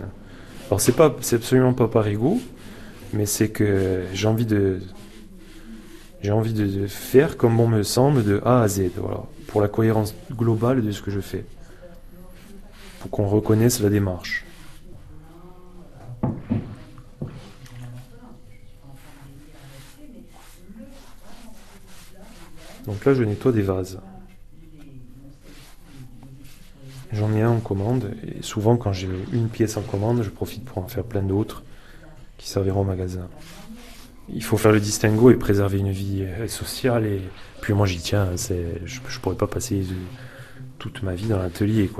Alors 0.68 0.80
c'est 0.80 0.92
pas, 0.92 1.16
c'est 1.20 1.36
absolument 1.36 1.72
pas 1.72 1.88
par 1.88 2.06
ego, 2.06 2.38
mais 3.12 3.26
c'est 3.26 3.48
que 3.48 4.04
j'ai 4.12 4.28
envie 4.28 4.46
de, 4.46 4.80
j'ai 6.22 6.32
envie 6.32 6.52
de, 6.52 6.86
faire 6.86 7.36
comme 7.36 7.56
bon 7.56 7.66
me 7.66 7.82
semble 7.82 8.24
de 8.24 8.40
A 8.44 8.62
à 8.62 8.68
Z, 8.68 8.90
voilà, 8.96 9.22
pour 9.46 9.60
la 9.60 9.68
cohérence 9.68 10.14
globale 10.30 10.82
de 10.82 10.90
ce 10.92 11.02
que 11.02 11.10
je 11.10 11.20
fais, 11.20 11.44
pour 13.00 13.10
qu'on 13.10 13.26
reconnaisse 13.26 13.80
la 13.80 13.88
démarche. 13.88 14.44
Donc 22.86 23.04
là, 23.04 23.14
je 23.14 23.22
nettoie 23.22 23.52
des 23.52 23.62
vases. 23.62 24.00
J'en 27.12 27.32
ai 27.34 27.42
un 27.42 27.50
en 27.50 27.60
commande, 27.60 28.12
et 28.24 28.42
souvent 28.42 28.76
quand 28.76 28.92
j'ai 28.92 29.08
une 29.32 29.48
pièce 29.48 29.76
en 29.76 29.82
commande, 29.82 30.22
je 30.22 30.30
profite 30.30 30.64
pour 30.64 30.78
en 30.78 30.86
faire 30.86 31.04
plein 31.04 31.22
d'autres 31.22 31.64
qui 32.38 32.48
serviront 32.48 32.82
au 32.82 32.84
magasin. 32.84 33.28
Il 34.32 34.44
faut 34.44 34.56
faire 34.56 34.70
le 34.70 34.78
distinguo 34.78 35.30
et 35.30 35.34
préserver 35.34 35.78
une 35.78 35.90
vie 35.90 36.22
euh, 36.22 36.46
sociale, 36.46 37.06
et 37.06 37.20
puis 37.60 37.72
moi 37.74 37.86
j'y 37.86 37.98
tiens, 37.98 38.28
je 38.36 38.54
ne 38.54 39.18
pourrais 39.20 39.34
pas 39.34 39.48
passer 39.48 39.84
toute 40.78 41.02
ma 41.02 41.14
vie 41.14 41.26
dans 41.26 41.38
l'atelier, 41.38 41.90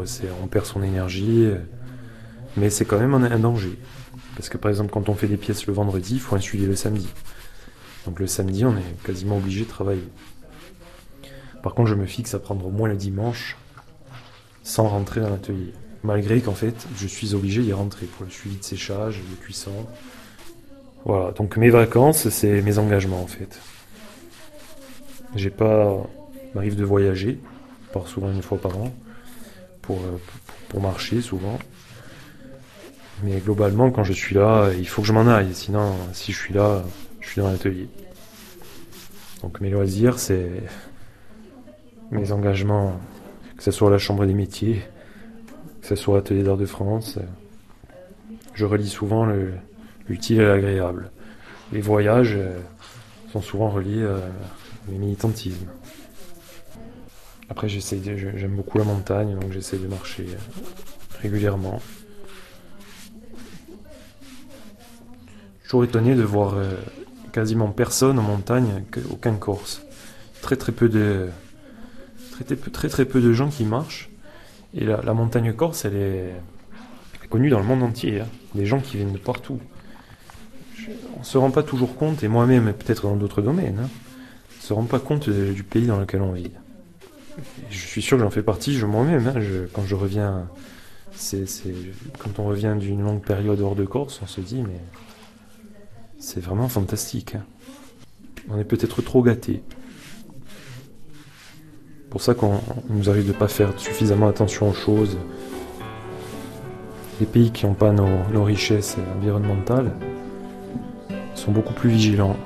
on 0.43 0.47
perd 0.47 0.65
son 0.65 0.83
énergie, 0.83 1.45
euh, 1.45 1.59
mais 2.57 2.71
c'est 2.71 2.85
quand 2.85 2.99
même 3.01 3.15
un, 3.15 3.39
danger. 3.39 3.79
Parce 4.37 4.49
que 4.49 4.59
par 4.59 4.71
exemple, 4.71 4.91
quand 4.93 5.09
on 5.09 5.15
fait 5.15 5.27
des 5.27 5.37
pièces 5.37 5.67
le 5.67 5.73
vendredi, 5.73 6.15
il 6.15 6.21
faut 6.21 6.37
un 6.37 6.41
suivi 6.41 6.67
le 6.67 6.77
samedi. 6.77 7.09
Donc 8.07 8.21
le 8.21 8.29
samedi, 8.29 8.65
on 8.65 8.77
est 8.77 9.03
quasiment 9.05 9.39
obligé 9.39 9.65
de 9.65 9.69
travailler. 9.69 10.09
Par 11.63 11.75
contre, 11.75 11.91
je 11.91 11.95
me 11.97 12.07
fixe 12.07 12.33
à 12.35 12.39
prendre 12.39 12.65
au 12.65 12.71
moins 12.71 12.89
le 12.89 12.97
dimanche 12.97 13.57
sans 14.63 14.89
rentrer 14.89 15.21
dans 15.21 15.31
l'atelier. 15.31 15.73
Malgré 16.03 16.41
qu'en 16.41 16.55
fait, 16.55 16.87
je 16.97 17.07
suis 17.07 17.35
obligé 17.35 17.63
d'y 17.63 17.73
rentrer 17.73 18.07
pour 18.07 18.25
le 18.25 18.31
suivi 18.31 18.57
de 18.57 18.65
séchage, 18.65 19.19
de 19.19 19.37
cuisson. 19.37 19.73
Voilà, 21.05 21.33
donc 21.33 21.57
mes 21.57 21.71
vacances, 21.71 22.29
c'est 22.29 22.63
mes 22.63 22.79
engagements 22.79 23.23
en 23.23 23.27
fait. 23.27 23.61
J'ai 25.35 25.51
pas. 25.51 25.97
m'arrive 26.55 26.77
de 26.77 26.85
voyager, 26.85 27.39
je 27.87 27.93
pars 27.93 28.09
souvent 28.09 28.31
une 28.31 28.43
fois 28.43 28.59
par 28.59 28.77
an, 28.77 28.93
pour, 29.83 29.99
euh, 29.99 30.19
pour 30.69 30.81
marcher 30.81 31.21
souvent. 31.21 31.59
Mais 33.23 33.39
globalement, 33.39 33.91
quand 33.91 34.05
je 34.05 34.15
suis 34.15 34.35
là, 34.35 34.71
il 34.79 34.89
faut 34.89 35.03
que 35.03 35.09
je 35.09 35.13
m'en 35.13 35.27
aille. 35.27 35.55
Sinon, 35.55 35.95
si 36.13 36.33
je 36.33 36.39
suis 36.39 36.55
là, 36.55 36.83
je 37.21 37.29
suis 37.29 37.41
dans 37.43 37.51
l'atelier. 37.51 37.89
Donc 39.43 39.61
mes 39.61 39.71
loisirs, 39.71 40.19
c'est 40.19 40.51
mes 42.11 42.33
engagements 42.33 42.99
que 43.61 43.65
ce 43.65 43.73
soit 43.73 43.89
à 43.89 43.91
la 43.91 43.99
Chambre 43.99 44.25
des 44.25 44.33
métiers, 44.33 44.81
que 45.83 45.87
ce 45.87 45.95
soit 45.95 46.15
à 46.15 46.17
l'Atelier 46.21 46.43
d'art 46.43 46.57
de 46.57 46.65
France. 46.65 47.19
Je 48.55 48.65
relis 48.65 48.89
souvent 48.89 49.29
l'utile 50.09 50.41
et 50.41 50.47
l'agréable. 50.47 51.11
Les 51.71 51.83
voyages 51.83 52.37
euh, 52.39 52.59
sont 53.31 53.43
souvent 53.43 53.69
reliés 53.69 54.03
à 54.03 54.19
mes 54.91 54.97
militantisme. 54.97 55.67
Après, 57.51 57.69
j'aime 57.69 58.57
beaucoup 58.57 58.79
la 58.79 58.85
montagne, 58.85 59.39
donc 59.39 59.53
j'essaie 59.53 59.77
de 59.77 59.89
marcher 59.89 60.25
euh, 60.27 60.63
régulièrement. 61.21 61.83
Toujours 65.65 65.85
étonné 65.85 66.15
de 66.15 66.23
voir 66.23 66.55
euh, 66.55 66.77
quasiment 67.31 67.69
personne 67.69 68.19
en 68.19 68.23
montagne, 68.23 68.85
aucun 69.11 69.35
Corse. 69.35 69.83
Très 70.41 70.57
très 70.57 70.73
peu 70.73 70.89
de, 70.89 71.29
très, 72.45 72.57
très, 72.57 72.89
très 72.89 73.05
peu 73.05 73.21
de 73.21 73.33
gens 73.33 73.49
qui 73.49 73.65
marchent. 73.65 74.11
Et 74.75 74.85
la, 74.85 75.15
montagne 75.15 75.53
corse, 75.53 75.85
elle 75.85 75.97
est, 75.97 76.35
connue 77.29 77.51
dans 77.51 77.59
le 77.59 77.65
monde 77.65 77.83
entier. 77.83 78.21
Hein. 78.21 78.27
Des 78.55 78.67
gens 78.67 78.81
qui 78.81 78.97
viennent 78.97 79.13
de 79.13 79.19
partout. 79.19 79.59
on 81.17 81.21
ne 81.21 81.25
se 81.25 81.39
rend 81.39 81.51
pas 81.51 81.63
toujours 81.63 81.97
compte, 81.97 82.23
et 82.23 82.29
moi-même, 82.29 82.73
peut-être 82.73 83.03
dans 83.03 83.17
d'autres 83.17 83.43
domaines, 83.43 83.79
hein, 83.81 83.89
on 83.89 84.57
ne 84.59 84.63
se 84.63 84.73
rend 84.73 84.85
pas 84.85 84.99
compte 84.99 85.29
du 85.29 85.63
pays 85.63 85.87
dans 85.87 85.99
lequel 85.99 86.23
on 86.23 86.33
vit. 86.33 86.51
je 87.71 87.79
suis 87.79 88.03
sûr 88.03 88.17
que 88.17 88.23
j'en 88.23 88.31
fais 88.31 88.43
partie, 88.43 88.75
je 88.75 88.87
moi-même. 88.87 89.27
Hein, 89.29 89.41
quand 89.73 89.85
je 89.87 89.95
reviens, 89.95 90.49
quand 92.19 92.39
on 92.39 92.45
revient 92.45 92.77
d'une 92.79 93.03
longue 93.03 93.23
période 93.23 93.61
hors 93.61 93.75
de 93.75 93.85
Corse, 93.85 94.21
on 94.23 94.27
se 94.27 94.41
dit, 94.41 94.63
mais 94.63 94.81
c'est 96.19 96.41
vraiment 96.41 96.69
fantastique. 96.69 97.37
On 98.49 98.59
est 98.59 98.65
peut-être 98.65 99.03
trop 99.03 99.23
gâtés 99.23 99.63
pour 102.11 102.21
ça 102.21 102.35
qu'on 102.35 102.61
nous 102.89 103.09
arrive 103.09 103.23
de 103.23 103.33
ne 103.33 103.37
pas 103.37 103.49
faire 103.49 103.73
suffisamment 103.79 104.29
attention 104.29 104.69
aux 104.69 104.75
choses. 104.75 105.17
Les 107.21 107.27
pays 107.27 107.53
qui 107.53 107.67
n'ont 107.67 107.75
pas 107.75 107.93
nos, 107.93 108.45
richesses 108.45 108.97
environnementales 109.17 109.93
sont 111.35 111.53
beaucoup 111.53 111.73
plus 111.73 111.91
vigilants. 111.91 112.37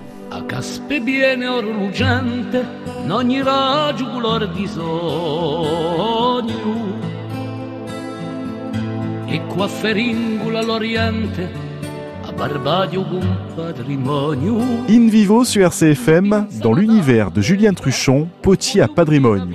Vivo 15.09 15.45
sur 15.45 15.63
RCFM, 15.63 16.49
dans 16.61 16.73
l'univers 16.73 17.31
de 17.31 17.41
Julien 17.41 17.73
Truchon, 17.73 18.29
potier 18.43 18.83
à 18.83 18.89
patrimoine. 18.89 19.55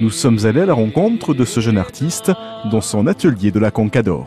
Nous 0.00 0.10
sommes 0.10 0.38
allés 0.44 0.60
à 0.60 0.66
la 0.66 0.74
rencontre 0.74 1.34
de 1.34 1.44
ce 1.44 1.60
jeune 1.60 1.78
artiste 1.78 2.32
dans 2.70 2.80
son 2.80 3.06
atelier 3.06 3.50
de 3.50 3.58
la 3.58 3.70
Concador. 3.70 4.26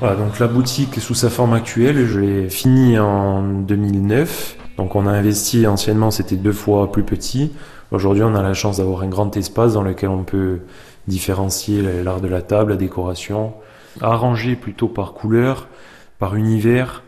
Voilà, 0.00 0.16
donc 0.16 0.38
la 0.38 0.46
boutique 0.46 1.00
sous 1.00 1.14
sa 1.14 1.30
forme 1.30 1.54
actuelle, 1.54 2.06
je 2.06 2.20
l'ai 2.20 2.48
finie 2.50 2.98
en 2.98 3.42
2009. 3.42 4.56
Donc 4.76 4.94
on 4.94 5.06
a 5.06 5.10
investi 5.10 5.66
anciennement, 5.66 6.10
c'était 6.10 6.36
deux 6.36 6.52
fois 6.52 6.92
plus 6.92 7.02
petit. 7.02 7.52
Aujourd'hui, 7.92 8.22
on 8.22 8.34
a 8.34 8.42
la 8.42 8.52
chance 8.52 8.78
d'avoir 8.78 9.02
un 9.02 9.08
grand 9.08 9.36
espace 9.36 9.72
dans 9.72 9.82
lequel 9.82 10.10
on 10.10 10.24
peut 10.24 10.60
différencier 11.06 11.82
l'art 12.02 12.20
de 12.20 12.28
la 12.28 12.42
table, 12.42 12.72
la 12.72 12.76
décoration, 12.76 13.54
arrangé 14.00 14.56
plutôt 14.56 14.88
par 14.88 15.14
couleur, 15.14 15.68
par 16.18 16.34
univers. 16.34 17.02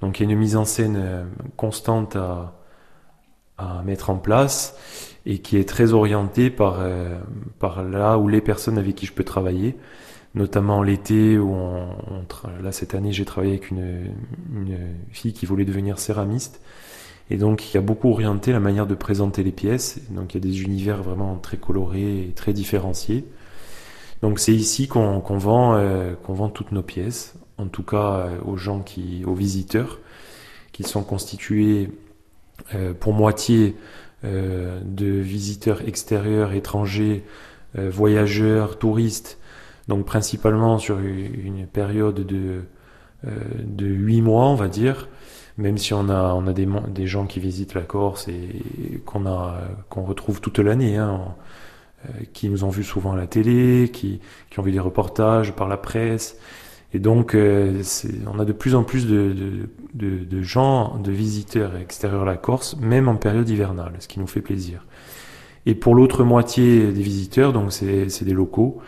Donc 0.00 0.18
il 0.18 0.26
y 0.26 0.28
a 0.28 0.32
une 0.32 0.38
mise 0.38 0.56
en 0.56 0.64
scène 0.64 0.96
euh, 0.98 1.24
constante 1.56 2.16
à, 2.16 2.54
à 3.58 3.82
mettre 3.84 4.10
en 4.10 4.16
place 4.16 4.76
et 5.26 5.38
qui 5.38 5.56
est 5.56 5.68
très 5.68 5.92
orientée 5.92 6.50
par, 6.50 6.78
euh, 6.80 7.18
par 7.60 7.84
là 7.84 8.18
où 8.18 8.26
les 8.26 8.40
personnes 8.40 8.78
avec 8.78 8.96
qui 8.96 9.06
je 9.06 9.12
peux 9.12 9.22
travailler, 9.22 9.76
notamment 10.34 10.82
l'été 10.82 11.38
où 11.38 11.52
on, 11.52 11.86
là 12.62 12.72
cette 12.72 12.94
année 12.94 13.12
j'ai 13.12 13.24
travaillé 13.24 13.52
avec 13.52 13.70
une, 13.70 14.12
une 14.52 14.78
fille 15.12 15.32
qui 15.32 15.46
voulait 15.46 15.64
devenir 15.64 16.00
céramiste 16.00 16.60
et 17.30 17.36
donc 17.36 17.72
y 17.72 17.78
a 17.78 17.80
beaucoup 17.80 18.10
orienté 18.10 18.52
la 18.52 18.60
manière 18.60 18.86
de 18.86 18.94
présenter 18.94 19.42
les 19.42 19.52
pièces. 19.52 20.00
Donc 20.10 20.34
il 20.34 20.44
y 20.44 20.46
a 20.46 20.50
des 20.50 20.62
univers 20.62 21.02
vraiment 21.02 21.36
très 21.36 21.56
colorés 21.56 22.24
et 22.28 22.32
très 22.34 22.52
différenciés. 22.52 23.24
Donc 24.22 24.38
c'est 24.38 24.54
ici 24.54 24.86
qu'on 24.86 25.18
vend, 25.20 25.74
euh, 25.74 26.14
qu'on 26.14 26.32
vend 26.32 26.48
toutes 26.48 26.72
nos 26.72 26.82
pièces, 26.82 27.34
en 27.58 27.66
tout 27.66 27.82
cas 27.82 28.26
euh, 28.26 28.38
aux 28.44 28.56
gens 28.56 28.80
qui, 28.80 29.24
aux 29.26 29.34
visiteurs, 29.34 29.98
qui 30.70 30.84
sont 30.84 31.02
constitués 31.02 31.90
euh, 32.74 32.94
pour 32.94 33.12
moitié 33.12 33.76
de 34.24 35.06
visiteurs 35.06 35.82
extérieurs, 35.88 36.52
étrangers, 36.52 37.24
voyageurs, 37.74 38.78
touristes, 38.78 39.36
donc 39.88 40.06
principalement 40.06 40.78
sur 40.78 41.00
une 41.00 41.66
période 41.66 42.24
de 42.24 42.60
de 43.24 43.86
huit 43.86 44.22
mois, 44.22 44.46
on 44.46 44.54
va 44.54 44.68
dire, 44.68 45.08
même 45.58 45.76
si 45.76 45.92
on 45.92 46.08
a 46.08 46.52
des, 46.52 47.06
gens 47.08 47.26
qui 47.26 47.40
visitent 47.40 47.74
la 47.74 47.82
Corse 47.82 48.28
et 48.28 49.02
qu'on 49.04 50.04
retrouve 50.04 50.40
toute 50.40 50.60
l'année. 50.60 50.98
Hein, 50.98 51.34
qui 52.32 52.48
nous 52.48 52.64
ont 52.64 52.70
vus 52.70 52.84
souvent 52.84 53.12
à 53.12 53.16
la 53.16 53.26
télé, 53.26 53.90
qui, 53.92 54.20
qui 54.50 54.60
ont 54.60 54.62
vu 54.62 54.72
des 54.72 54.80
reportages 54.80 55.52
par 55.54 55.68
la 55.68 55.76
presse. 55.76 56.36
Et 56.94 56.98
donc, 56.98 57.34
euh, 57.34 57.82
on 58.32 58.38
a 58.38 58.44
de 58.44 58.52
plus 58.52 58.74
en 58.74 58.84
plus 58.84 59.06
de, 59.06 59.34
de, 59.94 60.18
de, 60.24 60.42
gens, 60.42 60.98
de 60.98 61.10
visiteurs 61.10 61.76
extérieurs 61.76 62.22
à 62.22 62.26
la 62.26 62.36
Corse, 62.36 62.76
même 62.80 63.08
en 63.08 63.16
période 63.16 63.48
hivernale, 63.48 63.94
ce 63.98 64.08
qui 64.08 64.20
nous 64.20 64.26
fait 64.26 64.42
plaisir. 64.42 64.84
Et 65.64 65.74
pour 65.74 65.94
l'autre 65.94 66.22
moitié 66.24 66.92
des 66.92 67.02
visiteurs, 67.02 67.52
donc 67.52 67.72
c'est 67.72 68.24
des 68.24 68.34
locaux, 68.34 68.80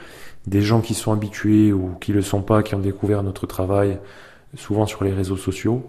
des 0.47 0.61
gens 0.61 0.81
qui 0.81 0.93
sont 0.93 1.13
habitués 1.13 1.73
ou 1.73 1.93
qui 2.01 2.13
le 2.13 2.21
sont 2.21 2.43
pas, 2.43 2.63
qui 2.63 2.75
ont 2.75 2.81
découvert 2.81 3.23
notre 3.23 3.47
travail, 3.47 3.99
souvent 4.55 4.85
sur 4.85 5.05
les 5.05 5.13
réseaux 5.13 5.39
sociaux, 5.39 5.83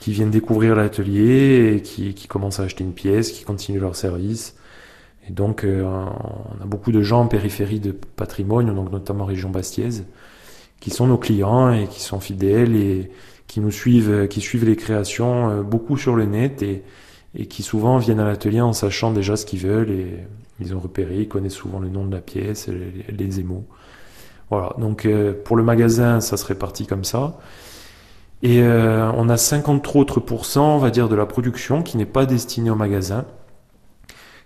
qui 0.00 0.12
viennent 0.12 0.30
découvrir 0.30 0.74
l'atelier 0.74 1.82
qui, 1.84 2.14
qui 2.14 2.26
commencent 2.26 2.58
à 2.58 2.64
acheter 2.64 2.82
une 2.82 2.94
pièce, 2.94 3.30
qui 3.30 3.44
continuent 3.44 3.80
leur 3.80 3.94
service 3.94 4.56
et 5.28 5.32
donc, 5.32 5.64
euh, 5.64 5.84
on 5.84 6.62
a 6.62 6.66
beaucoup 6.66 6.92
de 6.92 7.02
gens 7.02 7.22
en 7.22 7.26
périphérie 7.26 7.80
de 7.80 7.92
patrimoine, 7.92 8.74
donc 8.74 8.92
notamment 8.92 9.24
région 9.24 9.50
bastiaise, 9.50 10.04
qui 10.80 10.90
sont 10.90 11.06
nos 11.06 11.16
clients 11.16 11.72
et 11.72 11.86
qui 11.86 12.00
sont 12.02 12.20
fidèles 12.20 12.76
et 12.76 13.10
qui 13.46 13.60
nous 13.60 13.70
suivent, 13.70 14.28
qui 14.28 14.40
suivent 14.40 14.66
les 14.66 14.76
créations 14.76 15.50
euh, 15.50 15.62
beaucoup 15.62 15.96
sur 15.96 16.14
le 16.14 16.26
net 16.26 16.62
et, 16.62 16.82
et 17.34 17.46
qui 17.46 17.62
souvent 17.62 17.96
viennent 17.98 18.20
à 18.20 18.26
l'atelier 18.26 18.60
en 18.60 18.72
sachant 18.72 19.12
déjà 19.12 19.36
ce 19.36 19.46
qu'ils 19.46 19.60
veulent 19.60 19.90
et, 19.90 20.18
Ils 20.60 20.74
ont 20.74 20.80
repéré, 20.80 21.20
ils 21.20 21.28
connaissent 21.28 21.54
souvent 21.54 21.80
le 21.80 21.88
nom 21.88 22.04
de 22.04 22.14
la 22.14 22.20
pièce, 22.20 22.68
les, 22.68 23.04
les 23.12 23.40
émaux. 23.40 23.64
Voilà, 24.50 24.74
donc 24.78 25.08
pour 25.44 25.56
le 25.56 25.64
magasin, 25.64 26.20
ça 26.20 26.36
se 26.36 26.44
répartit 26.44 26.86
comme 26.86 27.02
ça. 27.02 27.38
Et 28.42 28.62
on 28.62 29.28
a 29.30 29.36
50 29.36 29.96
autres 29.96 30.20
pourcents, 30.20 30.76
on 30.76 30.78
va 30.78 30.90
dire, 30.90 31.08
de 31.08 31.16
la 31.16 31.26
production 31.26 31.82
qui 31.82 31.96
n'est 31.96 32.06
pas 32.06 32.26
destinée 32.26 32.70
au 32.70 32.76
magasin 32.76 33.24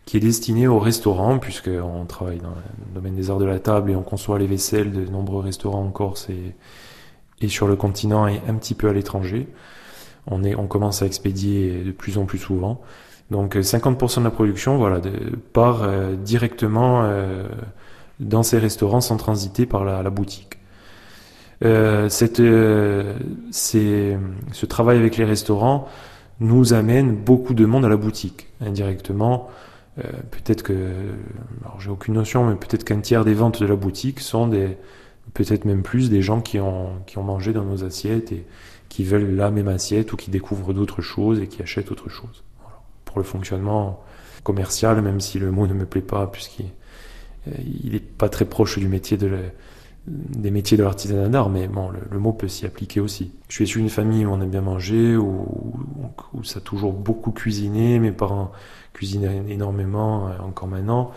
qui 0.09 0.17
est 0.17 0.21
destiné 0.21 0.67
aux 0.67 0.79
restaurants, 0.79 1.39
puisqu'on 1.39 2.07
travaille 2.07 2.39
dans 2.39 2.49
le 2.49 2.95
domaine 2.95 3.15
des 3.15 3.29
arts 3.29 3.37
de 3.37 3.45
la 3.45 3.59
table 3.59 3.91
et 3.91 3.95
on 3.95 4.03
conçoit 4.03 4.39
les 4.39 4.47
vaisselles 4.47 4.91
de 4.91 5.05
nombreux 5.05 5.43
restaurants 5.43 5.85
en 5.85 5.91
Corse 5.91 6.31
et, 6.31 6.55
et 7.43 7.49
sur 7.49 7.69
le 7.69 7.77
continent 7.77 8.27
et 8.27 8.41
un 8.49 8.55
petit 8.55 8.73
peu 8.73 8.89
à 8.89 8.95
l'étranger. 8.95 9.49
On, 10.27 10.45
est, 10.45 10.55
on 10.55 10.67
commence 10.67 11.03
à 11.03 11.07
expédier 11.07 11.83
de 11.85 11.91
plus 11.91 12.17
en 12.17 12.25
plus 12.25 12.39
souvent. 12.39 12.81
Donc 13.31 13.57
50% 13.57 14.21
de 14.21 14.25
la 14.25 14.31
production 14.31 14.79
voilà, 14.79 14.99
part 15.53 15.83
euh, 15.83 16.17
directement 16.17 17.03
euh, 17.03 17.47
dans 18.19 18.43
ces 18.43 18.57
restaurants 18.57 19.03
sans 19.03 19.19
transiter 19.19 19.67
par 19.67 19.85
la, 19.85 20.09
boutique. 20.09 20.59
Euh, 21.67 22.09
cette, 22.09 22.41
euh, 22.41 23.13
ce 23.51 24.67
travail 24.67 24.97
avec 24.97 25.19
les 25.19 25.27
restaurants 25.27 25.87
nous 26.41 26.73
amène 26.73 27.15
beaucoup 27.15 27.53
de 27.53 27.67
monde 27.67 27.85
à 27.85 27.91
la 27.91 27.99
boutique, 27.99 28.47
indirectement. 28.63 29.51
Euh, 29.99 30.03
peut-être 30.31 30.63
que, 30.63 30.75
alors 31.65 31.81
j'ai 31.81 31.91
aucune 31.91 32.15
notion, 32.15 32.47
mais 32.47 32.55
peut-être 32.55 32.85
qu'un 32.85 33.01
tiers 33.01 33.25
des 33.25 33.35
ventes 33.35 33.61
de 33.61 33.67
la 33.67 33.77
boutique 33.77 34.21
sont 34.21 34.47
des, 34.47 34.77
peut-être 35.35 35.65
même 35.65 35.83
plus 35.83 36.11
des 36.11 36.23
gens 36.23 36.41
qui 36.41 36.61
ont, 36.61 36.91
qui 37.07 37.19
ont 37.19 37.25
mangé 37.25 37.53
dans 37.53 37.65
nos 37.65 37.85
assiettes 37.85 38.33
et 38.33 38.47
qui 38.89 39.05
veulent 39.05 39.35
la 39.35 39.51
même 39.51 39.69
assiette 39.69 40.13
ou 40.13 40.17
qui 40.17 40.31
découvrent 40.31 40.73
d'autres 40.73 41.03
choses 41.03 41.41
et 41.41 41.49
qui 41.49 41.63
achètent 41.63 41.91
autre 41.91 42.09
chose. 42.09 42.45
Pour 43.05 43.19
le 43.19 43.25
fonctionnement 43.25 44.03
commercial, 44.45 45.03
même 45.03 45.21
si 45.21 45.39
le 45.39 45.51
mot 45.51 45.67
ne 45.67 45.75
me 45.75 45.85
plaît 45.85 46.01
pas, 46.01 46.27
puisqu'il 46.27 46.71
n'est 47.47 47.97
euh, 47.97 48.13
pas 48.17 48.29
très 48.29 48.45
proche 48.45 48.79
du 48.79 48.89
métier 48.89 49.17
de 49.17 49.31
des 50.09 50.51
métiers 50.51 50.77
de 50.77 50.83
l'artisanat 50.83 51.29
d'art, 51.29 51.51
mais 51.51 51.69
bon, 51.69 51.91
le, 51.91 52.19
mot 52.19 52.33
peut 52.33 52.49
s'y 52.49 52.67
appliquer 52.67 53.01
aussi. 53.01 53.33
Je 53.49 53.55
suis 53.55 53.65
issu 53.65 53.79
d'une 53.79 53.91
famille 53.91 54.25
où 54.25 54.31
on 54.31 54.41
aime 54.41 54.51
bien 54.51 54.61
manger, 54.61 55.17
où, 55.17 55.75
où, 56.35 56.45
ça 56.45 56.59
a 56.59 56.61
toujours 56.61 56.93
beaucoup 56.93 57.31
cuisiné. 57.31 57.99
Mes 57.99 58.13
parents 58.13 58.53
cuisine 58.93 59.45
énormément, 59.49 60.29
euh, 60.29 60.31
encore 60.43 60.69
maintenant. 60.69 61.13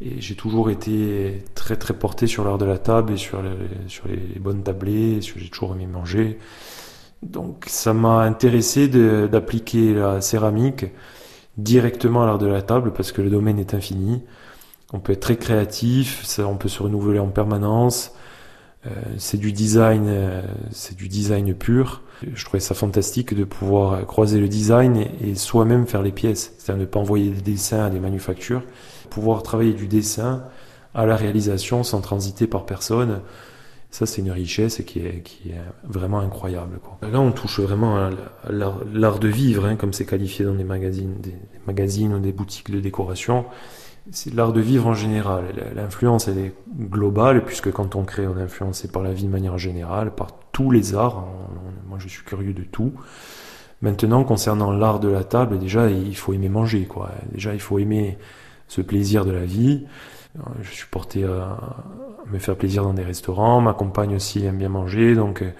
Et 0.00 0.20
j'ai 0.20 0.34
toujours 0.34 0.70
été 0.70 1.44
très 1.54 1.76
très 1.76 1.94
porté 1.94 2.26
sur 2.26 2.44
l'art 2.44 2.58
de 2.58 2.64
la 2.64 2.78
table 2.78 3.12
et 3.12 3.16
sur 3.16 3.40
les, 3.42 3.50
sur 3.88 4.08
les 4.08 4.38
bonnes 4.40 4.62
tablées, 4.62 5.20
j'ai 5.20 5.48
toujours 5.48 5.74
aimé 5.74 5.86
manger. 5.86 6.38
Donc 7.22 7.64
ça 7.68 7.94
m'a 7.94 8.22
intéressé 8.22 8.88
d'appliquer 8.88 9.94
la 9.94 10.20
céramique 10.20 10.86
directement 11.56 12.24
à 12.24 12.26
l'art 12.26 12.38
de 12.38 12.46
la 12.46 12.62
table 12.62 12.92
parce 12.92 13.12
que 13.12 13.22
le 13.22 13.30
domaine 13.30 13.58
est 13.60 13.74
infini. 13.74 14.22
On 14.92 14.98
peut 14.98 15.12
être 15.12 15.20
très 15.20 15.36
créatif, 15.36 16.38
on 16.40 16.56
peut 16.56 16.68
se 16.68 16.82
renouveler 16.82 17.20
en 17.20 17.28
permanence. 17.28 18.12
Euh, 18.86 18.90
c'est 19.16 19.36
du 19.36 19.52
design, 19.52 20.06
euh, 20.08 20.42
c'est 20.72 20.96
du 20.96 21.08
design 21.08 21.54
pur. 21.54 22.02
Je 22.34 22.44
trouvais 22.44 22.60
ça 22.60 22.74
fantastique 22.74 23.34
de 23.34 23.44
pouvoir 23.44 24.04
croiser 24.06 24.40
le 24.40 24.48
design 24.48 25.06
et, 25.20 25.34
soi-même 25.34 25.86
faire 25.86 26.02
les 26.02 26.12
pièces, 26.12 26.54
c'est-à-dire 26.58 26.80
ne 26.80 26.86
pas 26.86 27.00
envoyer 27.00 27.30
des 27.30 27.40
dessins 27.40 27.84
à 27.84 27.90
des 27.90 28.00
manufactures, 28.00 28.62
pouvoir 29.10 29.42
travailler 29.42 29.72
du 29.72 29.86
dessin 29.86 30.44
à 30.94 31.06
la 31.06 31.16
réalisation 31.16 31.82
sans 31.84 32.00
transiter 32.00 32.46
par 32.46 32.66
personne. 32.66 33.20
Ça, 33.90 34.06
c'est 34.06 34.22
une 34.22 34.30
richesse 34.30 34.82
qui 34.86 35.00
est, 35.00 35.22
qui 35.22 35.50
est 35.50 35.60
vraiment 35.84 36.20
incroyable. 36.20 36.78
Quoi. 36.82 37.08
Là, 37.08 37.20
on 37.20 37.30
touche 37.30 37.60
vraiment 37.60 37.96
à 37.96 38.10
l'art 38.50 39.18
de 39.18 39.28
vivre, 39.28 39.66
hein, 39.66 39.76
comme 39.76 39.92
c'est 39.92 40.06
qualifié 40.06 40.44
dans 40.44 40.54
des 40.54 40.64
magazines, 40.64 41.20
des 41.20 41.34
magazines 41.66 42.14
ou 42.14 42.18
des 42.18 42.32
boutiques 42.32 42.70
de 42.70 42.80
décoration 42.80 43.44
c'est 44.10 44.34
l'art 44.34 44.52
de 44.52 44.60
vivre 44.60 44.88
en 44.88 44.94
général. 44.94 45.44
L'influence, 45.74 46.28
elle 46.28 46.38
est 46.38 46.54
globale, 46.78 47.44
puisque 47.44 47.70
quand 47.70 47.94
on 47.94 48.04
crée, 48.04 48.26
on 48.26 48.36
est 48.36 48.42
influencé 48.42 48.88
par 48.88 49.02
la 49.02 49.12
vie 49.12 49.24
de 49.24 49.30
manière 49.30 49.58
générale, 49.58 50.14
par 50.14 50.32
tous 50.50 50.70
les 50.70 50.94
arts. 50.94 51.24
Moi, 51.88 51.98
je 52.00 52.08
suis 52.08 52.24
curieux 52.24 52.52
de 52.52 52.64
tout. 52.64 52.92
Maintenant, 53.80 54.24
concernant 54.24 54.72
l'art 54.72 55.00
de 55.00 55.08
la 55.08 55.24
table, 55.24 55.58
déjà, 55.58 55.88
il 55.88 56.16
faut 56.16 56.32
aimer 56.32 56.48
manger, 56.48 56.84
quoi. 56.84 57.10
Déjà, 57.32 57.54
il 57.54 57.60
faut 57.60 57.78
aimer 57.78 58.18
ce 58.68 58.80
plaisir 58.80 59.24
de 59.24 59.32
la 59.32 59.44
vie. 59.44 59.84
Je 60.62 60.70
suis 60.70 60.86
porté 60.90 61.24
à 61.24 61.58
me 62.30 62.38
faire 62.38 62.56
plaisir 62.56 62.82
dans 62.82 62.94
des 62.94 63.02
restaurants. 63.02 63.60
Ma 63.60 63.74
compagne 63.74 64.16
aussi 64.16 64.44
aime 64.44 64.58
bien 64.58 64.70
manger, 64.70 65.14
donc 65.14 65.42
euh, 65.42 65.50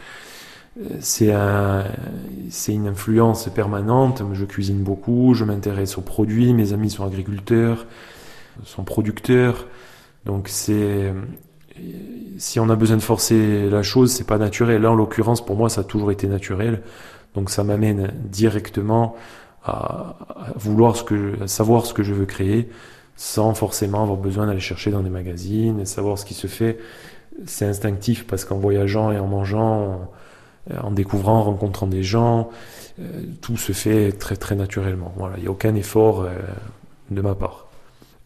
c'est 1.01 1.35
c'est 2.49 2.73
une 2.73 2.89
influence 2.89 3.49
permanente. 3.51 4.23
Je 4.33 4.45
cuisine 4.47 4.83
beaucoup, 4.83 5.35
je 5.35 5.45
m'intéresse 5.45 5.99
aux 5.99 6.03
produits. 6.03 6.55
Mes 6.55 6.73
amis 6.73 6.91
sont 6.91 7.05
agriculteurs 7.05 7.87
son 8.65 8.85
producteur. 8.85 9.67
Donc 10.25 10.49
c'est 10.49 11.13
si 12.39 12.61
on 12.61 12.69
a 12.69 12.77
besoin 12.77 12.97
de 12.97 13.03
forcer 13.03 13.69
la 13.69 13.83
chose, 13.83 14.13
c'est 14.13 14.27
pas 14.27 14.39
naturel. 14.39 14.83
Là, 14.83 14.91
en 14.91 14.95
l'occurrence, 14.95 15.45
pour 15.45 15.57
moi, 15.57 15.69
ça 15.69 15.83
a 15.83 15.85
toujours 15.85 16.13
été 16.13 16.27
naturel. 16.27 16.83
Donc 17.35 17.51
ça 17.51 17.65
m'amène 17.65 18.13
directement 18.25 19.17
à, 19.65 20.17
vouloir 20.57 20.97
à 21.41 21.47
savoir 21.47 21.87
ce 21.87 21.95
que 21.95 22.03
je 22.03 22.13
veux 22.13 22.27
créer, 22.27 22.69
sans 23.17 23.55
forcément 23.55 24.03
avoir 24.03 24.19
besoin 24.19 24.47
d'aller 24.47 24.61
chercher 24.61 24.91
dans 24.91 25.03
des 25.03 25.11
magazines, 25.11 25.85
savoir 25.87 26.19
ce 26.19 26.25
qui 26.25 26.35
se 26.35 26.47
fait. 26.47 26.79
C'est 27.47 27.67
instinctif 27.67 28.27
parce 28.27 28.45
qu'en 28.45 28.59
voyageant 28.59 29.11
et 29.13 29.19
en 29.19 29.27
mangeant, 29.27 30.11
en, 30.83 30.91
découvrant, 30.91 31.39
en 31.39 31.43
rencontrant 31.45 31.87
des 31.87 32.03
gens, 32.03 32.51
euh, 33.01 33.23
tout 33.41 33.57
se 33.57 33.73
fait 33.73 34.13
très 34.13 34.37
très 34.37 34.55
naturellement. 34.55 35.13
Voilà, 35.17 35.37
il 35.39 35.43
n'y 35.43 35.49
a 35.49 35.51
aucun 35.51 35.75
effort 35.75 36.23
euh, 36.23 36.37
de 37.11 37.21
ma 37.23 37.35
part. 37.35 37.62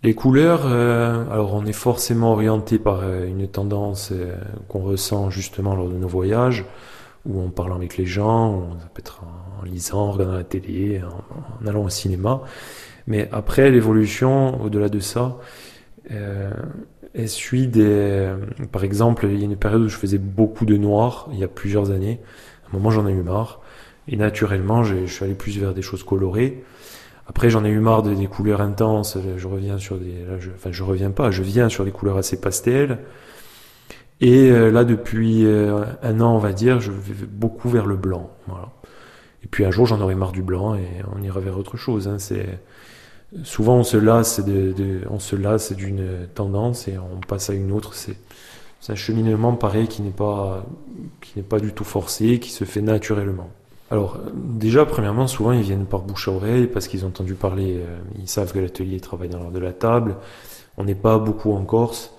Les 0.07 0.14
couleurs, 0.14 0.66
euh, 0.66 1.28
alors 1.32 1.54
on 1.54 1.66
est 1.66 1.72
forcément 1.72 2.30
orienté 2.30 2.78
par 2.78 3.00
euh, 3.02 3.26
une 3.26 3.48
tendance 3.48 4.11
euh, 4.12 4.36
qu'on 4.68 4.78
ressent 4.78 5.30
justement 5.30 5.74
lors 5.74 5.88
de 5.88 5.96
nos 5.96 6.07
voyages, 6.07 6.64
ou 7.24 7.42
en 7.42 7.48
parlant 7.48 7.74
avec 7.74 7.96
les 7.96 8.07
gens, 8.07 8.70
ça 8.78 8.86
peut 8.94 9.00
être 9.00 9.24
en, 9.24 9.64
lisant, 9.64 10.02
en 10.02 10.12
regardant 10.12 10.34
la 10.34 10.44
télé, 10.44 11.02
en, 11.02 11.66
allant 11.66 11.82
au 11.82 11.88
cinéma. 11.88 12.42
Mais 13.09 13.28
après, 13.32 13.72
l'évolution, 13.72 14.62
au-delà 14.62 14.88
de 14.88 15.00
ça, 15.00 15.38
elle 16.09 17.28
suit 17.28 17.66
des... 17.66 18.32
Par 18.70 18.84
exemple, 18.84 19.26
il 19.28 19.40
y 19.40 19.42
a 19.42 19.46
une 19.46 19.57
période 19.57 19.82
où 19.82 19.88
je 19.88 19.96
faisais 19.96 20.18
beaucoup 20.18 20.66
de 20.66 20.76
noir, 20.76 21.28
il 21.32 21.40
y 21.40 21.44
a 21.44 21.48
plusieurs 21.48 21.90
années. 21.90 22.20
À 22.66 22.68
un 22.70 22.78
moment, 22.78 22.90
j'en 22.90 23.09
ai 23.09 23.12
eu 23.12 23.22
marre. 23.24 23.61
Et 24.07 24.16
naturellement, 24.16 24.84
je 24.84 25.07
suis 25.07 25.24
allé 25.24 25.34
plus 25.34 25.59
vers 25.59 25.74
des 25.74 25.82
choses 25.82 26.04
colorées. 26.04 26.62
Après, 27.29 27.51
j'en 27.51 27.64
ai 27.64 27.68
eu 27.68 27.81
marre 27.81 28.03
des 28.03 28.27
couleurs 28.27 28.61
intenses. 28.61 29.18
Je 29.37 29.49
reviens 29.49 29.79
sur 29.79 29.99
des, 29.99 30.24
enfin, 30.55 30.70
je 30.70 30.83
reviens 30.83 31.11
pas. 31.11 31.31
Je 31.31 31.43
viens 31.43 31.68
sur 31.68 31.85
des 31.85 31.91
couleurs 31.91 32.16
assez 32.16 32.41
pastel. 32.41 32.99
Et 34.20 34.51
euh, 34.51 34.70
là, 34.70 34.85
depuis 34.85 35.45
euh, 35.45 35.85
un 36.03 36.20
an, 36.20 36.35
on 36.35 36.39
va 36.39 36.53
dire, 36.53 36.81
je 36.81 36.91
vais 36.91 37.27
beaucoup 37.27 37.68
vers 37.68 37.87
le 37.87 37.97
blanc. 37.97 38.31
Et 39.45 39.49
puis 39.49 39.64
un 39.64 39.70
jour, 39.70 39.87
j'en 39.87 40.01
aurai 40.01 40.14
marre 40.14 40.33
du 40.33 40.43
blanc 40.43 40.74
et 40.74 40.89
on 41.14 41.22
ira 41.22 41.41
vers 41.41 41.59
autre 41.59 41.77
chose. 41.77 42.09
Hein. 42.09 42.18
C'est 42.18 42.59
souvent 43.43 43.77
on 43.77 43.83
se 43.83 43.97
lasse 43.97 44.41
de 44.41 45.03
on 45.11 45.18
se 45.18 45.37
lasse 45.37 45.72
d'une 45.72 46.29
tendance 46.35 46.89
et 46.89 46.97
on 46.97 47.20
passe 47.20 47.51
à 47.51 47.55
une 47.55 47.72
autre. 47.72 47.95
C'est 47.95 48.16
un 48.89 48.95
cheminement 48.95 49.53
pareil 49.55 49.89
qui 49.89 50.01
n'est 50.03 50.11
pas 50.11 50.64
qui 51.20 51.33
n'est 51.37 51.45
pas 51.45 51.61
du 51.61 51.72
tout 51.72 51.85
forcé, 51.85 52.41
qui 52.41 52.51
se 52.51 52.64
fait 52.64 52.81
naturellement. 52.83 53.51
Alors, 53.91 54.18
déjà, 54.34 54.84
premièrement, 54.84 55.28
souvent, 55.28 55.53
ils 55.53 55.62
viennent 55.62 55.87
par 55.87 56.03
bouche 56.03 56.28
à 56.28 56.32
oreille 56.32 56.66
parce 56.66 56.89
qu'ils 56.89 57.05
ont 57.05 57.09
entendu 57.09 57.34
parler, 57.34 57.76
euh, 57.76 57.99
ils 58.18 58.28
savent 58.28 58.53
que 58.53 58.59
l'atelier 58.59 58.99
travaille 58.99 59.28
dans 59.28 59.39
l'art 59.39 59.53
de 59.53 59.61
la 59.61 59.72
table. 59.72 60.16
On 60.76 60.84
n'est 60.84 60.97
pas 60.97 61.18
beaucoup 61.18 61.53
en 61.53 61.64
Corse, 61.64 62.12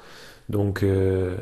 donc 0.49 0.81
euh, 0.81 1.35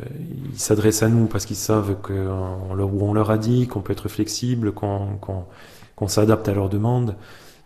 ils 0.51 0.59
s'adressent 0.59 1.03
à 1.03 1.09
nous 1.09 1.27
parce 1.27 1.45
qu'ils 1.45 1.55
savent 1.55 1.95
qu'on 2.01 2.73
leur, 2.73 2.93
on 2.93 3.13
leur 3.13 3.29
a 3.29 3.37
dit 3.37 3.67
qu'on 3.67 3.81
peut 3.81 3.93
être 3.93 4.09
flexible, 4.09 4.73
qu'on 4.73 6.07
s'adapte 6.07 6.49
à 6.49 6.53
leurs 6.53 6.69
demandes. 6.69 7.15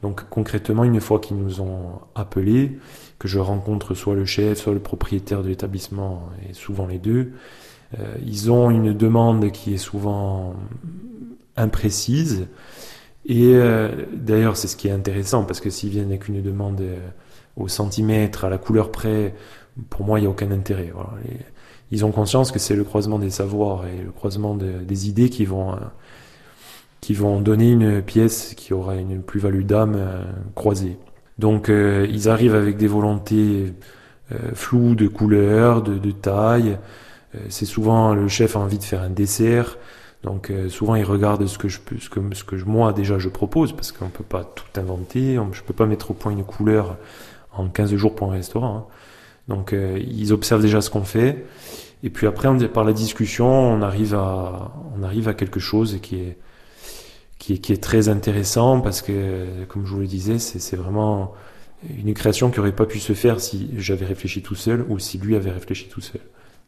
Donc, 0.01 0.24
concrètement, 0.30 0.84
une 0.84 1.01
fois 1.01 1.20
qu'ils 1.20 1.38
nous 1.38 1.62
ont 1.62 1.99
appelés, 2.16 2.78
que 3.20 3.28
je 3.28 3.39
rencontre 3.39 3.93
soit 3.95 4.16
le 4.16 4.26
chef, 4.26 4.60
soit 4.60 4.74
le 4.74 4.80
propriétaire 4.80 5.43
de 5.43 5.49
l'établissement, 5.49 6.30
et 6.49 6.53
souvent 6.53 6.88
les 6.88 6.99
deux, 6.99 7.34
euh, 7.97 8.16
ils 8.26 8.51
ont 8.51 8.70
une 8.70 8.93
demande 8.93 9.51
qui 9.51 9.74
est 9.74 9.78
souvent 9.78 10.55
imprécise. 11.60 12.47
Et 13.26 13.53
euh, 13.53 13.89
d'ailleurs, 14.14 14.57
c'est 14.57 14.68
ce 14.68 14.76
qui 14.76 14.88
est 14.88 14.91
intéressant, 14.91 15.43
parce 15.43 15.60
que 15.60 15.70
s'ils 15.70 15.89
viennent 15.89 16.10
avec 16.10 16.28
une 16.28 16.41
demande 16.41 16.82
euh, 16.82 16.97
au 17.57 17.68
centimètre, 17.68 18.45
à 18.45 18.49
la 18.49 18.57
couleur 18.57 18.91
près, 18.91 19.36
pour 19.89 20.05
moi, 20.05 20.20
il 20.20 20.24
n'y 20.24 20.28
a 20.28 20.32
aucun 20.32 20.51
intérêt. 20.51 20.91
ils 21.91 22.05
ont 22.05 22.12
conscience 22.12 22.51
que 22.51 22.60
c'est 22.60 22.76
le 22.76 22.84
croisement 22.84 23.20
des 23.20 23.30
savoirs 23.30 23.86
et 23.86 24.03
le 24.03 24.12
croisement 24.12 24.55
des 24.55 25.10
idées 25.10 25.30
qui 25.30 25.45
vont, 25.45 25.74
euh, 25.74 25.78
qui 27.01 27.14
vont 27.14 27.39
donner 27.39 27.72
une 27.72 28.01
pièce 28.01 28.55
qui 28.55 28.74
aura 28.74 28.95
une 28.95 29.22
plus-value 29.22 29.64
d'âme 29.64 29.97
croisée. 30.55 30.97
Donc, 31.38 31.70
ils 31.70 32.28
arrivent 32.28 32.55
avec 32.55 32.76
des 32.76 32.88
volontés 32.88 33.74
floues 34.53 34.95
de 34.95 35.07
couleur, 35.07 35.82
de, 35.82 35.97
de 35.97 36.12
taille. 36.12 36.78
c'est 37.47 37.66
souvent 37.66 38.14
le 38.14 38.28
chef 38.28 38.57
a 38.57 38.60
envie 38.60 38.78
de 38.78 38.84
faire 38.84 39.01
un 39.01 39.10
dessert. 39.10 39.78
Donc 40.24 40.49
euh, 40.49 40.70
souvent 40.70 40.95
ils 40.95 41.05
regardent 41.05 41.47
ce 41.47 41.57
que 41.57 41.70
je 41.70 41.80
ce 41.99 42.09
que, 42.09 42.20
ce 42.34 42.43
que 42.43 42.55
moi 42.65 42.91
déjà 42.91 43.20
je 43.20 43.30
propose 43.30 43.72
parce 43.72 43.91
qu'on 43.91 44.09
peut 44.09 44.24
pas 44.24 44.43
tout 44.43 44.80
inventer, 44.80 45.39
je 45.53 45.61
peux 45.63 45.74
pas 45.74 45.86
mettre 45.86 46.11
au 46.11 46.13
point 46.13 46.32
une 46.32 46.43
couleur 46.43 46.97
en 47.53 47.67
15 47.70 47.95
jours 47.95 48.15
pour 48.15 48.32
un 48.32 48.34
restaurant. 48.34 48.76
Hein. 48.76 48.86
Donc 49.47 49.74
ils 49.74 50.34
observent 50.34 50.61
déjà 50.61 50.82
ce 50.82 50.89
qu'on 50.89 51.03
fait. 51.03 51.45
Et 52.03 52.09
puis 52.09 52.28
après, 52.28 52.47
par 52.70 52.84
la 52.84 52.93
discussion, 52.93 53.47
on 53.47 53.82
arrive 53.82 54.15
à, 54.15 54.72
on 54.97 55.03
arrive 55.03 55.28
à 55.28 55.34
quelque 55.34 55.59
chose 55.59 55.99
qui 56.01 56.15
est, 56.17 56.38
qui 57.39 57.53
est, 57.53 57.57
qui 57.57 57.74
est 57.74 57.84
très 57.84 58.07
intéressant 58.09 58.80
parce 58.80 59.01
que, 59.01 59.65
comme 59.67 59.86
je 59.86 59.91
vous 59.93 59.99
le 59.99 60.07
disais, 60.07 60.39
c'est 60.39 60.78
vraiment 60.78 61.34
une 61.88 62.13
création 62.13 62.51
qui 62.51 62.59
aurait 62.59 62.76
pas 62.76 62.86
pu 62.86 62.99
se 62.99 63.13
faire 63.13 63.39
si 63.39 63.72
j'avais 63.78 64.05
réfléchi 64.05 64.41
tout 64.41 64.55
seul 64.55 64.86
ou 64.89 64.99
si 64.99 65.17
lui 65.17 65.36
avait 65.36 65.51
réfléchi 65.51 65.88
tout 65.88 66.01
seul. 66.01 66.22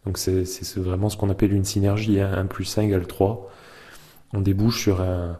Donc 0.06 0.18
c'est 0.18 0.78
vraiment 0.78 1.10
ce 1.10 1.18
qu'on 1.18 1.30
appelle 1.30 1.54
une 1.54 1.66
synergie, 1.66 2.20
1 2.20 2.34
hein, 2.34 2.45
plus 2.45 2.78
1 2.78 2.84
égale 2.84 3.08
3. 3.08 3.49
On 4.34 4.41
débouche 4.41 4.82
sur 4.82 5.02
un, 5.02 5.38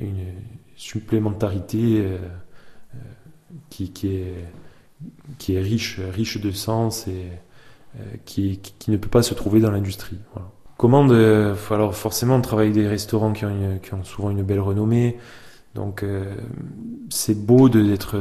une 0.00 0.24
supplémentarité 0.76 2.00
euh, 2.00 2.18
euh, 2.94 2.98
qui, 3.68 3.92
est, 4.04 4.34
qui 5.38 5.54
est 5.54 5.60
riche, 5.60 6.00
riche 6.00 6.40
de 6.40 6.50
sens 6.50 7.06
et 7.06 7.26
euh, 7.98 8.02
qui, 8.24 8.58
qui, 8.58 8.90
ne 8.90 8.96
peut 8.96 9.08
pas 9.08 9.22
se 9.22 9.34
trouver 9.34 9.60
dans 9.60 9.70
l'industrie. 9.70 10.18
Voilà. 10.32 10.48
Comment 10.78 11.04
de, 11.04 11.54
alors 11.70 11.94
forcément 11.94 12.36
on 12.36 12.40
travaille 12.40 12.72
des 12.72 12.88
restaurants 12.88 13.34
qui 13.34 13.44
ont, 13.44 13.78
qui 13.82 13.92
ont 13.92 14.02
souvent 14.04 14.30
une 14.30 14.42
belle 14.42 14.60
renommée, 14.60 15.18
donc 15.74 16.02
c'est 17.10 17.38
beau 17.38 17.68
d'être 17.68 18.16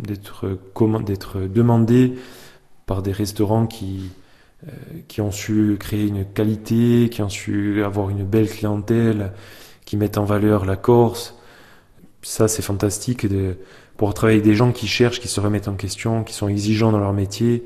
d'être 0.00 0.58
d'être 1.04 1.40
demandé 1.42 2.14
par 2.86 3.02
des 3.02 3.12
restaurants 3.12 3.68
qui 3.68 4.10
qui 5.08 5.20
ont 5.20 5.32
su 5.32 5.76
créer 5.80 6.06
une 6.06 6.24
qualité, 6.24 7.08
qui 7.10 7.22
ont 7.22 7.28
su 7.28 7.82
avoir 7.82 8.10
une 8.10 8.24
belle 8.24 8.48
clientèle, 8.48 9.32
qui 9.84 9.96
mettent 9.96 10.18
en 10.18 10.24
valeur 10.24 10.64
la 10.64 10.76
Corse. 10.76 11.36
Ça, 12.22 12.46
c'est 12.46 12.62
fantastique 12.62 13.26
de 13.26 13.56
pour 13.96 14.14
travailler 14.14 14.40
avec 14.40 14.48
des 14.48 14.56
gens 14.56 14.72
qui 14.72 14.86
cherchent, 14.86 15.20
qui 15.20 15.28
se 15.28 15.40
remettent 15.40 15.68
en 15.68 15.74
question, 15.74 16.24
qui 16.24 16.34
sont 16.34 16.48
exigeants 16.48 16.92
dans 16.92 16.98
leur 16.98 17.12
métier. 17.12 17.64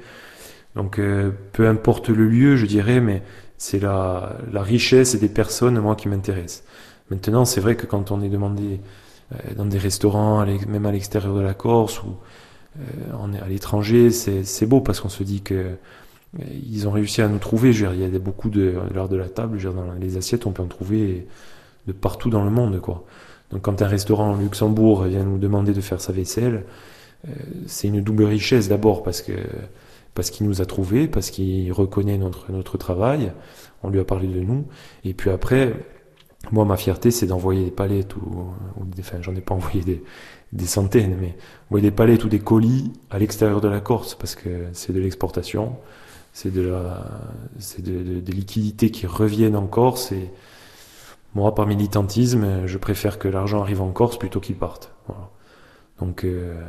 Donc, 0.75 0.99
euh, 0.99 1.31
peu 1.53 1.67
importe 1.67 2.11
le 2.11 2.27
lieu, 2.29 2.57
je 2.57 2.67
dirais, 2.67 3.01
mais 3.01 3.23
c'est 3.57 3.81
la, 3.81 4.37
richesse 4.53 5.19
des 5.19 5.29
personnes, 5.29 5.79
moi, 5.81 5.97
qui 5.97 6.09
m'intéresse. 6.09 6.65
Maintenant, 7.11 7.45
c'est 7.45 7.61
vrai 7.61 7.77
que 7.77 7.87
quand 7.87 8.11
on 8.11 8.21
est 8.21 8.29
demandé 8.29 8.81
euh, 9.33 9.55
dans 9.57 9.65
des 9.65 9.79
restaurants, 9.79 10.45
même 10.45 10.85
à 10.87 10.93
l'extérieur 10.93 11.35
de 11.35 11.41
la 11.41 11.55
Corse 11.55 12.03
ou 12.03 12.17
euh, 12.79 13.43
à 13.43 13.49
l'étranger, 13.49 14.11
c'est 14.11 14.67
beau 14.67 14.83
parce 14.83 15.01
qu'on 15.01 15.09
se 15.09 15.23
dit 15.23 15.41
que 15.41 15.77
ils 16.39 16.87
ont 16.89 16.91
réussi 16.91 17.23
à 17.23 17.29
nous 17.29 17.39
trouver. 17.39 17.73
Je 17.73 17.87
veux 17.87 17.97
dire, 17.97 18.07
il 18.09 18.13
y 18.13 18.17
a 18.17 18.19
beaucoup 18.19 18.51
de 18.51 18.75
l'art 18.95 19.09
de 19.09 19.17
la 19.17 19.29
table. 19.29 19.59
Je 19.59 19.69
veux 19.69 19.75
dire, 19.75 19.83
dans 19.83 19.93
les 19.93 20.17
assiettes, 20.17 20.47
on 20.47 20.53
peut 20.53 20.63
en 20.63 20.67
trouver 20.67 21.27
de 21.87 21.93
partout 21.93 22.31
dans 22.31 22.45
le 22.45 22.51
monde, 22.51 22.81
quoi. 22.81 23.05
Donc, 23.53 23.63
quand 23.63 23.81
un 23.81 23.87
restaurant 23.87 24.35
au 24.35 24.37
Luxembourg 24.37 25.05
vient 25.05 25.23
nous 25.23 25.39
demander 25.39 25.73
de 25.73 25.81
faire 25.81 26.01
sa 26.01 26.13
vaisselle, 26.13 26.65
euh, 27.29 27.33
c'est 27.67 27.89
une 27.89 28.01
double 28.01 28.25
richesse 28.25 28.69
d'abord 28.69 29.03
parce 29.03 29.23
que 29.23 29.33
parce 30.15 30.31
qu'il 30.31 30.47
nous 30.47 30.63
a 30.63 30.67
trouvés, 30.67 31.09
parce 31.09 31.31
qu'il 31.31 31.71
reconnaît 31.73 32.19
notre 32.19 32.51
notre 32.51 32.79
travail. 32.79 33.33
On 33.83 33.91
lui 33.91 34.01
a 34.01 34.05
parlé 34.05 34.27
de 34.27 34.41
nous, 34.41 34.65
et 35.05 35.15
puis 35.15 35.31
après, 35.31 35.75
moi, 36.51 36.65
ma 36.65 36.77
fierté, 36.77 37.11
c'est 37.11 37.27
d'envoyer 37.27 37.65
des 37.65 37.71
palettes 37.71 38.17
ou, 38.17 38.47
enfin, 38.99 39.19
j'en 39.21 39.35
ai 39.35 39.41
pas 39.41 39.55
envoyé 39.55 39.83
des, 39.83 40.03
des 40.53 40.67
centaines, 40.67 41.17
mais 41.21 41.37
envoyer 41.69 41.91
des 41.91 41.95
palettes 41.95 42.25
ou 42.25 42.29
des 42.29 42.39
colis 42.39 42.93
à 43.11 43.19
l'extérieur 43.19 43.61
de 43.61 43.69
la 43.69 43.81
Corse 43.81 44.15
parce 44.15 44.35
que 44.35 44.67
c'est 44.73 44.93
de 44.93 45.01
l'exportation 45.01 45.77
c'est 46.37 46.51
de 46.51 46.69
la, 46.69 47.03
c'est 47.59 47.81
de, 47.83 48.21
des 48.21 48.33
liquidités 48.33 48.91
qui 48.91 49.07
reviennent 49.07 49.57
en 49.57 49.67
Corse 49.67 50.13
et 50.13 50.31
moi, 51.35 51.55
par 51.55 51.67
militantisme, 51.67 52.67
je 52.67 52.77
préfère 52.77 53.19
que 53.19 53.27
l'argent 53.27 53.63
arrive 53.63 53.81
en 53.81 53.91
Corse 53.91 54.19
plutôt 54.19 54.39
qu'il 54.39 54.57
parte. 54.57 54.93
Donc 55.99 56.25
euh, 56.25 56.61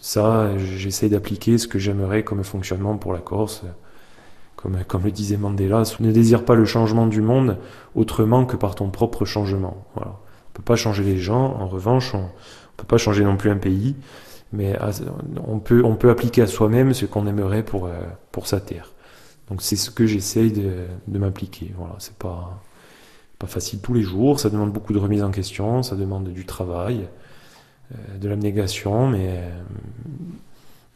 ça, 0.00 0.56
j'essaie 0.56 1.10
d'appliquer 1.10 1.58
ce 1.58 1.68
que 1.68 1.78
j'aimerais 1.78 2.24
comme 2.24 2.42
fonctionnement 2.44 2.96
pour 2.96 3.12
la 3.12 3.18
Corse. 3.18 3.62
Comme, 4.56 4.78
comme 4.88 5.04
le 5.04 5.10
disait 5.10 5.36
Mandela, 5.36 5.82
ne 6.00 6.12
désire 6.12 6.46
pas 6.46 6.54
le 6.54 6.64
changement 6.64 7.06
du 7.06 7.20
monde 7.20 7.58
autrement 7.94 8.46
que 8.46 8.56
par 8.56 8.74
ton 8.74 8.88
propre 8.88 9.26
changement. 9.26 9.84
Voilà. 9.96 10.12
On 10.12 10.52
peut 10.54 10.62
pas 10.62 10.76
changer 10.76 11.04
les 11.04 11.18
gens, 11.18 11.56
en 11.60 11.68
revanche, 11.68 12.14
on, 12.14 12.24
on 12.24 12.76
peut 12.78 12.86
pas 12.86 12.96
changer 12.96 13.22
non 13.22 13.36
plus 13.36 13.50
un 13.50 13.58
pays, 13.58 13.96
mais 14.54 14.78
on 15.46 15.58
peut, 15.58 15.82
on 15.84 15.96
peut 15.96 16.08
appliquer 16.08 16.40
à 16.40 16.46
soi-même 16.46 16.94
ce 16.94 17.04
qu'on 17.04 17.26
aimerait 17.26 17.62
pour, 17.62 17.84
euh, 17.84 18.00
pour 18.32 18.46
sa 18.46 18.60
terre. 18.60 18.90
Donc 19.50 19.62
c'est 19.62 19.76
ce 19.76 19.90
que 19.90 20.06
j'essaye 20.06 20.52
de, 20.52 20.86
de 21.08 21.18
m'appliquer. 21.18 21.72
Voilà, 21.76 21.94
c'est 21.98 22.16
pas 22.16 22.62
pas 23.38 23.46
facile 23.46 23.80
tous 23.80 23.94
les 23.94 24.02
jours, 24.02 24.38
ça 24.38 24.50
demande 24.50 24.70
beaucoup 24.70 24.92
de 24.92 24.98
remise 24.98 25.22
en 25.22 25.30
question, 25.30 25.82
ça 25.82 25.96
demande 25.96 26.28
du 26.28 26.44
travail, 26.44 27.08
euh, 27.92 28.18
de 28.18 28.28
l'abnégation, 28.28 29.08
mais 29.08 29.50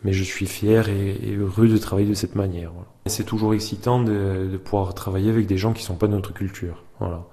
mais 0.04 0.12
je 0.12 0.22
suis 0.22 0.46
fier 0.46 0.88
et, 0.90 1.34
heureux 1.36 1.66
de 1.66 1.78
travailler 1.78 2.08
de 2.08 2.14
cette 2.14 2.34
manière. 2.34 2.70
C'est 3.06 3.24
toujours 3.24 3.54
excitant 3.54 4.02
de, 4.02 4.48
de, 4.52 4.56
pouvoir 4.58 4.94
travailler 4.94 5.30
avec 5.30 5.46
des 5.46 5.56
gens 5.56 5.72
qui 5.72 5.82
sont 5.82 5.96
pas 5.96 6.06
de 6.06 6.12
notre 6.12 6.34
culture. 6.34 6.84
Voilà. 7.00 7.24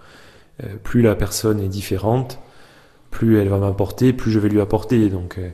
Euh, 0.63 0.75
plus 0.81 1.01
la 1.01 1.15
personne 1.15 1.59
est 1.59 1.67
différente, 1.67 2.39
plus 3.09 3.39
elle 3.39 3.49
va 3.49 3.57
m'apporter, 3.57 4.13
plus 4.13 4.31
je 4.31 4.39
vais 4.39 4.49
lui 4.49 4.61
apporter. 4.61 5.09
Donc 5.09 5.37
euh, 5.37 5.49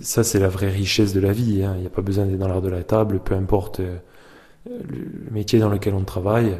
ça 0.00 0.22
c'est 0.22 0.38
la 0.38 0.48
vraie 0.48 0.70
richesse 0.70 1.12
de 1.14 1.20
la 1.20 1.32
vie. 1.32 1.62
Hein. 1.64 1.74
Il 1.76 1.80
n'y 1.80 1.86
a 1.86 1.90
pas 1.90 2.02
besoin 2.02 2.26
d'être 2.26 2.38
dans 2.38 2.48
l'art 2.48 2.62
de 2.62 2.70
la 2.70 2.82
table, 2.82 3.20
peu 3.20 3.34
importe 3.34 3.80
euh, 3.80 3.96
le 4.66 5.30
métier 5.30 5.58
dans 5.58 5.68
lequel 5.68 5.94
on 5.94 6.04
travaille, 6.04 6.58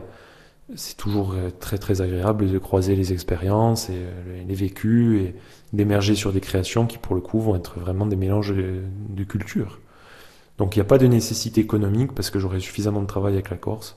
c'est 0.77 0.97
toujours 0.97 1.33
euh, 1.33 1.51
très 1.51 1.79
très 1.79 2.01
agréable 2.01 2.51
de 2.51 2.59
croiser 2.59 2.95
les 2.95 3.13
expériences 3.13 3.91
et 3.91 3.97
euh, 3.97 4.43
les 4.47 4.55
vécus 4.55 5.21
et 5.21 5.35
d'émerger 5.73 6.15
sur 6.15 6.33
des 6.33 6.41
créations 6.41 6.87
qui 6.87 6.99
pour 6.99 7.15
le 7.15 7.21
coup 7.21 7.41
vont 7.41 7.57
être 7.57 7.79
vraiment 7.79 8.07
des 8.07 8.17
mélanges 8.17 8.55
de, 8.55 9.25
cultures. 9.25 9.81
Donc 10.59 10.77
il 10.77 10.79
n'y 10.79 10.83
a 10.83 10.87
pas 10.87 10.99
de 10.99 11.07
nécessité 11.07 11.61
économique 11.61 12.13
parce 12.13 12.31
que 12.31 12.39
j'aurai 12.39 12.61
suffisamment 12.61 13.01
de 13.01 13.07
travail 13.07 13.35
avec 13.35 13.51
la 13.51 13.57
Corse, 13.57 13.97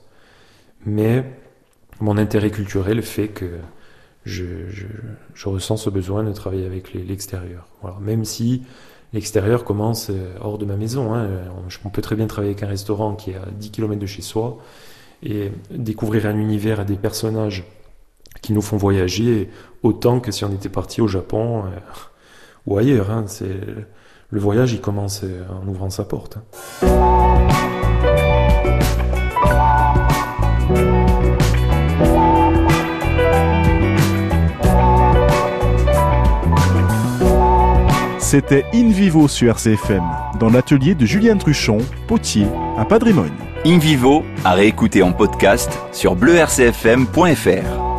mais 0.86 1.24
mon 2.00 2.16
intérêt 2.16 2.50
culturel 2.50 3.02
fait 3.02 3.28
que 3.28 3.58
je, 4.24 4.86
ressens 5.44 5.76
ce 5.76 5.90
besoin 5.90 6.24
de 6.24 6.32
travailler 6.32 6.66
avec 6.66 6.94
l'extérieur. 6.94 7.68
Même 8.00 8.24
si 8.24 8.62
l'extérieur 9.14 9.64
commence 9.64 10.10
euh, 10.10 10.34
hors 10.40 10.58
de 10.58 10.66
ma 10.66 10.76
maison. 10.76 11.14
Hein. 11.14 11.28
On 11.84 11.88
peut 11.88 12.02
très 12.02 12.16
bien 12.16 12.26
travailler 12.26 12.52
avec 12.52 12.62
un 12.62 12.68
restaurant 12.68 13.14
qui 13.14 13.30
est 13.30 13.36
à 13.36 13.46
10 13.50 13.70
km 13.70 13.98
de 13.98 14.06
chez 14.06 14.20
soi 14.20 14.58
et 15.22 15.52
découvrir 15.70 16.26
un 16.26 16.36
univers 16.36 16.80
et 16.80 16.84
des 16.84 16.96
personnages 16.96 17.64
qui 18.42 18.52
nous 18.52 18.60
font 18.60 18.76
voyager 18.76 19.48
autant 19.82 20.20
que 20.20 20.32
si 20.32 20.44
on 20.44 20.52
était 20.52 20.68
parti 20.68 21.00
au 21.00 21.08
Japon 21.08 21.64
euh, 21.64 21.68
ou 22.66 22.76
ailleurs. 22.76 23.10
Hein. 23.10 23.24
Le 24.30 24.40
voyage, 24.40 24.72
il 24.72 24.80
commence 24.80 25.22
euh, 25.22 25.44
en 25.48 25.66
ouvrant 25.68 25.90
sa 25.90 26.04
porte. 26.04 26.38
C'était 38.24 38.64
In 38.72 38.88
Vivo 38.88 39.28
sur 39.28 39.50
RCFM, 39.50 40.02
dans 40.40 40.48
l'atelier 40.48 40.94
de 40.94 41.04
Julien 41.04 41.36
Truchon, 41.36 41.76
potier 42.08 42.46
à 42.78 42.86
Padrimogne. 42.86 43.34
In 43.66 43.76
Vivo, 43.76 44.24
à 44.46 44.54
réécouter 44.54 45.02
en 45.02 45.12
podcast 45.12 45.70
sur 45.92 46.16
bleurcfm.fr. 46.16 47.93